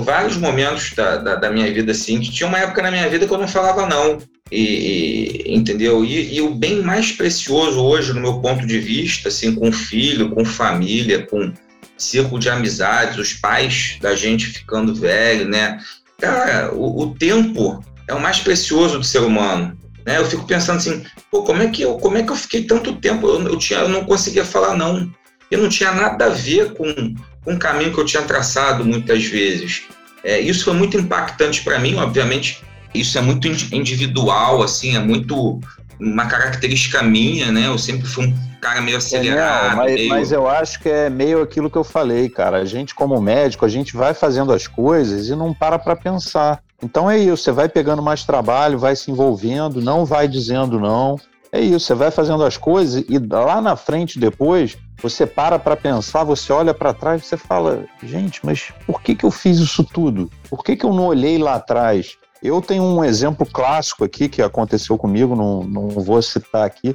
Vários 0.02 0.36
momentos 0.36 0.92
da, 0.92 1.16
da, 1.16 1.34
da, 1.36 1.50
minha 1.50 1.72
vida, 1.72 1.92
assim, 1.92 2.20
que 2.20 2.30
tinha 2.30 2.48
uma 2.48 2.58
época 2.58 2.82
na 2.82 2.90
minha 2.90 3.08
vida 3.08 3.26
que 3.26 3.32
eu 3.32 3.38
não 3.38 3.46
falava 3.46 3.86
não. 3.86 4.18
E, 4.50 5.44
e 5.46 5.54
entendeu? 5.54 6.04
E, 6.04 6.34
e, 6.34 6.40
o 6.40 6.54
bem 6.54 6.82
mais 6.82 7.12
precioso 7.12 7.80
hoje, 7.80 8.12
no 8.12 8.20
meu 8.20 8.40
ponto 8.40 8.66
de 8.66 8.78
vista, 8.78 9.28
assim, 9.28 9.54
com 9.54 9.70
filho, 9.70 10.30
com 10.30 10.44
família, 10.44 11.26
com 11.26 11.52
círculo 11.96 12.40
de 12.40 12.50
amizades, 12.50 13.18
os 13.18 13.34
pais 13.34 13.96
da 14.00 14.14
gente 14.14 14.46
ficando 14.46 14.94
velho, 14.94 15.48
né? 15.48 15.78
Cara, 16.20 16.74
o, 16.74 17.02
o 17.02 17.14
tempo 17.14 17.82
é 18.08 18.14
o 18.14 18.20
mais 18.20 18.40
precioso 18.40 18.98
do 18.98 19.04
ser 19.04 19.20
humano. 19.20 19.78
Né? 20.06 20.18
Eu 20.18 20.26
fico 20.26 20.46
pensando 20.46 20.76
assim, 20.76 21.04
pô, 21.30 21.42
como 21.42 21.62
é 21.62 21.68
que 21.68 21.82
eu, 21.82 21.96
como 21.96 22.16
é 22.16 22.22
que 22.22 22.30
eu 22.30 22.36
fiquei 22.36 22.64
tanto 22.64 22.96
tempo? 22.96 23.26
Eu, 23.26 23.42
eu, 23.42 23.58
tinha, 23.58 23.80
eu 23.80 23.88
não 23.88 24.04
conseguia 24.04 24.44
falar 24.44 24.76
não. 24.76 25.10
E 25.54 25.56
não 25.56 25.68
tinha 25.68 25.92
nada 25.92 26.26
a 26.26 26.30
ver 26.30 26.72
com, 26.74 27.14
com 27.44 27.54
o 27.54 27.58
caminho 27.58 27.92
que 27.92 28.00
eu 28.00 28.04
tinha 28.04 28.24
traçado 28.24 28.84
muitas 28.84 29.24
vezes. 29.24 29.84
É, 30.24 30.40
isso 30.40 30.64
foi 30.64 30.74
muito 30.74 30.96
impactante 30.96 31.62
para 31.62 31.78
mim, 31.78 31.94
obviamente. 31.94 32.60
Isso 32.92 33.16
é 33.16 33.20
muito 33.20 33.46
individual, 33.46 34.64
assim, 34.64 34.96
é 34.96 34.98
muito 34.98 35.60
uma 36.00 36.26
característica 36.26 37.04
minha, 37.04 37.52
né? 37.52 37.68
Eu 37.68 37.78
sempre 37.78 38.04
fui 38.04 38.26
um 38.26 38.34
cara 38.60 38.80
meio 38.80 38.96
acelerado. 38.96 39.74
É, 39.74 39.76
mas, 39.76 39.94
meio... 39.94 40.08
mas, 40.08 40.32
eu 40.32 40.48
acho 40.48 40.80
que 40.80 40.88
é 40.88 41.08
meio 41.08 41.40
aquilo 41.40 41.70
que 41.70 41.78
eu 41.78 41.84
falei, 41.84 42.28
cara. 42.28 42.56
A 42.56 42.64
gente, 42.64 42.92
como 42.92 43.20
médico, 43.20 43.64
a 43.64 43.68
gente 43.68 43.96
vai 43.96 44.12
fazendo 44.12 44.52
as 44.52 44.66
coisas 44.66 45.28
e 45.28 45.36
não 45.36 45.54
para 45.54 45.78
para 45.78 45.94
pensar. 45.94 46.60
Então 46.82 47.08
é 47.08 47.16
isso, 47.16 47.44
você 47.44 47.52
vai 47.52 47.68
pegando 47.68 48.02
mais 48.02 48.24
trabalho, 48.24 48.76
vai 48.76 48.96
se 48.96 49.08
envolvendo, 49.08 49.80
não 49.80 50.04
vai 50.04 50.26
dizendo 50.26 50.80
não. 50.80 51.16
É 51.52 51.60
isso, 51.60 51.86
você 51.86 51.94
vai 51.94 52.10
fazendo 52.10 52.42
as 52.44 52.56
coisas 52.56 53.04
e 53.08 53.18
lá 53.18 53.60
na 53.60 53.76
frente, 53.76 54.18
depois, 54.18 54.76
você 55.02 55.26
para 55.26 55.58
para 55.58 55.76
pensar, 55.76 56.24
você 56.24 56.52
olha 56.52 56.72
para 56.72 56.94
trás 56.94 57.22
e 57.22 57.26
você 57.26 57.36
fala: 57.36 57.84
gente, 58.02 58.40
mas 58.44 58.72
por 58.86 59.02
que, 59.02 59.14
que 59.14 59.24
eu 59.24 59.30
fiz 59.30 59.58
isso 59.58 59.84
tudo? 59.84 60.30
Por 60.48 60.64
que, 60.64 60.76
que 60.76 60.84
eu 60.84 60.92
não 60.92 61.06
olhei 61.06 61.38
lá 61.38 61.54
atrás? 61.54 62.16
Eu 62.42 62.60
tenho 62.60 62.82
um 62.82 63.04
exemplo 63.04 63.46
clássico 63.46 64.04
aqui 64.04 64.28
que 64.28 64.42
aconteceu 64.42 64.98
comigo, 64.98 65.34
não, 65.34 65.62
não 65.64 65.88
vou 65.88 66.20
citar 66.20 66.66
aqui, 66.66 66.94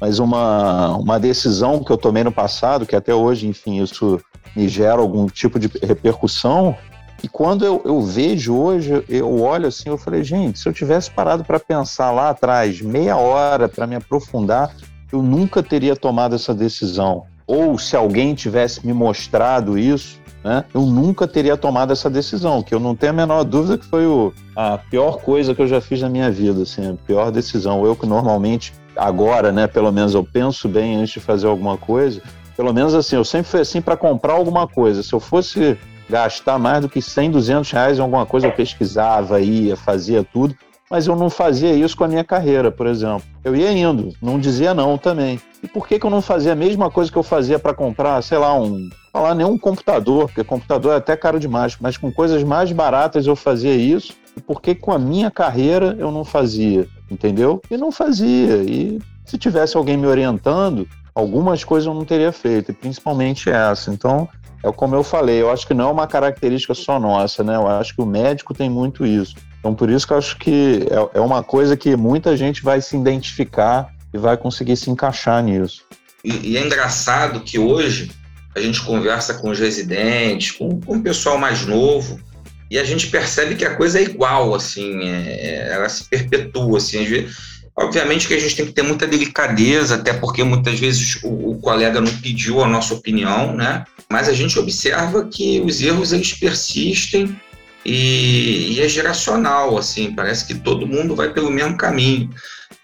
mas 0.00 0.18
uma, 0.18 0.96
uma 0.96 1.18
decisão 1.18 1.82
que 1.82 1.90
eu 1.90 1.96
tomei 1.96 2.22
no 2.22 2.32
passado, 2.32 2.86
que 2.86 2.96
até 2.96 3.14
hoje, 3.14 3.46
enfim, 3.46 3.82
isso 3.82 4.20
me 4.54 4.68
gera 4.68 5.00
algum 5.00 5.26
tipo 5.26 5.58
de 5.58 5.68
repercussão. 5.82 6.76
E 7.22 7.28
quando 7.28 7.64
eu, 7.64 7.82
eu 7.84 8.00
vejo 8.00 8.54
hoje, 8.54 9.04
eu 9.08 9.40
olho 9.42 9.68
assim, 9.68 9.88
eu 9.90 9.98
falei, 9.98 10.24
gente, 10.24 10.58
se 10.58 10.68
eu 10.68 10.72
tivesse 10.72 11.10
parado 11.10 11.44
para 11.44 11.60
pensar 11.60 12.10
lá 12.10 12.30
atrás, 12.30 12.80
meia 12.80 13.16
hora 13.16 13.68
para 13.68 13.86
me 13.86 13.94
aprofundar, 13.94 14.74
eu 15.12 15.22
nunca 15.22 15.62
teria 15.62 15.94
tomado 15.94 16.34
essa 16.34 16.54
decisão. 16.54 17.26
Ou 17.50 17.76
se 17.76 17.96
alguém 17.96 18.32
tivesse 18.32 18.86
me 18.86 18.92
mostrado 18.92 19.76
isso, 19.76 20.20
né, 20.44 20.64
eu 20.72 20.82
nunca 20.82 21.26
teria 21.26 21.56
tomado 21.56 21.92
essa 21.92 22.08
decisão, 22.08 22.62
que 22.62 22.72
eu 22.72 22.78
não 22.78 22.94
tenho 22.94 23.10
a 23.10 23.16
menor 23.16 23.42
dúvida 23.42 23.76
que 23.76 23.84
foi 23.84 24.06
o, 24.06 24.32
a 24.54 24.78
pior 24.78 25.18
coisa 25.18 25.52
que 25.52 25.60
eu 25.60 25.66
já 25.66 25.80
fiz 25.80 26.00
na 26.00 26.08
minha 26.08 26.30
vida, 26.30 26.62
assim, 26.62 26.92
a 26.92 26.94
pior 26.94 27.32
decisão. 27.32 27.84
Eu 27.84 27.96
que 27.96 28.06
normalmente, 28.06 28.72
agora, 28.94 29.50
né, 29.50 29.66
pelo 29.66 29.90
menos 29.90 30.14
eu 30.14 30.22
penso 30.22 30.68
bem 30.68 30.94
antes 30.94 31.14
de 31.14 31.18
fazer 31.18 31.48
alguma 31.48 31.76
coisa, 31.76 32.22
pelo 32.56 32.72
menos 32.72 32.94
assim, 32.94 33.16
eu 33.16 33.24
sempre 33.24 33.50
fui 33.50 33.60
assim 33.60 33.80
para 33.80 33.96
comprar 33.96 34.34
alguma 34.34 34.68
coisa. 34.68 35.02
Se 35.02 35.12
eu 35.12 35.18
fosse 35.18 35.76
gastar 36.08 36.56
mais 36.56 36.82
do 36.82 36.88
que 36.88 37.02
100, 37.02 37.32
200 37.32 37.70
reais 37.72 37.98
em 37.98 38.00
alguma 38.00 38.24
coisa, 38.24 38.46
eu 38.46 38.52
pesquisava, 38.52 39.40
ia, 39.40 39.76
fazia 39.76 40.22
tudo, 40.22 40.54
mas 40.88 41.08
eu 41.08 41.16
não 41.16 41.28
fazia 41.28 41.72
isso 41.72 41.96
com 41.96 42.04
a 42.04 42.08
minha 42.08 42.22
carreira, 42.22 42.70
por 42.70 42.86
exemplo. 42.86 43.24
Eu 43.42 43.56
ia 43.56 43.72
indo, 43.72 44.14
não 44.22 44.38
dizia 44.38 44.72
não 44.72 44.96
também. 44.96 45.40
E 45.62 45.68
por 45.68 45.86
que, 45.86 45.98
que 45.98 46.06
eu 46.06 46.10
não 46.10 46.22
fazia 46.22 46.52
a 46.52 46.56
mesma 46.56 46.90
coisa 46.90 47.10
que 47.10 47.18
eu 47.18 47.22
fazia 47.22 47.58
para 47.58 47.74
comprar, 47.74 48.22
sei 48.22 48.38
lá, 48.38 48.58
um. 48.58 48.88
Falar 49.12 49.34
nenhum 49.34 49.58
computador, 49.58 50.26
porque 50.26 50.44
computador 50.44 50.92
é 50.92 50.96
até 50.96 51.16
caro 51.16 51.40
demais, 51.40 51.76
mas 51.80 51.96
com 51.96 52.12
coisas 52.12 52.42
mais 52.44 52.70
baratas 52.70 53.26
eu 53.26 53.34
fazia 53.34 53.74
isso. 53.74 54.14
E 54.36 54.40
por 54.40 54.62
que 54.62 54.74
com 54.74 54.92
a 54.92 54.98
minha 54.98 55.30
carreira 55.30 55.96
eu 55.98 56.12
não 56.12 56.24
fazia? 56.24 56.88
Entendeu? 57.10 57.60
E 57.70 57.76
não 57.76 57.90
fazia. 57.90 58.56
E 58.62 59.00
se 59.24 59.36
tivesse 59.36 59.76
alguém 59.76 59.96
me 59.96 60.06
orientando, 60.06 60.88
algumas 61.14 61.64
coisas 61.64 61.86
eu 61.86 61.94
não 61.94 62.04
teria 62.04 62.32
feito, 62.32 62.70
e 62.70 62.74
principalmente 62.74 63.50
essa. 63.50 63.90
Então, 63.90 64.28
é 64.62 64.70
como 64.70 64.94
eu 64.94 65.02
falei, 65.02 65.40
eu 65.40 65.50
acho 65.50 65.66
que 65.66 65.74
não 65.74 65.88
é 65.88 65.92
uma 65.92 66.06
característica 66.06 66.74
só 66.74 66.98
nossa, 67.00 67.42
né? 67.42 67.56
Eu 67.56 67.66
acho 67.66 67.94
que 67.94 68.02
o 68.02 68.06
médico 68.06 68.54
tem 68.54 68.70
muito 68.70 69.04
isso. 69.04 69.34
Então, 69.58 69.74
por 69.74 69.90
isso 69.90 70.06
que 70.06 70.12
eu 70.12 70.18
acho 70.18 70.38
que 70.38 70.86
é, 70.90 71.18
é 71.18 71.20
uma 71.20 71.42
coisa 71.42 71.76
que 71.76 71.96
muita 71.96 72.36
gente 72.36 72.62
vai 72.62 72.80
se 72.80 72.96
identificar 72.96 73.92
e 74.12 74.18
vai 74.18 74.36
conseguir 74.36 74.76
se 74.76 74.90
encaixar 74.90 75.42
nisso. 75.42 75.84
E, 76.24 76.52
e 76.52 76.56
é 76.56 76.64
engraçado 76.64 77.40
que 77.40 77.58
hoje 77.58 78.10
a 78.54 78.60
gente 78.60 78.82
conversa 78.82 79.34
com 79.34 79.50
os 79.50 79.58
residentes, 79.58 80.52
com, 80.52 80.80
com 80.80 80.96
o 80.96 81.02
pessoal 81.02 81.38
mais 81.38 81.64
novo, 81.64 82.20
e 82.70 82.78
a 82.78 82.84
gente 82.84 83.08
percebe 83.08 83.56
que 83.56 83.64
a 83.64 83.74
coisa 83.74 83.98
é 83.98 84.02
igual, 84.02 84.54
assim, 84.54 85.08
é, 85.08 85.68
é 85.68 85.72
ela 85.72 85.88
se 85.88 86.04
perpetua, 86.04 86.78
assim, 86.78 87.04
vezes, 87.04 87.36
obviamente 87.76 88.28
que 88.28 88.34
a 88.34 88.38
gente 88.38 88.54
tem 88.54 88.66
que 88.66 88.72
ter 88.72 88.82
muita 88.82 89.06
delicadeza, 89.06 89.96
até 89.96 90.12
porque 90.12 90.44
muitas 90.44 90.78
vezes 90.78 91.20
o, 91.22 91.50
o, 91.50 91.58
colega 91.58 92.00
não 92.00 92.14
pediu 92.18 92.62
a 92.62 92.68
nossa 92.68 92.94
opinião, 92.94 93.54
né, 93.54 93.84
mas 94.10 94.28
a 94.28 94.32
gente 94.32 94.58
observa 94.58 95.26
que 95.26 95.60
os 95.60 95.80
erros, 95.80 96.12
eles 96.12 96.32
persistem 96.32 97.40
e, 97.84 98.74
e 98.74 98.80
é 98.80 98.88
geracional, 98.88 99.76
assim, 99.76 100.12
parece 100.14 100.46
que 100.46 100.54
todo 100.54 100.86
mundo 100.86 101.16
vai 101.16 101.32
pelo 101.32 101.50
mesmo 101.50 101.76
caminho, 101.76 102.30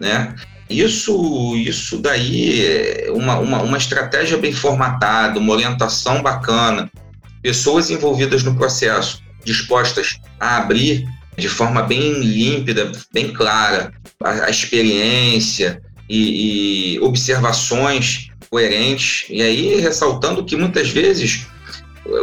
né, 0.00 0.34
isso, 0.68 1.54
isso 1.56 1.98
daí 1.98 2.64
é 2.64 3.10
uma, 3.12 3.38
uma, 3.38 3.62
uma 3.62 3.78
estratégia 3.78 4.36
bem 4.36 4.52
formatada, 4.52 5.38
uma 5.38 5.52
orientação 5.52 6.22
bacana, 6.22 6.90
pessoas 7.42 7.90
envolvidas 7.90 8.42
no 8.42 8.56
processo 8.56 9.22
dispostas 9.44 10.18
a 10.40 10.56
abrir 10.56 11.06
de 11.36 11.48
forma 11.48 11.82
bem 11.82 12.14
límpida, 12.14 12.90
bem 13.12 13.32
clara, 13.32 13.92
a, 14.22 14.46
a 14.46 14.50
experiência 14.50 15.80
e, 16.08 16.94
e, 16.94 17.00
observações 17.00 18.28
coerentes. 18.50 19.26
E 19.28 19.42
aí, 19.42 19.80
ressaltando 19.80 20.44
que 20.44 20.56
muitas 20.56 20.88
vezes 20.88 21.46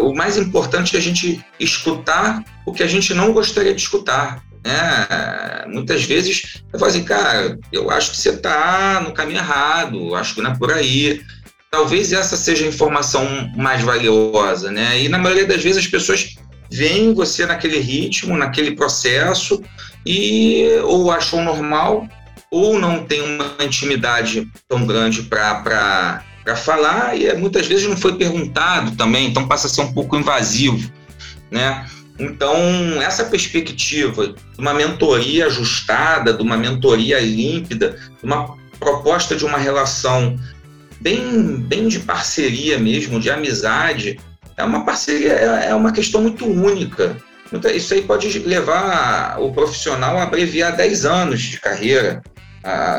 o 0.02 0.14
mais 0.14 0.38
importante 0.38 0.96
é 0.96 1.00
a 1.00 1.02
gente 1.02 1.44
escutar 1.60 2.44
o 2.66 2.74
que 2.74 2.84
a 2.84 2.88
gente 2.88 3.14
não 3.14 3.32
gostaria 3.32 3.74
de 3.74 3.82
escutar. 3.82 4.44
Né? 4.66 5.66
Muitas 5.68 6.04
vezes 6.04 6.64
eu 6.72 6.80
falo 6.80 6.92
assim, 6.92 7.04
cara, 7.04 7.58
eu 7.72 7.90
acho 7.92 8.12
que 8.12 8.18
você 8.18 8.30
está 8.30 9.02
no 9.04 9.14
caminho 9.14 9.40
errado, 9.40 10.16
acho 10.16 10.36
que 10.36 10.42
não 10.42 10.52
é 10.52 10.58
por 10.58 10.72
aí. 10.72 11.22
Talvez 11.70 12.14
essa 12.14 12.38
seja 12.38 12.66
a 12.66 12.68
informação 12.68 13.52
mais 13.56 13.82
valiosa, 13.82 14.72
né? 14.72 15.02
E 15.02 15.10
na 15.10 15.18
maioria 15.18 15.48
das 15.48 15.64
vezes 15.64 15.80
as 15.80 15.88
pessoas 15.88 16.36
veem 16.72 17.14
você 17.14 17.46
naquele 17.46 17.80
ritmo, 17.80 18.38
naquele 18.38 18.76
processo, 18.76 19.62
e 20.06 20.68
ou 20.84 21.12
acham 21.12 21.44
normal, 21.44 22.08
ou 22.52 22.80
não 22.80 23.04
tem 23.04 23.22
uma 23.22 23.56
intimidade 23.64 24.48
tão 24.68 24.86
grande 24.86 25.24
para 25.24 26.24
falar, 26.56 27.20
e 27.20 27.34
muitas 27.34 27.66
vezes 27.66 27.88
não 27.88 27.98
foi 27.98 28.16
perguntado 28.16 28.92
também, 28.92 29.28
então 29.28 29.48
passa 29.48 29.68
a 29.68 29.70
ser 29.70 29.82
um 29.82 29.94
pouco 29.94 30.16
invasivo, 30.16 30.92
né? 31.50 31.86
Então, 32.20 32.56
essa 33.02 33.26
perspectiva 33.26 34.28
de 34.28 34.60
uma 34.60 34.74
mentoria 34.74 35.48
ajustada, 35.48 36.34
de 36.34 36.42
uma 36.44 36.56
mentoria 36.56 37.20
límpida, 37.20 37.98
de 38.20 38.26
uma 38.26 38.56
proposta 38.80 39.36
de 39.36 39.46
uma 39.46 39.58
relação 39.58 40.38
bem, 41.02 41.58
bem 41.58 41.88
de 41.88 42.00
parceria 42.00 42.78
mesmo, 42.78 43.20
de 43.20 43.30
amizade, 43.30 44.20
é 44.56 44.64
uma 44.64 44.86
parceria, 44.86 45.34
é, 45.34 45.70
é 45.70 45.76
uma 45.76 45.92
questão 45.92 46.22
muito 46.22 46.46
única. 46.46 47.18
Isso 47.76 47.94
aí 47.94 48.02
pode 48.02 48.40
levar 48.40 49.40
o 49.40 49.52
profissional 49.52 50.18
a 50.18 50.24
abreviar 50.24 50.76
10 50.76 51.06
anos 51.06 51.42
de 51.42 51.60
carreira, 51.60 52.22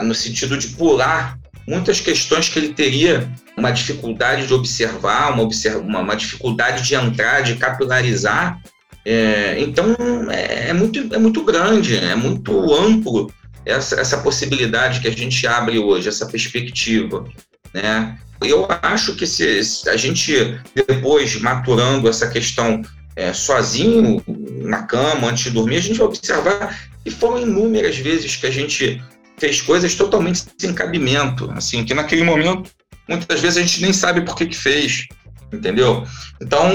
no 0.02 0.14
sentido 0.14 0.58
de 0.58 0.68
pular 0.68 1.38
muitas 1.66 2.00
questões 2.00 2.48
que 2.48 2.58
ele 2.58 2.74
teria 2.74 3.28
uma 3.56 3.70
dificuldade 3.70 4.46
de 4.46 4.54
observar, 4.54 5.32
uma, 5.32 5.48
uma, 5.82 6.00
uma 6.00 6.16
dificuldade 6.16 6.82
de 6.82 6.94
entrar, 6.94 7.42
de 7.42 7.56
capilarizar, 7.56 8.60
é, 9.04 9.60
então, 9.60 9.94
é, 10.30 10.70
é, 10.70 10.72
muito, 10.72 11.14
é 11.14 11.18
muito 11.18 11.44
grande, 11.44 11.96
é 11.96 12.14
muito 12.14 12.72
amplo 12.74 13.32
essa, 13.66 14.00
essa 14.00 14.18
possibilidade 14.18 15.00
que 15.00 15.08
a 15.08 15.12
gente 15.12 15.46
abre 15.46 15.78
hoje, 15.78 16.08
essa 16.08 16.26
perspectiva. 16.26 17.26
Né? 17.72 18.18
Eu 18.40 18.66
acho 18.82 19.14
que 19.14 19.26
se, 19.26 19.62
se 19.62 19.88
a 19.88 19.96
gente, 19.96 20.58
depois, 20.74 21.38
maturando 21.40 22.08
essa 22.08 22.28
questão 22.28 22.82
é, 23.16 23.32
sozinho, 23.32 24.22
na 24.62 24.82
cama, 24.82 25.28
antes 25.28 25.44
de 25.44 25.50
dormir, 25.50 25.76
a 25.76 25.80
gente 25.80 25.98
vai 25.98 26.06
observar 26.06 26.88
que 27.04 27.10
foram 27.10 27.42
inúmeras 27.42 27.96
vezes 27.96 28.36
que 28.36 28.46
a 28.46 28.50
gente 28.50 29.02
fez 29.36 29.60
coisas 29.60 29.94
totalmente 29.94 30.44
sem 30.58 30.72
cabimento, 30.72 31.50
assim, 31.52 31.84
que 31.84 31.92
naquele 31.92 32.22
momento, 32.22 32.70
muitas 33.08 33.40
vezes 33.40 33.58
a 33.58 33.60
gente 33.60 33.82
nem 33.82 33.92
sabe 33.92 34.22
por 34.22 34.34
que, 34.36 34.46
que 34.46 34.56
fez 34.56 35.06
entendeu? 35.52 36.04
Então, 36.40 36.68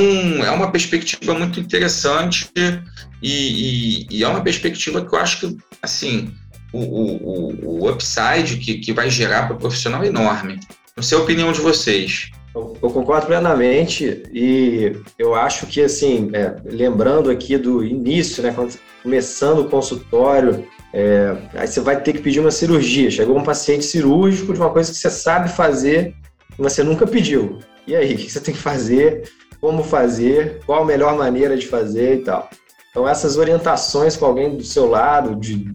é 0.44 0.52
uma 0.52 0.72
perspectiva 0.72 1.34
muito 1.34 1.60
interessante 1.60 2.50
e, 2.56 2.82
e, 3.22 4.08
e, 4.10 4.24
é 4.24 4.28
uma 4.28 4.42
perspectiva 4.42 5.06
que 5.06 5.14
eu 5.14 5.20
acho 5.20 5.40
que, 5.40 5.58
assim, 5.82 6.34
o, 6.72 6.80
o, 6.80 7.84
o 7.84 7.90
upside 7.90 8.58
que, 8.58 8.76
que 8.80 8.94
vai 8.94 9.10
gerar 9.10 9.48
para 9.48 9.56
o 9.56 9.60
profissional 9.60 10.04
é 10.04 10.08
enorme. 10.08 10.60
Não 10.96 11.04
sei 11.04 11.18
a 11.18 11.22
opinião 11.22 11.52
de 11.52 11.62
vocês. 11.62 12.32
Eu, 12.54 12.78
eu 12.82 12.90
concordo 12.90 13.28
plenamente 13.28 14.24
e 14.34 14.94
eu 15.18 15.36
acho 15.36 15.68
que, 15.68 15.82
assim, 15.82 16.30
é, 16.34 16.56
lembrando 16.66 17.30
aqui 17.30 17.58
do 17.58 17.84
início, 17.84 18.42
né, 18.42 18.52
quando, 18.52 18.78
começando 19.04 19.60
o 19.60 19.70
consultório, 19.70 20.66
é, 20.94 21.36
aí 21.54 21.68
você 21.68 21.80
vai 21.80 22.02
ter 22.02 22.14
que 22.14 22.20
pedir 22.20 22.40
uma 22.40 22.52
cirurgia. 22.52 23.12
Chegou 23.12 23.38
um 23.38 23.44
paciente 23.44 23.86
cirúrgico 23.86 24.54
de 24.54 24.60
uma 24.60 24.72
coisa 24.72 24.92
que 24.92 24.98
você 24.98 25.10
sabe 25.10 25.50
fazer, 25.50 26.16
e 26.58 26.62
você 26.62 26.84
nunca 26.84 27.08
pediu. 27.08 27.60
E 27.90 27.96
aí, 27.96 28.14
o 28.14 28.18
que 28.18 28.30
você 28.30 28.40
tem 28.40 28.54
que 28.54 28.62
fazer? 28.62 29.32
Como 29.60 29.84
fazer? 29.84 30.62
Qual 30.64 30.84
a 30.84 30.86
melhor 30.86 31.18
maneira 31.18 31.58
de 31.58 31.66
fazer 31.66 32.20
e 32.20 32.24
tal. 32.24 32.48
Então, 32.92 33.08
essas 33.08 33.36
orientações 33.36 34.16
com 34.16 34.28
alguém 34.28 34.56
do 34.56 34.64
seu 34.64 34.88
lado, 34.88 35.36
de, 35.36 35.66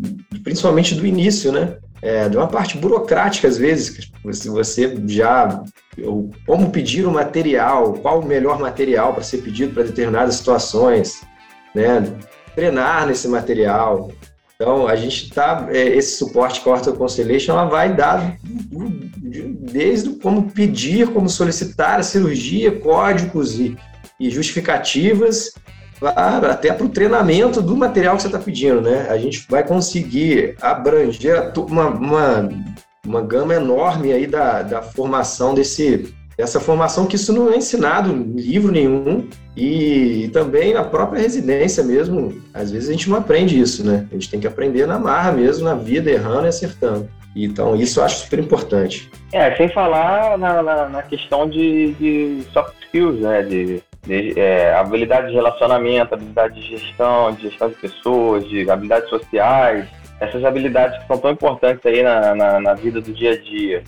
principalmente 0.44 0.94
do 0.94 1.04
início, 1.04 1.50
né? 1.50 1.76
É, 2.00 2.28
de 2.28 2.36
uma 2.36 2.46
parte 2.46 2.78
burocrática, 2.78 3.48
às 3.48 3.58
vezes, 3.58 4.12
se 4.30 4.48
você 4.48 4.96
já. 5.08 5.60
Como 6.46 6.70
pedir 6.70 7.04
o 7.04 7.10
material, 7.10 7.94
qual 7.94 8.20
o 8.20 8.26
melhor 8.26 8.60
material 8.60 9.12
para 9.12 9.24
ser 9.24 9.38
pedido 9.38 9.74
para 9.74 9.82
determinadas 9.82 10.36
situações, 10.36 11.20
né? 11.74 12.00
Treinar 12.54 13.08
nesse 13.08 13.26
material, 13.26 14.12
então, 14.56 14.86
a 14.86 14.94
gente 14.94 15.24
está, 15.24 15.66
é, 15.70 15.88
esse 15.96 16.16
suporte 16.16 16.66
Ortho 16.66 16.94
Constellation, 16.94 17.52
ela 17.52 17.64
vai 17.64 17.94
dar 17.94 18.36
desde 18.40 20.10
como 20.10 20.50
pedir, 20.50 21.08
como 21.08 21.28
solicitar 21.28 21.98
a 21.98 22.04
cirurgia, 22.04 22.70
códigos 22.78 23.58
e, 23.58 23.76
e 24.20 24.30
justificativas, 24.30 25.52
para, 25.98 26.52
até 26.52 26.72
para 26.72 26.86
o 26.86 26.88
treinamento 26.88 27.60
do 27.60 27.76
material 27.76 28.14
que 28.14 28.22
você 28.22 28.28
está 28.28 28.38
pedindo, 28.38 28.80
né? 28.80 29.08
A 29.10 29.18
gente 29.18 29.44
vai 29.48 29.66
conseguir 29.66 30.56
abranger 30.60 31.52
uma, 31.58 31.88
uma, 31.88 32.48
uma 33.04 33.22
gama 33.22 33.54
enorme 33.54 34.12
aí 34.12 34.26
da, 34.26 34.62
da 34.62 34.82
formação 34.82 35.52
desse, 35.52 36.14
essa 36.36 36.60
formação 36.60 37.06
que 37.06 37.16
isso 37.16 37.32
não 37.32 37.50
é 37.50 37.56
ensinado 37.56 38.10
em 38.10 38.34
livro 38.34 38.72
nenhum 38.72 39.28
e 39.56 40.28
também 40.32 40.74
na 40.74 40.82
própria 40.82 41.20
residência 41.20 41.82
mesmo. 41.82 42.42
Às 42.52 42.70
vezes 42.70 42.88
a 42.88 42.92
gente 42.92 43.08
não 43.08 43.18
aprende 43.18 43.58
isso, 43.58 43.86
né? 43.86 44.06
A 44.10 44.14
gente 44.14 44.30
tem 44.30 44.40
que 44.40 44.46
aprender 44.46 44.86
na 44.86 44.98
marra 44.98 45.32
mesmo, 45.32 45.64
na 45.64 45.74
vida, 45.74 46.10
errando 46.10 46.46
e 46.46 46.48
acertando. 46.48 47.08
Então, 47.36 47.74
isso 47.74 47.98
eu 47.98 48.04
acho 48.04 48.24
super 48.24 48.38
importante. 48.38 49.10
É, 49.32 49.54
sem 49.56 49.68
falar 49.68 50.38
na, 50.38 50.62
na, 50.62 50.88
na 50.88 51.02
questão 51.02 51.48
de, 51.48 51.92
de, 51.94 52.42
soft 52.52 52.74
skills, 52.84 53.20
né? 53.20 53.42
De, 53.42 53.82
de 54.02 54.38
é, 54.38 54.74
habilidade 54.74 55.28
de 55.28 55.34
relacionamento, 55.34 56.14
habilidade 56.14 56.60
de 56.60 56.76
gestão, 56.76 57.32
de 57.32 57.42
gestão 57.42 57.68
de 57.68 57.74
pessoas, 57.76 58.48
de 58.48 58.68
habilidades 58.70 59.08
sociais. 59.08 59.86
Essas 60.20 60.44
habilidades 60.44 60.98
que 61.00 61.06
são 61.08 61.18
tão 61.18 61.32
importantes 61.32 61.84
aí 61.84 62.02
na, 62.02 62.34
na, 62.34 62.60
na 62.60 62.74
vida 62.74 63.00
do 63.00 63.12
dia 63.12 63.32
a 63.32 63.36
dia 63.36 63.82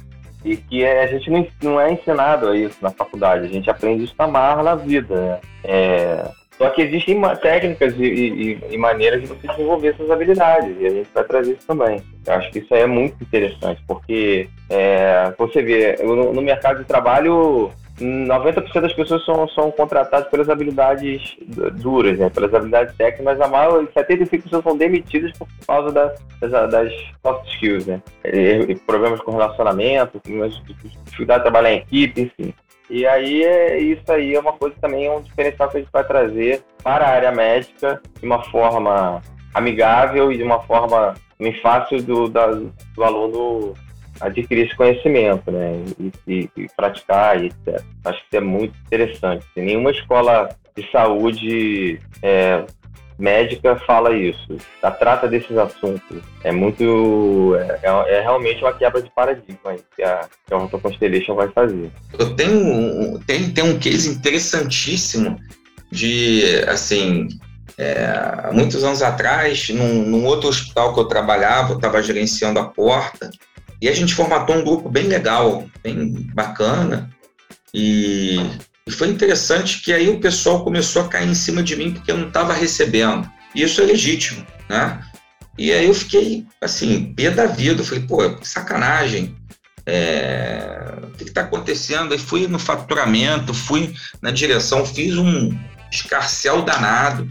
e 0.47 0.57
que 0.57 0.85
é, 0.85 1.03
a 1.03 1.07
gente 1.09 1.29
não, 1.29 1.47
não 1.61 1.81
é 1.81 1.93
ensinado 1.93 2.49
a 2.49 2.57
isso 2.57 2.77
na 2.81 2.91
faculdade, 2.91 3.47
a 3.47 3.49
gente 3.49 3.69
aprende 3.69 4.05
isso 4.05 4.15
na 4.17 4.29
marra 4.29 4.63
na 4.63 4.75
vida. 4.77 5.15
Né? 5.15 5.41
É, 5.65 6.31
só 6.57 6.71
que 6.71 6.83
existem 6.83 7.21
técnicas 7.43 7.95
e, 7.99 8.05
e, 8.05 8.61
e, 8.71 8.79
maneiras 8.79 9.21
de 9.21 9.27
você 9.27 9.47
desenvolver 9.49 9.89
essas 9.89 10.11
habilidades, 10.11 10.75
e 10.81 10.87
a 10.87 10.91
gente 10.91 11.09
vai 11.13 11.25
trazer 11.25 11.53
isso 11.53 11.67
também. 11.67 12.01
Eu 12.25 12.33
acho 12.35 12.51
que 12.51 12.61
isso 12.61 12.75
aí 12.75 12.83
é 12.83 12.87
muito 12.87 13.23
interessante, 13.23 13.83
porque 13.87 14.49
é, 14.71 15.35
você 15.37 15.63
vê, 15.63 15.97
no, 16.03 16.33
no 16.33 16.41
mercado 16.41 16.79
de 16.79 16.85
trabalho, 16.85 17.71
90% 17.99 18.81
das 18.81 18.93
pessoas 18.93 19.25
são, 19.25 19.49
são 19.49 19.71
contratadas 19.71 20.29
pelas 20.29 20.51
habilidades 20.51 21.37
duras, 21.81 22.19
né? 22.19 22.29
pelas 22.29 22.53
habilidades 22.53 22.95
técnicas, 22.97 23.25
mas 23.25 23.41
a 23.41 23.49
maior, 23.49 23.87
75% 23.87 24.63
são 24.63 24.77
demitidas 24.77 25.33
por 25.39 25.49
causa 25.67 25.93
da, 25.93 26.15
das, 26.41 26.71
das, 26.71 26.93
soft 27.23 27.47
skills, 27.55 27.87
né? 27.87 28.03
E, 28.25 28.75
problemas 28.87 29.21
com 29.21 29.33
relacionamento, 29.33 30.21
dificuldade 30.25 31.41
de 31.41 31.45
trabalhar 31.45 31.73
em 31.73 31.79
equipe, 31.79 32.21
enfim. 32.23 32.55
E 32.89 33.07
aí, 33.07 33.43
é, 33.43 33.79
isso 33.79 34.13
aí 34.13 34.35
é 34.35 34.41
uma 34.41 34.53
coisa 34.53 34.77
também, 34.81 35.07
é 35.07 35.13
um 35.13 35.23
diferencial 35.23 35.69
que 35.69 35.79
a 35.79 35.81
gente 35.81 35.91
vai 35.93 36.05
trazer 36.05 36.63
para 36.83 37.07
a 37.07 37.11
área 37.11 37.33
médica 37.33 38.01
de 38.21 38.27
uma 38.27 38.43
forma 38.45 39.21
amigável 39.55 40.31
e 40.31 40.37
de 40.37 40.43
uma 40.43 40.61
forma 40.65 41.15
bem 41.39 41.53
fácil 41.61 42.03
do, 42.03 42.29
da, 42.29 42.47
do 42.47 43.05
aluno 43.05 43.75
adquirir 44.21 44.67
esse 44.67 44.77
conhecimento, 44.77 45.51
né? 45.51 45.85
E, 45.99 46.13
e, 46.27 46.51
e 46.57 46.67
praticar 46.77 47.43
etc. 47.45 47.83
Acho 48.05 48.19
que 48.21 48.27
isso 48.27 48.37
é 48.37 48.41
muito 48.41 48.77
interessante. 48.87 49.45
Nenhuma 49.57 49.91
escola 49.91 50.49
de 50.77 50.91
saúde 50.91 52.01
é, 52.23 52.65
médica 53.19 53.77
fala 53.87 54.15
isso, 54.15 54.57
a 54.83 54.91
trata 54.91 55.27
desses 55.27 55.57
assuntos. 55.57 56.23
É 56.45 56.53
muito. 56.53 57.55
É, 57.57 57.81
é, 57.83 58.19
é 58.19 58.21
realmente 58.21 58.63
uma 58.63 58.73
quebra 58.73 59.03
de 59.03 59.11
paradigma 59.11 59.77
que 59.95 60.03
a, 60.03 60.29
que 60.47 60.55
a 60.55 60.57
Auto 60.57 60.79
Constellation 60.79 61.35
vai 61.35 61.49
fazer. 61.49 61.91
Eu 62.19 62.35
tenho, 62.37 63.19
tenho, 63.21 63.53
tenho 63.53 63.67
um 63.75 63.79
case 63.79 64.09
interessantíssimo 64.11 65.39
de, 65.91 66.63
assim, 66.69 67.29
é, 67.79 68.51
muitos 68.53 68.83
anos 68.85 69.03
atrás, 69.03 69.69
num, 69.71 70.03
num, 70.03 70.25
outro 70.25 70.49
hospital 70.49 70.93
que 70.93 71.01
eu 71.01 71.05
trabalhava, 71.05 71.73
eu 71.73 71.77
estava 71.77 72.03
gerenciando 72.03 72.59
a 72.59 72.65
porta, 72.65 73.31
e 73.81 73.89
a 73.89 73.95
gente 73.95 74.15
formatou 74.15 74.57
um 74.57 74.65
grupo 74.65 74.89
bem 74.89 75.07
legal, 75.07 75.65
bem 75.83 76.13
bacana, 76.35 77.11
e, 77.73 78.39
e 78.87 78.91
foi 78.91 79.09
interessante 79.09 79.83
que 79.83 79.93
aí 79.93 80.09
o 80.09 80.19
pessoal 80.19 80.65
começou 80.65 81.03
a 81.03 81.09
cair 81.09 81.29
em 81.29 81.35
cima 81.35 81.63
de 81.63 81.77
mim 81.77 81.93
porque 81.93 82.11
eu 82.11 82.17
não 82.17 82.29
estava 82.29 82.55
recebendo. 82.55 83.31
E 83.55 83.63
isso 83.63 83.81
é 83.83 83.85
legítimo, 83.85 84.47
né? 84.69 85.01
E 85.59 85.73
aí 85.73 85.87
eu 85.87 85.95
fiquei, 85.95 86.47
assim, 86.61 87.13
pé 87.15 87.31
da 87.31 87.47
vida. 87.47 87.85
Falei, 87.85 88.05
pô, 88.05 88.19
sacanagem. 88.43 89.37
É... 89.85 90.95
O 91.03 91.11
que 91.17 91.25
está 91.25 91.43
acontecendo? 91.43 92.13
Aí 92.13 92.19
fui 92.19 92.47
no 92.47 92.59
faturamento, 92.59 93.55
fui 93.55 93.95
na 94.21 94.31
direção, 94.31 94.85
fiz 94.85 95.17
um 95.17 95.57
escarcel 95.91 96.63
danado. 96.63 97.29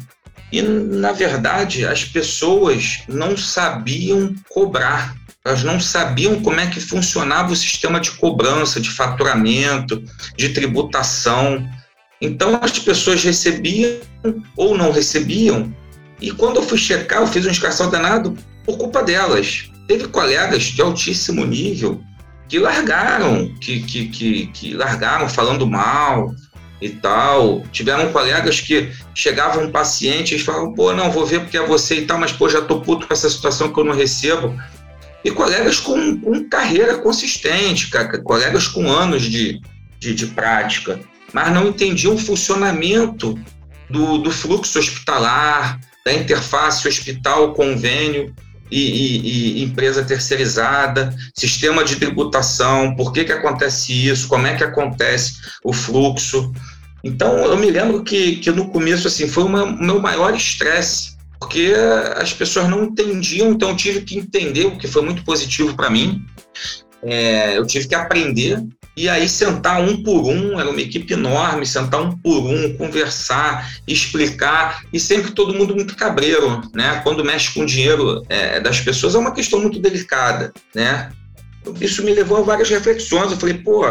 E, 0.51 0.61
na 0.61 1.11
verdade, 1.11 1.85
as 1.85 2.05
pessoas 2.05 3.03
não 3.07 3.35
sabiam 3.35 4.33
cobrar. 4.49 5.15
Elas 5.45 5.63
não 5.63 5.79
sabiam 5.79 6.41
como 6.41 6.59
é 6.59 6.67
que 6.67 6.79
funcionava 6.79 7.53
o 7.53 7.55
sistema 7.55 7.99
de 7.99 8.11
cobrança, 8.11 8.81
de 8.81 8.89
faturamento, 8.89 10.03
de 10.35 10.49
tributação. 10.49 11.63
Então, 12.19 12.59
as 12.61 12.79
pessoas 12.79 13.23
recebiam 13.23 13.99
ou 14.57 14.75
não 14.75 14.91
recebiam. 14.91 15.71
E 16.19 16.31
quando 16.31 16.57
eu 16.57 16.63
fui 16.63 16.77
checar, 16.77 17.21
eu 17.21 17.27
fiz 17.27 17.45
um 17.45 17.51
escarcel 17.51 17.91
danado 17.91 18.35
por 18.65 18.77
culpa 18.77 19.03
delas. 19.03 19.69
Teve 19.87 20.07
colegas 20.07 20.63
de 20.63 20.81
altíssimo 20.81 21.45
nível 21.45 22.01
que 22.49 22.57
largaram, 22.57 23.53
que, 23.61 23.81
que, 23.81 24.07
que, 24.07 24.47
que 24.47 24.73
largaram 24.73 25.29
falando 25.29 25.67
mal, 25.67 26.33
e 26.81 26.89
tal. 26.89 27.63
Tiveram 27.71 28.11
colegas 28.11 28.59
que 28.59 28.91
chegavam 29.13 29.65
um 29.65 29.71
paciente 29.71 30.35
e 30.35 30.39
falavam, 30.39 30.73
pô, 30.73 30.93
não, 30.93 31.11
vou 31.11 31.25
ver 31.25 31.41
porque 31.41 31.57
é 31.57 31.65
você 31.65 31.95
e 31.95 32.05
tal, 32.05 32.17
mas 32.17 32.31
pô, 32.31 32.49
já 32.49 32.61
tô 32.61 32.81
puto 32.81 33.07
com 33.07 33.13
essa 33.13 33.29
situação 33.29 33.71
que 33.71 33.79
eu 33.79 33.83
não 33.83 33.95
recebo. 33.95 34.55
E 35.25 35.31
colegas 35.31 35.79
com, 35.79 36.21
com 36.21 36.47
carreira 36.47 36.99
consistente, 36.99 37.89
colegas 38.23 38.67
com 38.67 38.87
anos 38.87 39.23
de, 39.23 39.59
de, 39.99 40.13
de, 40.13 40.27
prática, 40.27 40.99
mas 41.33 41.51
não 41.51 41.67
entendiam 41.67 42.13
o 42.13 42.17
funcionamento 42.17 43.37
do, 43.89 44.19
do 44.19 44.29
fluxo 44.31 44.77
hospitalar, 44.77 45.79
da 46.05 46.13
interface 46.13 46.87
hospital-convênio 46.87 48.35
e, 48.69 48.79
e, 48.79 49.59
e, 49.59 49.63
empresa 49.63 50.05
terceirizada, 50.05 51.15
sistema 51.33 51.83
de 51.83 51.95
tributação, 51.95 52.95
por 52.95 53.11
que, 53.11 53.23
que 53.23 53.31
acontece 53.31 54.07
isso, 54.07 54.27
como 54.27 54.45
é 54.45 54.55
que 54.55 54.63
acontece 54.63 55.37
o 55.63 55.73
fluxo. 55.73 56.51
Então, 57.03 57.37
eu 57.39 57.57
me 57.57 57.71
lembro 57.71 58.03
que, 58.03 58.37
que 58.37 58.51
no 58.51 58.69
começo 58.69 59.07
assim 59.07 59.27
foi 59.27 59.43
o 59.43 59.49
meu 59.49 59.99
maior 59.99 60.35
estresse, 60.35 61.14
porque 61.45 61.75
as 62.15 62.33
pessoas 62.33 62.67
não 62.67 62.85
entendiam, 62.85 63.51
então 63.51 63.69
eu 63.69 63.75
tive 63.75 64.01
que 64.01 64.17
entender, 64.17 64.65
o 64.65 64.77
que 64.79 64.87
foi 64.87 65.03
muito 65.03 65.23
positivo 65.23 65.75
para 65.75 65.91
mim. 65.91 66.25
É, 67.03 67.55
eu 67.55 67.67
tive 67.67 67.87
que 67.87 67.93
aprender 67.93 68.65
e 68.97 69.07
aí 69.07 69.29
sentar 69.29 69.79
um 69.79 70.01
por 70.01 70.23
um, 70.23 70.59
era 70.59 70.67
uma 70.67 70.81
equipe 70.81 71.13
enorme, 71.13 71.63
sentar 71.63 72.01
um 72.01 72.17
por 72.17 72.39
um, 72.39 72.75
conversar, 72.77 73.75
explicar, 73.87 74.83
e 74.91 74.99
sempre 74.99 75.31
todo 75.31 75.53
mundo 75.53 75.75
muito 75.75 75.95
cabreiro, 75.95 76.63
né? 76.73 76.99
Quando 77.03 77.23
mexe 77.23 77.53
com 77.53 77.61
o 77.61 77.65
dinheiro 77.65 78.23
é, 78.27 78.59
das 78.59 78.81
pessoas 78.81 79.13
é 79.13 79.19
uma 79.19 79.33
questão 79.33 79.61
muito 79.61 79.79
delicada, 79.79 80.51
né? 80.73 81.11
Isso 81.79 82.03
me 82.03 82.13
levou 82.13 82.39
a 82.39 82.41
várias 82.41 82.69
reflexões. 82.69 83.31
Eu 83.31 83.37
falei, 83.37 83.59
pô, 83.59 83.85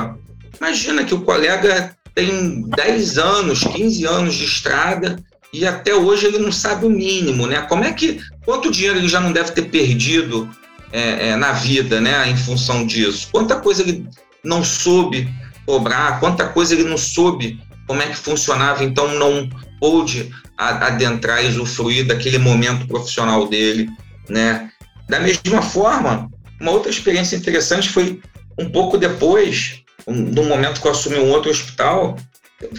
imagina 0.59 1.05
que 1.05 1.14
o 1.14 1.20
colega 1.20 1.96
tem 2.14 2.68
10 2.68 3.18
anos, 3.18 3.62
15 3.62 4.05
anos 4.07 4.34
de 4.34 4.44
estrada 4.44 5.22
e 5.55 5.64
até 5.64 5.94
hoje 5.94 6.26
ele 6.26 6.38
não 6.38 6.50
sabe 6.50 6.84
o 6.84 6.90
mínimo, 6.90 7.46
né? 7.46 7.61
Como 7.62 7.84
é 7.84 7.92
que, 7.92 8.20
quanto 8.44 8.72
dinheiro 8.72 8.98
ele 8.98 9.09
já 9.09 9.20
não 9.20 9.32
deve 9.32 9.52
ter 9.52 9.62
perdido 9.62 10.50
é, 10.92 11.28
é, 11.28 11.36
na 11.36 11.52
vida, 11.52 12.00
né, 12.00 12.28
em 12.28 12.36
função 12.36 12.84
disso? 12.84 13.28
Quanta 13.30 13.61
coisa 13.61 13.82
ele 13.82 14.05
não 14.42 14.64
soube 14.64 15.32
cobrar, 15.64 16.18
quanta 16.18 16.48
coisa 16.48 16.74
ele 16.74 16.82
não 16.82 16.98
soube 16.98 17.61
como 17.86 18.02
é 18.02 18.09
que 18.09 18.16
funcionava, 18.16 18.82
então 18.82 19.14
não 19.14 19.48
pôde 19.78 20.28
adentrar 20.59 21.44
e 21.44 21.48
usufruir 21.48 22.05
daquele 22.05 22.38
momento 22.38 22.88
profissional 22.88 23.46
dele, 23.46 23.88
né? 24.28 24.70
Da 25.09 25.20
mesma 25.20 25.62
forma, 25.62 26.28
uma 26.61 26.72
outra 26.72 26.90
experiência 26.90 27.36
interessante 27.36 27.90
foi 27.90 28.20
um 28.59 28.68
pouco 28.70 28.98
depois, 28.98 29.82
no 30.05 30.44
momento 30.44 30.80
que 30.80 30.88
eu 30.88 30.92
assumi 30.92 31.16
um 31.16 31.30
outro 31.30 31.50
hospital, 31.50 32.16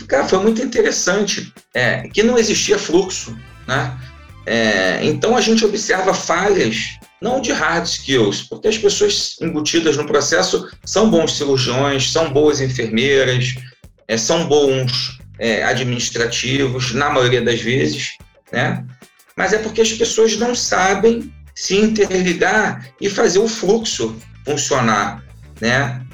cara, 0.07 0.27
foi 0.27 0.39
muito 0.39 0.61
interessante, 0.61 1.53
é, 1.73 2.07
que 2.09 2.23
não 2.23 2.37
existia 2.37 2.77
fluxo, 2.77 3.37
né? 3.67 3.97
É, 4.45 4.99
então 5.03 5.35
a 5.35 5.41
gente 5.41 5.65
observa 5.65 6.13
falhas 6.13 6.99
não 7.21 7.41
de 7.41 7.51
hard 7.51 7.85
skills, 7.85 8.43
porque 8.43 8.67
as 8.67 8.77
pessoas 8.77 9.37
embutidas 9.41 9.97
no 9.97 10.05
processo 10.05 10.69
são 10.85 11.09
bons 11.09 11.35
cirurgiões, 11.37 12.11
são 12.11 12.31
boas 12.31 12.61
enfermeiras, 12.61 13.55
é, 14.07 14.17
são 14.17 14.47
bons 14.47 15.17
é, 15.39 15.63
administrativos, 15.63 16.93
na 16.93 17.09
maioria 17.09 17.41
das 17.41 17.61
vezes, 17.61 18.17
né? 18.51 18.85
Mas 19.35 19.53
é 19.53 19.57
porque 19.57 19.81
as 19.81 19.91
pessoas 19.91 20.37
não 20.37 20.53
sabem 20.53 21.33
se 21.55 21.75
interligar 21.75 22.87
e 23.01 23.09
fazer 23.09 23.39
o 23.39 23.47
fluxo 23.47 24.15
funcionar, 24.45 25.23
né? 25.59 26.04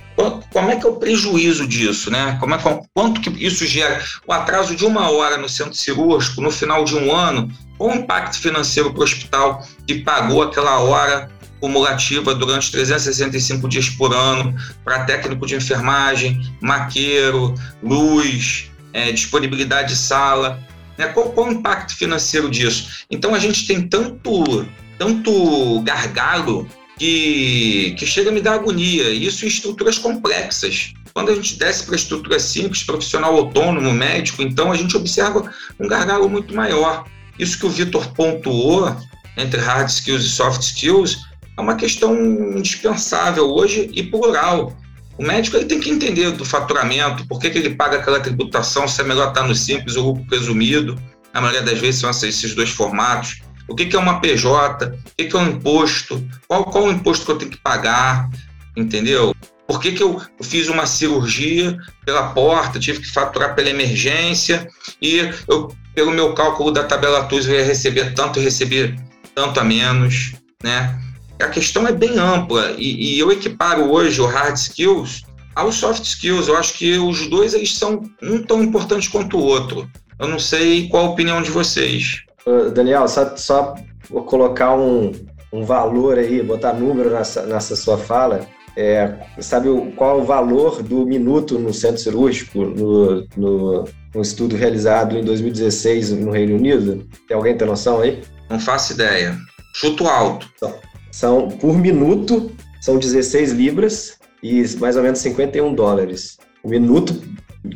Como 0.51 0.69
é 0.69 0.75
que 0.75 0.85
é 0.85 0.89
o 0.89 0.95
prejuízo 0.95 1.67
disso, 1.67 2.11
né? 2.11 2.37
Como 2.39 2.53
é, 2.53 2.59
quanto 2.93 3.21
que 3.21 3.29
isso 3.43 3.65
gera? 3.65 4.03
O 4.27 4.33
atraso 4.33 4.75
de 4.75 4.85
uma 4.85 5.09
hora 5.09 5.37
no 5.37 5.49
centro 5.49 5.73
cirúrgico, 5.73 6.41
no 6.41 6.51
final 6.51 6.83
de 6.83 6.95
um 6.95 7.15
ano, 7.15 7.51
qual 7.77 7.91
o 7.91 7.95
impacto 7.95 8.37
financeiro 8.39 8.91
para 8.91 8.99
o 8.99 9.03
hospital 9.03 9.65
que 9.87 9.95
pagou 9.95 10.43
aquela 10.43 10.79
hora 10.79 11.29
cumulativa 11.59 12.33
durante 12.33 12.71
365 12.71 13.67
dias 13.69 13.89
por 13.89 14.13
ano 14.13 14.55
para 14.83 15.05
técnico 15.05 15.45
de 15.45 15.55
enfermagem, 15.55 16.41
maqueiro, 16.61 17.55
luz, 17.81 18.71
é, 18.93 19.11
disponibilidade 19.11 19.89
de 19.89 19.95
sala? 19.95 20.59
Né? 20.97 21.07
Qual, 21.07 21.29
qual 21.29 21.47
o 21.47 21.51
impacto 21.51 21.95
financeiro 21.95 22.49
disso? 22.49 23.05
Então 23.09 23.33
a 23.33 23.39
gente 23.39 23.65
tem 23.65 23.87
tanto, 23.87 24.67
tanto 24.97 25.81
gargalo 25.81 26.67
que, 27.01 27.95
que 27.97 28.05
chega 28.05 28.29
a 28.29 28.31
me 28.31 28.41
dar 28.41 28.53
agonia, 28.53 29.09
isso 29.09 29.43
em 29.43 29.47
estruturas 29.47 29.97
complexas. 29.97 30.93
Quando 31.15 31.31
a 31.31 31.35
gente 31.35 31.57
desce 31.57 31.83
para 31.83 31.95
estrutura 31.95 32.39
simples, 32.39 32.83
profissional 32.83 33.35
autônomo, 33.35 33.91
médico, 33.91 34.43
então 34.43 34.71
a 34.71 34.77
gente 34.77 34.95
observa 34.95 35.51
um 35.79 35.87
gargalo 35.87 36.29
muito 36.29 36.53
maior. 36.53 37.05
Isso 37.39 37.57
que 37.57 37.65
o 37.65 37.71
Vitor 37.71 38.13
pontuou 38.13 38.95
entre 39.35 39.59
hard 39.59 39.89
skills 39.89 40.23
e 40.23 40.29
soft 40.29 40.61
skills 40.61 41.17
é 41.57 41.61
uma 41.61 41.73
questão 41.73 42.15
indispensável 42.55 43.49
hoje 43.49 43.89
e 43.95 44.03
plural. 44.03 44.77
O 45.17 45.23
médico 45.23 45.57
ele 45.57 45.65
tem 45.65 45.79
que 45.79 45.89
entender 45.89 46.29
do 46.29 46.45
faturamento, 46.45 47.25
por 47.25 47.39
que, 47.39 47.49
que 47.49 47.57
ele 47.57 47.71
paga 47.71 47.97
aquela 47.97 48.19
tributação, 48.19 48.87
se 48.87 49.01
é 49.01 49.03
melhor 49.03 49.29
estar 49.29 49.47
no 49.47 49.55
simples 49.55 49.95
ou 49.95 50.09
lucro 50.09 50.23
presumido. 50.27 51.01
Na 51.33 51.41
maioria 51.41 51.63
das 51.63 51.79
vezes 51.79 51.99
são 51.99 52.11
esses 52.11 52.53
dois 52.53 52.69
formatos 52.69 53.41
o 53.71 53.75
que, 53.75 53.85
que 53.85 53.95
é 53.95 53.99
uma 53.99 54.19
PJ, 54.19 54.85
o 54.85 55.15
que, 55.17 55.25
que 55.25 55.35
é 55.35 55.39
um 55.39 55.47
imposto, 55.47 56.21
qual, 56.45 56.65
qual 56.65 56.83
o 56.83 56.91
imposto 56.91 57.25
que 57.25 57.31
eu 57.31 57.37
tenho 57.37 57.51
que 57.51 57.57
pagar, 57.57 58.29
entendeu? 58.75 59.33
Por 59.65 59.79
que, 59.79 59.93
que 59.93 60.03
eu 60.03 60.21
fiz 60.41 60.67
uma 60.67 60.85
cirurgia 60.85 61.77
pela 62.05 62.33
porta, 62.33 62.79
tive 62.79 62.99
que 62.99 63.09
faturar 63.09 63.55
pela 63.55 63.69
emergência 63.69 64.67
e 65.01 65.31
eu, 65.47 65.73
pelo 65.95 66.11
meu 66.11 66.33
cálculo 66.33 66.71
da 66.71 66.83
tabela 66.83 67.23
TUS 67.23 67.47
eu 67.47 67.55
ia 67.55 67.65
receber 67.65 68.13
tanto 68.13 68.39
e 68.39 68.43
receber 68.43 68.99
tanto 69.33 69.61
a 69.61 69.63
menos, 69.63 70.33
né? 70.61 70.99
A 71.39 71.47
questão 71.47 71.87
é 71.87 71.93
bem 71.93 72.19
ampla 72.19 72.75
e, 72.77 73.15
e 73.15 73.19
eu 73.19 73.31
equiparo 73.31 73.89
hoje 73.89 74.19
o 74.19 74.25
hard 74.25 74.57
skills 74.57 75.23
aos 75.55 75.75
soft 75.75 76.03
skills. 76.03 76.49
Eu 76.49 76.57
acho 76.57 76.73
que 76.73 76.97
os 76.97 77.27
dois 77.29 77.53
eles 77.53 77.73
são 77.73 78.03
um 78.21 78.43
tão 78.43 78.61
importantes 78.61 79.07
quanto 79.07 79.37
o 79.37 79.43
outro. 79.43 79.89
Eu 80.19 80.27
não 80.27 80.37
sei 80.37 80.89
qual 80.89 81.05
a 81.05 81.09
opinião 81.09 81.41
de 81.41 81.49
vocês. 81.49 82.23
Daniel, 82.73 83.07
só, 83.07 83.35
só 83.35 83.75
vou 84.09 84.23
colocar 84.23 84.75
um, 84.75 85.11
um 85.51 85.63
valor 85.63 86.17
aí, 86.17 86.41
botar 86.41 86.73
número 86.73 87.09
nessa, 87.11 87.45
nessa 87.45 87.75
sua 87.75 87.97
fala. 87.97 88.47
É, 88.75 89.17
sabe 89.39 89.67
qual 89.97 90.17
é 90.17 90.21
o 90.21 90.25
valor 90.25 90.81
do 90.81 91.05
minuto 91.05 91.59
no 91.59 91.73
centro 91.73 92.01
cirúrgico 92.01 92.63
no, 92.63 93.27
no, 93.35 93.83
no, 94.15 94.21
estudo 94.21 94.55
realizado 94.55 95.17
em 95.17 95.23
2016 95.23 96.11
no 96.11 96.31
Reino 96.31 96.55
Unido? 96.55 97.05
Tem 97.27 97.35
alguém 97.35 97.57
tem 97.57 97.67
noção 97.67 97.99
aí? 97.99 98.21
Não 98.49 98.59
faço 98.59 98.93
ideia. 98.93 99.37
Chuto 99.75 100.07
alto. 100.07 100.49
São, 100.57 100.75
são 101.11 101.47
por 101.49 101.77
minuto, 101.77 102.49
são 102.79 102.97
16 102.97 103.51
libras 103.51 104.17
e 104.41 104.63
mais 104.79 104.95
ou 104.95 105.03
menos 105.03 105.19
51 105.19 105.73
dólares. 105.73 106.37
O 106.63 106.69
minuto 106.69 107.21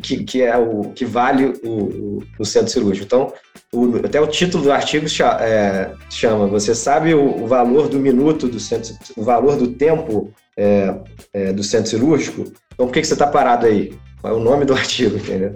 que, 0.02 0.24
que 0.24 0.42
é 0.42 0.58
o 0.58 0.92
que 0.94 1.06
vale 1.06 1.54
o, 1.64 1.70
o, 1.70 2.24
o 2.40 2.46
centro 2.46 2.72
cirúrgico. 2.72 3.06
Então, 3.06 3.34
o, 3.76 4.06
até 4.06 4.20
o 4.20 4.28
título 4.28 4.64
do 4.64 4.72
artigo 4.72 5.06
é, 5.42 5.92
chama 6.10 6.48
Você 6.48 6.74
sabe 6.74 7.14
o, 7.14 7.44
o, 7.44 7.48
valor 7.48 7.90
do 7.90 8.00
minuto 8.00 8.48
do 8.48 8.60
centro, 8.60 8.96
o 9.18 9.24
valor 9.24 9.58
do 9.58 9.68
tempo 9.68 10.32
é, 10.58 10.96
é, 11.34 11.54
do 11.54 11.64
centro 11.64 11.90
cirúrgico? 11.90 12.46
Então 12.74 12.88
por 12.88 12.94
que, 12.94 13.02
que 13.02 13.08
você 13.08 13.14
está 13.14 13.28
parado 13.28 13.66
aí? 13.66 13.94
Qual 14.22 14.34
é 14.34 14.36
o 14.36 14.40
nome 14.40 14.66
do 14.66 14.74
artigo, 14.74 15.18
entendeu? 15.18 15.54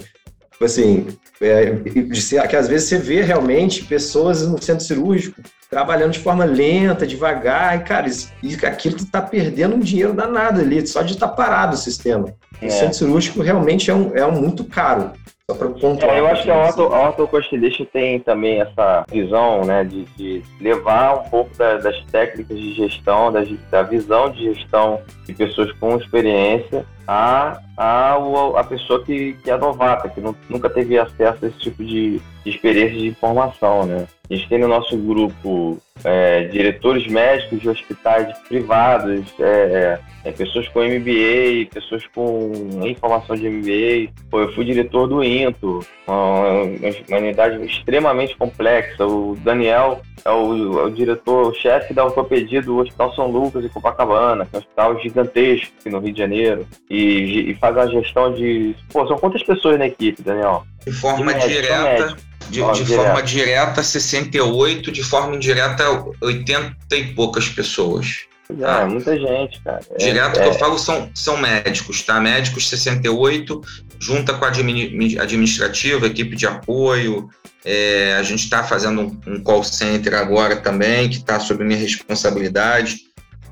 Tipo 0.51 0.65
assim, 0.65 1.07
é, 1.39 2.47
que 2.47 2.55
às 2.55 2.67
vezes 2.67 2.89
você 2.89 2.97
vê 2.97 3.21
realmente 3.21 3.85
pessoas 3.85 4.45
no 4.45 4.61
centro 4.61 4.83
cirúrgico 4.83 5.41
trabalhando 5.69 6.11
de 6.11 6.19
forma 6.19 6.43
lenta, 6.43 7.07
devagar, 7.07 7.77
e 7.77 7.83
cara, 7.83 8.07
isso, 8.07 8.29
aquilo 8.63 8.97
tu 8.97 9.05
tá 9.05 9.21
perdendo 9.21 9.75
um 9.75 9.79
dinheiro 9.79 10.13
danado 10.13 10.59
ali, 10.59 10.85
só 10.85 11.01
de 11.01 11.13
estar 11.13 11.29
tá 11.29 11.33
parado 11.33 11.75
o 11.75 11.77
sistema. 11.77 12.33
É. 12.61 12.67
O 12.67 12.71
centro 12.71 12.95
cirúrgico 12.95 13.41
realmente 13.41 13.89
é 13.89 13.93
um, 13.93 14.15
é 14.15 14.25
um 14.25 14.41
muito 14.41 14.65
caro. 14.65 15.11
Só 15.49 15.55
pontuar. 15.55 16.15
É, 16.15 16.19
eu 16.19 16.27
acho 16.27 16.43
que 16.43 16.51
a 16.51 16.65
Auto 16.77 17.27
Constellation 17.27 17.85
tem 17.85 18.19
também 18.19 18.61
essa 18.61 19.03
visão 19.09 19.65
né, 19.65 19.83
de, 19.83 20.05
de 20.15 20.43
levar 20.61 21.15
um 21.15 21.29
pouco 21.29 21.57
da, 21.57 21.77
das 21.77 21.99
técnicas 22.05 22.55
de 22.55 22.73
gestão, 22.75 23.31
da, 23.31 23.41
da 23.71 23.81
visão 23.81 24.29
de 24.29 24.53
gestão 24.53 25.01
de 25.25 25.33
pessoas 25.33 25.71
com 25.73 25.97
experiência 25.97 26.85
a, 27.11 27.59
a, 27.75 28.17
a 28.55 28.63
pessoa 28.63 29.03
que, 29.03 29.33
que 29.43 29.49
é 29.49 29.57
novata, 29.57 30.07
que 30.09 30.21
não, 30.21 30.35
nunca 30.47 30.69
teve 30.69 30.95
acesso 30.99 31.43
a 31.43 31.47
esse 31.47 31.57
tipo 31.57 31.83
de, 31.83 32.21
de 32.43 32.49
experiência 32.51 32.99
de 32.99 33.07
informação. 33.07 33.87
Né? 33.87 34.05
A 34.29 34.35
gente 34.35 34.47
tem 34.47 34.59
no 34.59 34.67
nosso 34.67 34.95
grupo 34.95 35.79
é, 36.03 36.43
diretores 36.49 37.07
médicos 37.07 37.61
de 37.61 37.67
hospitais 37.67 38.37
privados, 38.47 39.25
é, 39.39 39.99
é, 40.23 40.31
pessoas 40.31 40.67
com 40.67 40.81
MBA, 40.81 41.67
pessoas 41.73 42.05
com 42.13 42.51
informação 42.85 43.35
de 43.35 43.49
MBA. 43.49 44.13
Pô, 44.29 44.41
eu 44.41 44.53
fui 44.53 44.65
diretor 44.65 45.07
do 45.07 45.23
INTO, 45.23 45.83
uma, 46.05 46.63
uma 47.07 47.17
unidade 47.17 47.65
extremamente 47.65 48.37
complexa. 48.37 49.03
O 49.07 49.35
Daniel 49.37 50.01
é 50.23 50.29
o, 50.29 50.79
é 50.79 50.83
o 50.83 50.89
diretor-chefe 50.89 51.93
da 51.93 52.05
ortopedia 52.05 52.61
do 52.61 52.77
Hospital 52.77 53.15
São 53.15 53.27
Lucas 53.31 53.65
em 53.65 53.69
Copacabana, 53.69 54.45
que 54.45 54.55
é 54.55 54.59
um 54.59 54.61
hospital 54.61 54.99
gigantesco 54.99 55.73
aqui 55.79 55.89
no 55.89 55.99
Rio 55.99 56.13
de 56.13 56.19
Janeiro, 56.19 56.67
e, 56.89 56.98
e 56.99 57.55
faz 57.55 57.77
a 57.77 57.87
gestão 57.87 58.33
de. 58.33 58.75
Pô, 58.91 59.07
são 59.07 59.17
quantas 59.17 59.43
pessoas 59.43 59.77
na 59.77 59.87
equipe, 59.87 60.21
Daniel? 60.21 60.65
De 60.85 60.91
forma 60.91 61.33
de 61.33 61.47
direta. 61.47 62.15
De, 62.49 62.61
de 62.61 62.85
forma 62.85 63.21
direta, 63.21 63.83
68, 63.83 64.91
de 64.91 65.03
forma 65.03 65.35
indireta, 65.35 65.83
80 66.19 66.75
e 66.95 67.13
poucas 67.13 67.47
pessoas. 67.47 68.27
É, 68.51 68.65
tá? 68.65 68.85
muita 68.87 69.15
gente, 69.15 69.61
cara. 69.61 69.79
É, 69.91 69.97
Direto 69.97 70.39
é, 70.39 70.43
que 70.43 70.49
eu 70.49 70.53
falo 70.53 70.79
são, 70.79 71.11
são 71.13 71.37
médicos, 71.37 72.01
tá? 72.01 72.19
Médicos 72.19 72.67
68, 72.67 73.61
junta 73.99 74.33
com 74.33 74.45
a 74.45 74.47
administrativa, 74.47 76.07
equipe 76.07 76.35
de 76.35 76.47
apoio. 76.47 77.29
É, 77.63 78.15
a 78.17 78.23
gente 78.23 78.43
está 78.43 78.63
fazendo 78.63 79.01
um, 79.01 79.33
um, 79.33 79.43
call 79.43 79.63
center 79.63 80.15
agora 80.15 80.55
também, 80.55 81.09
que 81.09 81.17
está 81.17 81.39
sob 81.39 81.63
minha 81.63 81.79
responsabilidade. 81.79 82.97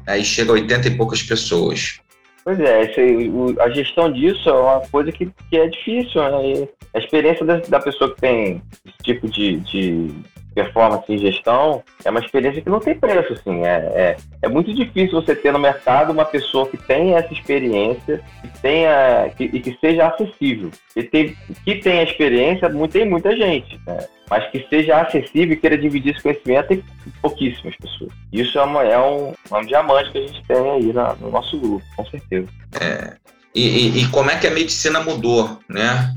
Aí 0.07 0.25
chega 0.25 0.49
a 0.51 0.53
80 0.53 0.87
e 0.87 0.97
poucas 0.97 1.21
pessoas. 1.21 1.99
Pois 2.47 2.61
é, 2.61 2.89
o, 3.27 3.61
a 3.61 3.69
gestão 3.71 4.09
disso 4.09 4.47
é 4.47 4.53
uma 4.53 4.79
coisa 4.87 5.11
que, 5.11 5.29
que 5.49 5.57
é 5.57 5.67
difícil, 5.67 6.21
né? 6.21 6.65
a 6.93 6.97
experiência 6.97 7.45
da, 7.45 7.57
da, 7.57 7.77
pessoa 7.77 8.15
que 8.15 8.21
tem 8.21 8.61
esse 8.85 8.97
tipo 9.03 9.27
de, 9.27 9.57
de 9.57 10.13
performance 10.57 11.05
em 11.07 11.19
gestão 11.19 11.83
é 12.03 12.09
uma 12.09 12.19
experiência 12.19 12.61
que 12.63 12.69
não 12.69 12.79
tem 12.79 12.95
preço, 12.95 13.33
assim. 13.33 13.63
É, 13.63 13.75
é, 13.93 14.17
é, 14.41 14.49
muito 14.49 14.73
difícil 14.73 15.21
você 15.21 15.35
ter 15.35 15.53
no 15.53 15.59
mercado 15.59 16.11
uma 16.11 16.25
pessoa 16.25 16.67
que 16.67 16.77
tenha 16.77 17.19
essa 17.19 17.31
experiência 17.31 18.23
que 18.41 18.59
tenha, 18.59 19.29
que, 19.37 19.43
e 19.43 19.59
que 19.59 19.77
seja 19.79 20.07
acessível. 20.07 20.71
E 20.95 21.03
tem, 21.03 21.37
que 21.63 21.75
tenha 21.75 22.01
experiência, 22.01 22.67
tem 22.91 23.07
muita 23.07 23.35
gente, 23.37 23.79
né? 23.85 23.99
mas 24.29 24.49
que 24.49 24.65
seja 24.67 24.99
acessível 24.99 25.53
e 25.53 25.57
queira 25.57 25.77
dividir 25.77 26.13
esse 26.13 26.23
conhecimento, 26.23 26.67
tem 26.67 26.83
pouquíssimas 27.21 27.75
pessoas. 27.77 28.11
Isso 28.33 28.57
é, 28.57 28.63
uma, 28.63 28.83
é 28.83 28.99
um, 28.99 29.33
um 29.51 29.65
diamante 29.65 30.11
que 30.11 30.17
a 30.17 30.21
gente 30.21 30.43
tem 30.47 30.71
aí 30.71 30.91
na, 30.91 31.13
no 31.15 31.29
nosso 31.29 31.57
grupo, 31.59 31.85
com 31.95 32.05
certeza. 32.07 32.47
É. 32.81 33.13
E, 33.53 33.61
e, 33.61 34.03
e 34.03 34.07
como 34.09 34.31
é 34.31 34.37
que 34.37 34.47
a 34.47 34.51
medicina 34.51 34.99
mudou, 35.01 35.59
né? 35.69 36.13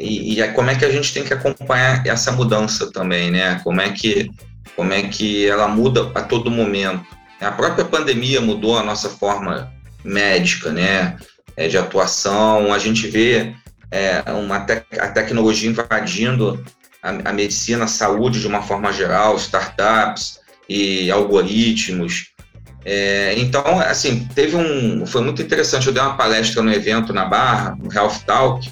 E, 0.00 0.40
e 0.40 0.48
como 0.52 0.70
é 0.70 0.76
que 0.76 0.84
a 0.84 0.90
gente 0.90 1.12
tem 1.12 1.24
que 1.24 1.34
acompanhar 1.34 2.06
essa 2.06 2.30
mudança 2.30 2.90
também, 2.92 3.30
né? 3.30 3.60
Como 3.64 3.80
é 3.80 3.90
que, 3.90 4.30
como 4.76 4.92
é 4.92 5.02
que 5.02 5.46
ela 5.46 5.66
muda 5.66 6.10
a 6.14 6.22
todo 6.22 6.50
momento. 6.50 7.04
A 7.40 7.50
própria 7.50 7.84
pandemia 7.84 8.40
mudou 8.40 8.78
a 8.78 8.82
nossa 8.82 9.08
forma 9.08 9.72
médica, 10.04 10.70
né? 10.70 11.16
É, 11.56 11.66
de 11.66 11.76
atuação. 11.76 12.72
A 12.72 12.78
gente 12.78 13.08
vê 13.08 13.54
é, 13.90 14.22
uma 14.32 14.60
te 14.60 14.82
a 14.98 15.08
tecnologia 15.08 15.68
invadindo 15.68 16.64
a, 17.02 17.30
a, 17.30 17.32
medicina, 17.32 17.84
a 17.84 17.88
saúde 17.88 18.40
de 18.40 18.46
uma 18.46 18.62
forma 18.62 18.92
geral, 18.92 19.36
startups 19.36 20.38
e 20.68 21.10
algoritmos. 21.10 22.28
É, 22.84 23.34
então, 23.36 23.80
assim, 23.80 24.28
teve 24.34 24.56
um. 24.56 25.04
Foi 25.06 25.22
muito 25.22 25.42
interessante. 25.42 25.88
Eu 25.88 25.92
dei 25.92 26.02
uma 26.02 26.16
palestra 26.16 26.62
no 26.62 26.72
evento 26.72 27.12
na 27.12 27.24
Barra, 27.24 27.76
no 27.76 27.92
Health 27.92 28.20
Talk, 28.24 28.70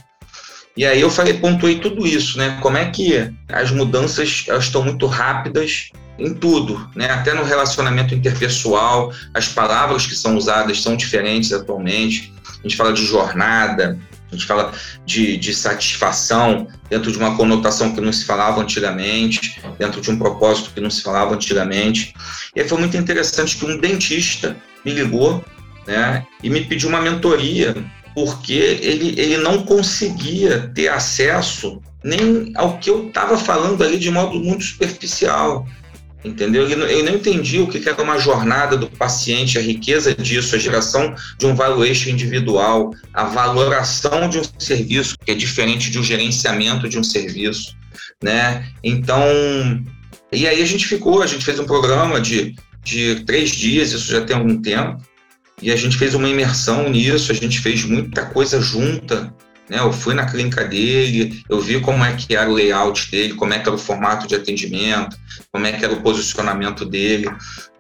e 0.77 0.85
aí 0.85 1.01
eu 1.01 1.11
falei, 1.11 1.35
pontuei 1.35 1.79
tudo 1.79 2.07
isso, 2.07 2.37
né? 2.37 2.59
Como 2.61 2.77
é 2.77 2.85
que 2.91 3.33
as 3.49 3.71
mudanças 3.71 4.45
elas 4.47 4.65
estão 4.65 4.85
muito 4.85 5.07
rápidas 5.07 5.91
em 6.19 6.35
tudo, 6.35 6.89
né? 6.95 7.11
Até 7.11 7.33
no 7.33 7.45
relacionamento 7.45 8.15
interpessoal, 8.15 9.13
as 9.33 9.49
palavras 9.49 10.07
que 10.07 10.15
são 10.15 10.37
usadas 10.37 10.83
são 10.83 10.97
diferentes 10.97 11.53
atualmente. 11.53 12.33
A 12.59 12.63
gente 12.63 12.77
fala 12.77 12.93
de 12.93 13.05
jornada, 13.07 13.99
a 14.31 14.35
gente 14.35 14.47
fala 14.47 14.73
de, 15.05 15.39
de 15.39 15.55
satisfação 15.55 16.69
dentro 16.91 17.11
de 17.11 17.17
uma 17.17 17.37
conotação 17.37 17.95
que 17.95 18.01
não 18.01 18.13
se 18.13 18.25
falava 18.25 18.61
antigamente, 18.61 19.61
dentro 19.79 20.01
de 20.01 20.11
um 20.11 20.19
propósito 20.19 20.73
que 20.75 20.81
não 20.81 20.91
se 20.91 21.03
falava 21.03 21.35
antigamente. 21.35 22.13
E 22.55 22.61
aí 22.61 22.69
foi 22.69 22.79
muito 22.79 22.97
interessante 22.97 23.57
que 23.57 23.65
um 23.65 23.79
dentista 23.79 24.57
me 24.85 24.93
ligou 24.93 25.43
né, 25.87 26.27
e 26.43 26.51
me 26.51 26.65
pediu 26.65 26.89
uma 26.89 27.01
mentoria 27.01 27.75
porque 28.17 28.55
ele, 28.55 29.21
ele 29.21 29.37
não 29.37 29.63
conseguia 29.63 30.73
ter 30.75 30.89
acesso 30.89 31.83
nem 32.03 32.51
ao 32.55 32.79
que 32.79 32.89
eu 32.89 33.09
estava 33.09 33.37
falando 33.37 33.85
ali 33.85 33.99
de 33.99 34.11
modo 34.11 34.41
muito 34.41 34.65
superficial. 34.65 35.69
Entendeu? 36.25 36.65
Ele 36.65 36.77
não, 36.77 36.87
não 36.87 37.19
entendia 37.19 37.63
o 37.63 37.69
que 37.69 37.87
era 37.87 38.03
uma 38.03 38.19
jornada 38.19 38.75
do 38.75 38.87
paciente, 38.87 39.59
a 39.59 39.61
riqueza 39.61 40.15
disso, 40.15 40.57
a 40.57 40.59
geração 40.59 41.15
de 41.39 41.45
um 41.45 41.55
valuation 41.55 42.09
individual, 42.09 42.91
a 43.13 43.25
valoração 43.25 44.31
de 44.31 44.39
um 44.39 44.43
serviço, 44.59 45.15
que 45.23 45.33
é 45.33 45.35
diferente 45.35 45.91
de 45.91 45.99
um 45.99 46.03
gerenciamento 46.03 46.89
de 46.89 46.99
um 46.99 47.05
serviço. 47.05 47.77
Né? 48.25 48.67
Então, 48.83 49.21
e 50.33 50.49
aí 50.49 50.63
a 50.63 50.67
gente 50.67 50.87
ficou, 50.87 51.23
a 51.23 51.27
gente 51.27 51.45
fez 51.45 51.61
um 51.61 51.67
programa 51.67 52.19
de, 52.19 52.57
de 52.83 53.23
três 53.27 53.51
dias, 53.51 53.93
isso 53.93 54.11
já 54.11 54.23
tem 54.23 54.35
algum 54.35 54.59
tempo, 54.63 55.03
e 55.63 55.73
a 55.73 55.77
gente 55.77 55.97
fez 55.97 56.15
uma 56.15 56.29
imersão 56.29 56.89
nisso, 56.89 57.33
a 57.33 57.35
gente 57.35 57.61
fez 57.61 57.85
muita 57.85 58.27
coisa 58.27 58.61
junta. 58.61 59.33
Né? 59.69 59.79
Eu 59.79 59.93
fui 59.93 60.15
na 60.15 60.27
clínica 60.27 60.65
dele, 60.65 61.43
eu 61.49 61.61
vi 61.61 61.81
como 61.81 62.05
é 62.05 62.15
que 62.15 62.37
era 62.37 62.49
o 62.49 62.55
layout 62.55 63.11
dele, 63.11 63.35
como 63.35 63.55
é 63.55 63.59
que 63.59 63.69
era 63.69 63.75
o 63.75 63.79
formato 63.79 64.27
de 64.27 64.35
atendimento, 64.35 65.17
como 65.51 65.67
é 65.67 65.73
que 65.73 65.85
era 65.85 65.95
o 65.95 66.03
posicionamento 66.03 66.85
dele. 66.85 67.29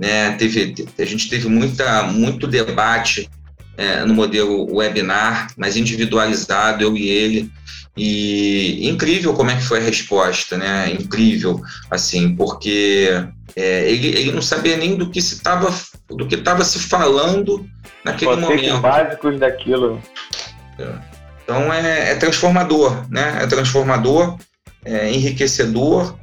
Né? 0.00 0.32
Teve, 0.32 0.74
a 0.98 1.04
gente 1.04 1.28
teve 1.28 1.48
muita, 1.48 2.04
muito 2.04 2.46
debate 2.46 3.28
é, 3.76 4.04
no 4.04 4.14
modelo 4.14 4.74
webinar, 4.74 5.48
mas 5.56 5.76
individualizado, 5.76 6.82
eu 6.82 6.96
e 6.96 7.08
ele. 7.08 7.50
E 7.96 8.88
incrível 8.88 9.32
como 9.32 9.50
é 9.50 9.56
que 9.56 9.62
foi 9.62 9.78
a 9.78 9.82
resposta, 9.82 10.56
né? 10.56 10.92
Incrível, 10.92 11.60
assim, 11.90 12.36
porque 12.36 13.08
é, 13.54 13.90
ele, 13.90 14.08
ele 14.08 14.32
não 14.32 14.42
sabia 14.42 14.76
nem 14.76 14.96
do 14.96 15.10
que 15.10 15.20
se 15.22 15.34
estava 15.34 15.74
do 16.08 16.26
que 16.26 16.34
estava 16.34 16.62
se 16.62 16.78
falando 16.78 17.66
naquele 18.04 18.36
momento. 18.36 18.80
básicos 18.80 19.38
daquilo. 19.38 20.00
É. 20.78 20.92
Então 21.42 21.72
é, 21.72 22.10
é, 22.10 22.14
transformador, 22.16 23.04
né? 23.08 23.38
É 23.40 23.46
transformador, 23.46 24.36
é 24.84 25.10
enriquecedor 25.10 26.18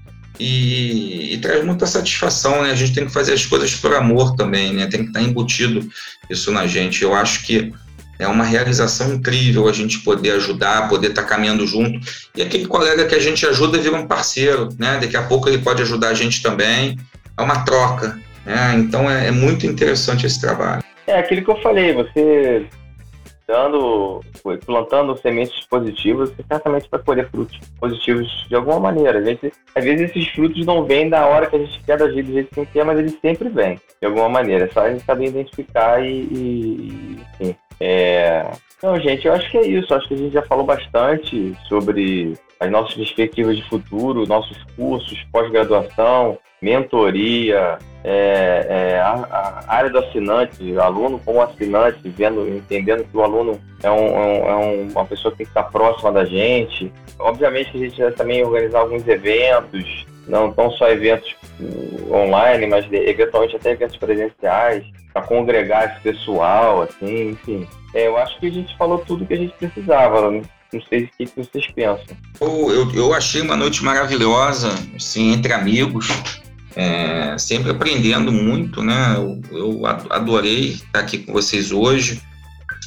e, 0.46 1.34
e, 1.34 1.38
traz 1.38 1.64
muita 1.64 1.86
satisfação, 1.86 2.64
né? 2.64 2.72
A 2.72 2.76
gente 2.76 2.94
tem 2.94 3.06
que 3.06 3.14
fazer 3.14 3.32
as 3.32 3.46
coisas 3.46 3.74
por 3.76 3.96
amor 3.96 4.36
também, 4.36 4.74
né? 4.74 4.88
Tem 4.88 5.04
que 5.04 5.08
estar 5.08 5.22
embutido 5.22 5.88
isso 6.30 6.52
na 6.52 6.68
gente. 6.68 7.02
Eu 7.02 7.16
acho 7.16 7.46
que 7.46 7.72
é 8.20 8.28
uma 8.28 8.44
realização 8.44 9.14
incrível 9.14 9.70
a 9.70 9.72
gente 9.72 10.00
poder 10.00 10.32
ajudar, 10.32 10.89
poder 10.89 11.12
estar 11.12 11.24
caminhando 11.24 11.66
junto. 11.66 11.98
E 12.36 12.41
aquele 12.41 12.66
colega 12.66 13.06
que 13.06 13.16
a 13.16 13.20
gente 13.20 13.46
ajuda 13.46 13.78
vira 13.78 13.96
um 13.96 14.06
parceiro, 14.06 14.68
né? 14.78 15.00
Daqui 15.00 15.16
a 15.16 15.24
pouco 15.24 15.48
ele 15.48 15.60
pode 15.60 15.82
ajudar 15.82 16.10
a 16.10 16.14
gente 16.14 16.44
também. 16.44 17.00
É 17.38 17.41
uma 17.41 17.64
troca. 17.64 18.20
Né? 18.46 18.76
Então 18.80 19.10
é, 19.10 19.28
é 19.28 19.32
muito 19.32 19.66
interessante 19.66 20.26
esse 20.26 20.41
trabalho. 20.41 20.84
É 21.08 21.20
aquilo 21.20 21.41
que 21.41 21.52
eu 21.52 21.62
falei, 21.62 21.94
você 21.94 22.66
dando, 23.54 24.20
plantando 24.66 25.16
sementes 25.18 25.64
positivas, 25.68 26.34
certamente 26.47 26.89
vai 26.89 26.99
colher 27.04 27.30
frutos 27.30 27.60
positivos 27.80 28.47
de 28.49 28.56
alguma 28.56 28.80
maneira. 28.80 29.20
A 29.20 29.22
gente, 29.22 29.54
às 29.76 29.84
vezes 29.84 30.10
esses 30.10 30.28
frutos 30.30 30.66
não 30.66 30.84
vêm 30.86 31.08
da 31.08 31.28
hora 31.28 31.45
que 31.45 31.56
a 31.56 31.60
gente 31.60 31.84
quer, 31.84 31.99
da 31.99 32.12
jeito, 32.12 32.26
do 32.26 32.34
jeito 32.34 32.49
que 32.49 32.60
a 32.60 32.64
gente 32.64 32.74
quer, 32.74 32.84
mas 32.84 32.97
eles 32.97 33.16
sempre 33.22 33.49
vêm, 33.49 33.80
de 34.01 34.08
alguma 34.08 34.28
maneira. 34.28 34.66
É 34.66 34.70
só 34.70 34.82
a 34.82 34.89
gente 34.89 35.06
saber 35.06 35.28
identificar 35.28 36.04
e, 36.04 36.24
e 36.32 37.20
enfim, 37.39 37.56
é, 37.80 38.49
Não, 38.82 38.99
gente, 38.99 39.28
eu 39.28 39.34
acho 39.34 39.51
que 39.51 39.58
é 39.58 39.68
isso. 39.68 39.93
Acho 39.93 40.08
que 40.08 40.16
a 40.16 40.18
gente 40.18 40.34
já 40.34 40.41
falou 40.41 40.66
bastante 40.66 41.56
sobre 41.68 42.34
as 42.64 42.72
nossas 42.72 42.95
perspectivas 42.95 43.57
de 43.57 43.64
futuro, 43.68 44.26
nossos 44.26 44.57
cursos, 44.76 45.22
pós-graduação, 45.32 46.38
mentoria, 46.61 47.78
é, 48.05 48.66
é, 48.70 48.99
a, 48.99 49.11
a, 49.68 49.76
área 49.76 49.89
do 49.89 49.99
assinante, 49.99 50.78
aluno 50.78 51.20
como 51.24 51.41
assinante, 51.41 51.99
vendo, 52.05 52.47
entendendo 52.47 53.03
que 53.03 53.18
o 53.18 53.22
aluno 53.22 53.59
é, 53.84 53.91
um, 53.91 54.07
é, 54.07 54.26
um, 54.26 54.47
é 54.47 54.55
uma 54.93 55.05
pessoa 55.05 55.32
que 55.32 55.39
tem 55.39 55.45
que 55.45 55.51
estar 55.51 55.64
próxima 55.64 56.11
da 56.11 56.24
gente. 56.24 56.91
Obviamente 57.20 57.72
que 57.72 57.78
a 57.84 57.89
gente 57.89 58.01
vai 58.01 58.11
também 58.11 58.43
organizar 58.43 58.80
alguns 58.80 59.05
eventos, 59.07 60.05
não 60.26 60.51
tão 60.51 60.72
só 60.72 60.89
eventos 60.89 61.36
online, 62.09 62.66
mas 62.68 62.86
eventualmente 62.91 63.57
até 63.57 63.72
eventos 63.72 63.97
presenciais, 63.97 64.86
para 65.14 65.22
congregar 65.22 65.91
esse 65.91 66.01
pessoal, 66.01 66.84
assim, 66.84 67.32
enfim. 67.32 67.68
É, 67.93 68.07
eu 68.07 68.18
acho 68.18 68.39
que 68.39 68.47
a 68.47 68.51
gente 68.51 68.76
falou 68.78 68.99
tudo 68.99 69.26
que 69.26 69.34
a 69.34 69.38
gente 69.38 69.53
precisava. 69.53 70.41
Não 70.74 70.82
sei 70.89 71.03
o 71.03 71.09
que 71.15 71.30
vocês 71.36 71.67
pensam. 71.67 72.17
Eu, 72.41 72.91
eu, 72.93 73.13
achei 73.13 73.41
uma 73.41 73.55
noite 73.55 73.84
maravilhosa, 73.84 74.69
assim, 74.95 75.32
entre 75.32 75.53
amigos, 75.53 76.07
é, 76.76 77.38
sempre 77.38 77.69
aprendendo 77.69 78.32
muito, 78.32 78.82
né? 78.82 79.15
Eu, 79.15 79.41
eu, 79.51 79.86
adorei 79.86 80.71
estar 80.71 80.99
aqui 80.99 81.19
com 81.19 81.32
vocês 81.32 81.71
hoje, 81.71 82.19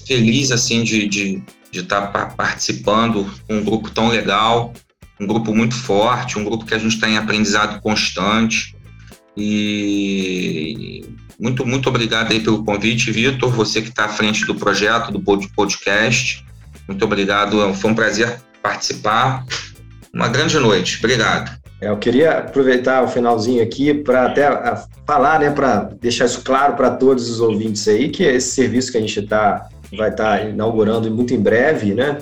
feliz, 0.05 0.51
assim, 0.51 0.83
de, 0.83 1.07
de, 1.07 1.43
de 1.71 1.81
estar 1.81 2.09
participando 2.37 3.33
com 3.47 3.59
um 3.59 3.65
grupo 3.65 3.89
tão 3.91 4.09
legal, 4.09 4.73
um 5.21 5.27
grupo 5.27 5.55
muito 5.55 5.77
forte, 5.77 6.39
um 6.39 6.45
grupo 6.45 6.65
que 6.67 6.75
a 6.75 6.79
gente 6.79 6.95
está 6.95 7.09
em 7.09 7.17
aprendizado 7.17 7.81
constante. 7.81 8.75
E 9.37 11.05
muito, 11.39 11.67
muito 11.67 11.89
obrigado 11.89 12.33
aí 12.33 12.41
pelo 12.41 12.65
convite, 12.65 13.13
Vitor, 13.13 13.51
você 13.51 13.81
que 13.81 13.91
está 13.91 14.07
à 14.07 14.09
frente 14.09 14.45
do 14.45 14.55
projeto, 14.55 15.13
do 15.13 15.21
podcast. 15.21 16.45
Muito 16.89 17.05
obrigado, 17.05 17.75
foi 17.75 17.91
um 17.91 17.95
prazer 17.95 18.41
participar. 18.63 19.45
Uma 20.13 20.29
grande 20.29 20.59
noite, 20.59 20.99
obrigado. 20.99 21.57
É, 21.81 21.89
eu 21.91 21.97
queria 21.99 22.39
aproveitar 22.39 23.03
o 23.03 23.09
finalzinho 23.09 23.63
aqui 23.63 23.93
para 23.93 24.27
até 24.27 24.49
falar, 25.07 25.41
né, 25.41 25.51
para 25.51 25.91
deixar 26.01 26.25
isso 26.25 26.43
claro 26.43 26.75
para 26.75 26.91
todos 26.91 27.29
os 27.31 27.41
ouvintes 27.41 27.87
aí, 27.87 28.09
que 28.09 28.23
esse 28.23 28.51
serviço 28.55 28.91
que 28.91 28.99
a 28.99 29.01
gente 29.01 29.21
tá, 29.23 29.69
vai 29.97 30.11
estar 30.11 30.39
tá 30.39 30.45
inaugurando 30.45 31.11
muito 31.11 31.35
em 31.35 31.41
breve, 31.41 31.95
né, 31.95 32.19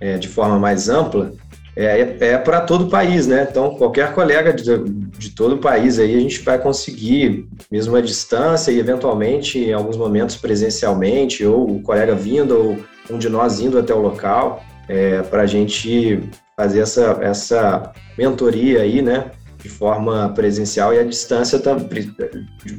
é, 0.00 0.18
de 0.18 0.28
forma 0.28 0.58
mais 0.58 0.88
ampla, 0.88 1.32
é, 1.78 2.16
é 2.32 2.38
para 2.38 2.60
todo 2.60 2.86
o 2.86 2.90
país, 2.90 3.28
né? 3.28 3.46
Então, 3.48 3.76
qualquer 3.76 4.12
colega 4.12 4.52
de, 4.52 4.82
de 4.82 5.30
todo 5.30 5.54
o 5.54 5.58
país 5.58 6.00
aí, 6.00 6.16
a 6.16 6.20
gente 6.20 6.40
vai 6.40 6.58
conseguir, 6.58 7.46
mesmo 7.70 7.94
à 7.94 8.00
distância 8.00 8.72
e 8.72 8.80
eventualmente 8.80 9.60
em 9.60 9.72
alguns 9.72 9.96
momentos 9.96 10.34
presencialmente, 10.36 11.46
ou 11.46 11.76
o 11.76 11.82
colega 11.82 12.16
vindo, 12.16 12.58
ou 12.58 12.76
um 13.08 13.16
de 13.16 13.28
nós 13.28 13.60
indo 13.60 13.78
até 13.78 13.94
o 13.94 14.00
local, 14.00 14.60
é, 14.88 15.22
para 15.22 15.42
a 15.42 15.46
gente 15.46 16.20
fazer 16.56 16.80
essa, 16.80 17.16
essa 17.20 17.92
mentoria 18.16 18.80
aí, 18.80 19.00
né? 19.00 19.30
De 19.58 19.68
forma 19.68 20.30
presencial 20.30 20.92
e 20.92 20.98
à 20.98 21.04
distância, 21.04 21.60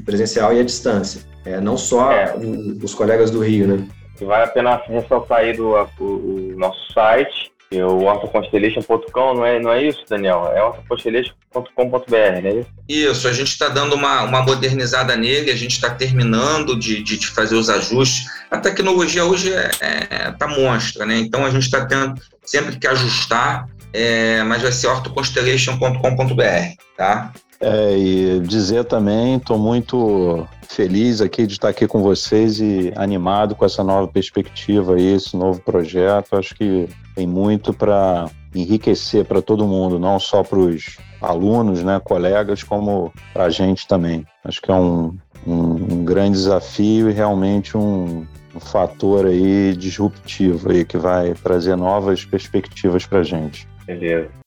presencial 0.05 0.53
e 0.53 0.59
à 0.59 0.63
distância. 0.63 1.21
É, 1.45 1.61
não 1.61 1.77
só 1.77 2.11
é. 2.11 2.35
os 2.83 2.93
colegas 2.93 3.31
do 3.31 3.39
Rio, 3.39 3.65
né? 3.65 3.87
Vale 4.19 4.43
a 4.43 4.47
pena 4.47 4.75
ressaltar 4.85 5.39
aí 5.39 5.55
do, 5.55 5.73
o, 5.99 6.03
o 6.03 6.53
nosso 6.57 6.91
site, 6.91 7.49
é 7.71 7.85
o 7.85 8.03
hortaconstellation.com, 8.03 9.33
não 9.35 9.45
é, 9.45 9.59
não 9.59 9.71
é 9.71 9.83
isso, 9.83 10.03
Daniel? 10.09 10.51
É 10.55 10.63
hortaconstellation.com.br, 10.63 12.41
não 12.41 12.49
é 12.49 12.53
isso? 12.53 12.69
Isso, 12.87 13.27
a 13.27 13.33
gente 13.33 13.49
está 13.49 13.69
dando 13.69 13.93
uma, 13.93 14.23
uma 14.23 14.41
modernizada 14.41 15.15
nele, 15.15 15.51
a 15.51 15.55
gente 15.55 15.73
está 15.73 15.91
terminando 15.91 16.77
de, 16.77 17.03
de, 17.03 17.17
de, 17.17 17.27
fazer 17.27 17.55
os 17.55 17.69
ajustes. 17.69 18.25
A 18.49 18.57
tecnologia 18.57 19.23
hoje 19.23 19.49
está 19.49 19.85
é, 19.85 20.07
é, 20.09 20.31
tá 20.31 20.47
monstra, 20.47 21.05
né? 21.05 21.19
Então 21.19 21.45
a 21.45 21.51
gente 21.51 21.63
está 21.63 21.85
tendo 21.85 22.19
sempre 22.43 22.77
que 22.77 22.87
ajustar, 22.87 23.69
é, 23.93 24.41
mas 24.43 24.63
vai 24.63 24.71
ser 24.71 24.87
hortaconstellation.com.br, 24.87 26.83
tá? 26.97 27.31
É, 27.61 27.97
e 27.97 28.39
dizer 28.39 28.85
também, 28.85 29.35
estou 29.35 29.57
muito 29.57 30.47
feliz 30.67 31.19
aqui 31.19 31.45
de 31.45 31.53
estar 31.53 31.69
aqui 31.69 31.87
com 31.87 32.01
vocês 32.01 32.59
e 32.61 32.93
animado 32.95 33.53
com 33.53 33.65
essa 33.65 33.83
nova 33.83 34.07
perspectiva 34.07 34.95
aí, 34.95 35.13
esse 35.13 35.35
novo 35.35 35.59
projeto. 35.61 36.37
Acho 36.37 36.55
que 36.55 36.87
tem 37.15 37.27
muito 37.27 37.73
para 37.73 38.29
enriquecer 38.55 39.25
para 39.25 39.41
todo 39.41 39.67
mundo, 39.67 39.99
não 39.99 40.19
só 40.19 40.41
para 40.41 40.57
os 40.57 40.97
alunos, 41.21 41.83
né, 41.83 41.99
colegas, 41.99 42.63
como 42.63 43.11
para 43.33 43.45
a 43.45 43.49
gente 43.49 43.87
também. 43.87 44.25
Acho 44.43 44.61
que 44.61 44.71
é 44.71 44.75
um, 44.75 45.17
um, 45.45 45.93
um 45.93 46.05
grande 46.05 46.37
desafio 46.37 47.09
e 47.09 47.13
realmente 47.13 47.77
um, 47.77 48.25
um, 48.55 48.59
fator 48.59 49.25
aí 49.25 49.75
disruptivo 49.75 50.71
aí 50.71 50.85
que 50.85 50.97
vai 50.97 51.33
trazer 51.33 51.75
novas 51.75 52.23
perspectivas 52.23 53.05
para 53.05 53.19
a 53.19 53.23
gente. 53.23 53.67
Beleza. 53.85 54.38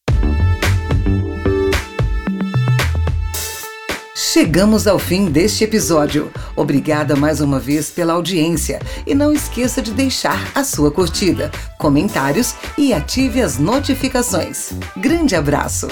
Chegamos 4.33 4.87
ao 4.87 4.97
fim 4.97 5.25
deste 5.25 5.63
episódio. 5.63 6.31
Obrigada 6.55 7.15
mais 7.15 7.39
uma 7.39 7.59
vez 7.59 7.91
pela 7.91 8.13
audiência 8.13 8.79
e 9.05 9.13
não 9.13 9.31
esqueça 9.31 9.79
de 9.79 9.91
deixar 9.91 10.51
a 10.55 10.63
sua 10.63 10.89
curtida, 10.89 11.51
comentários 11.77 12.55
e 12.75 12.95
ative 12.95 13.43
as 13.43 13.59
notificações. 13.59 14.71
Grande 14.97 15.35
abraço! 15.35 15.87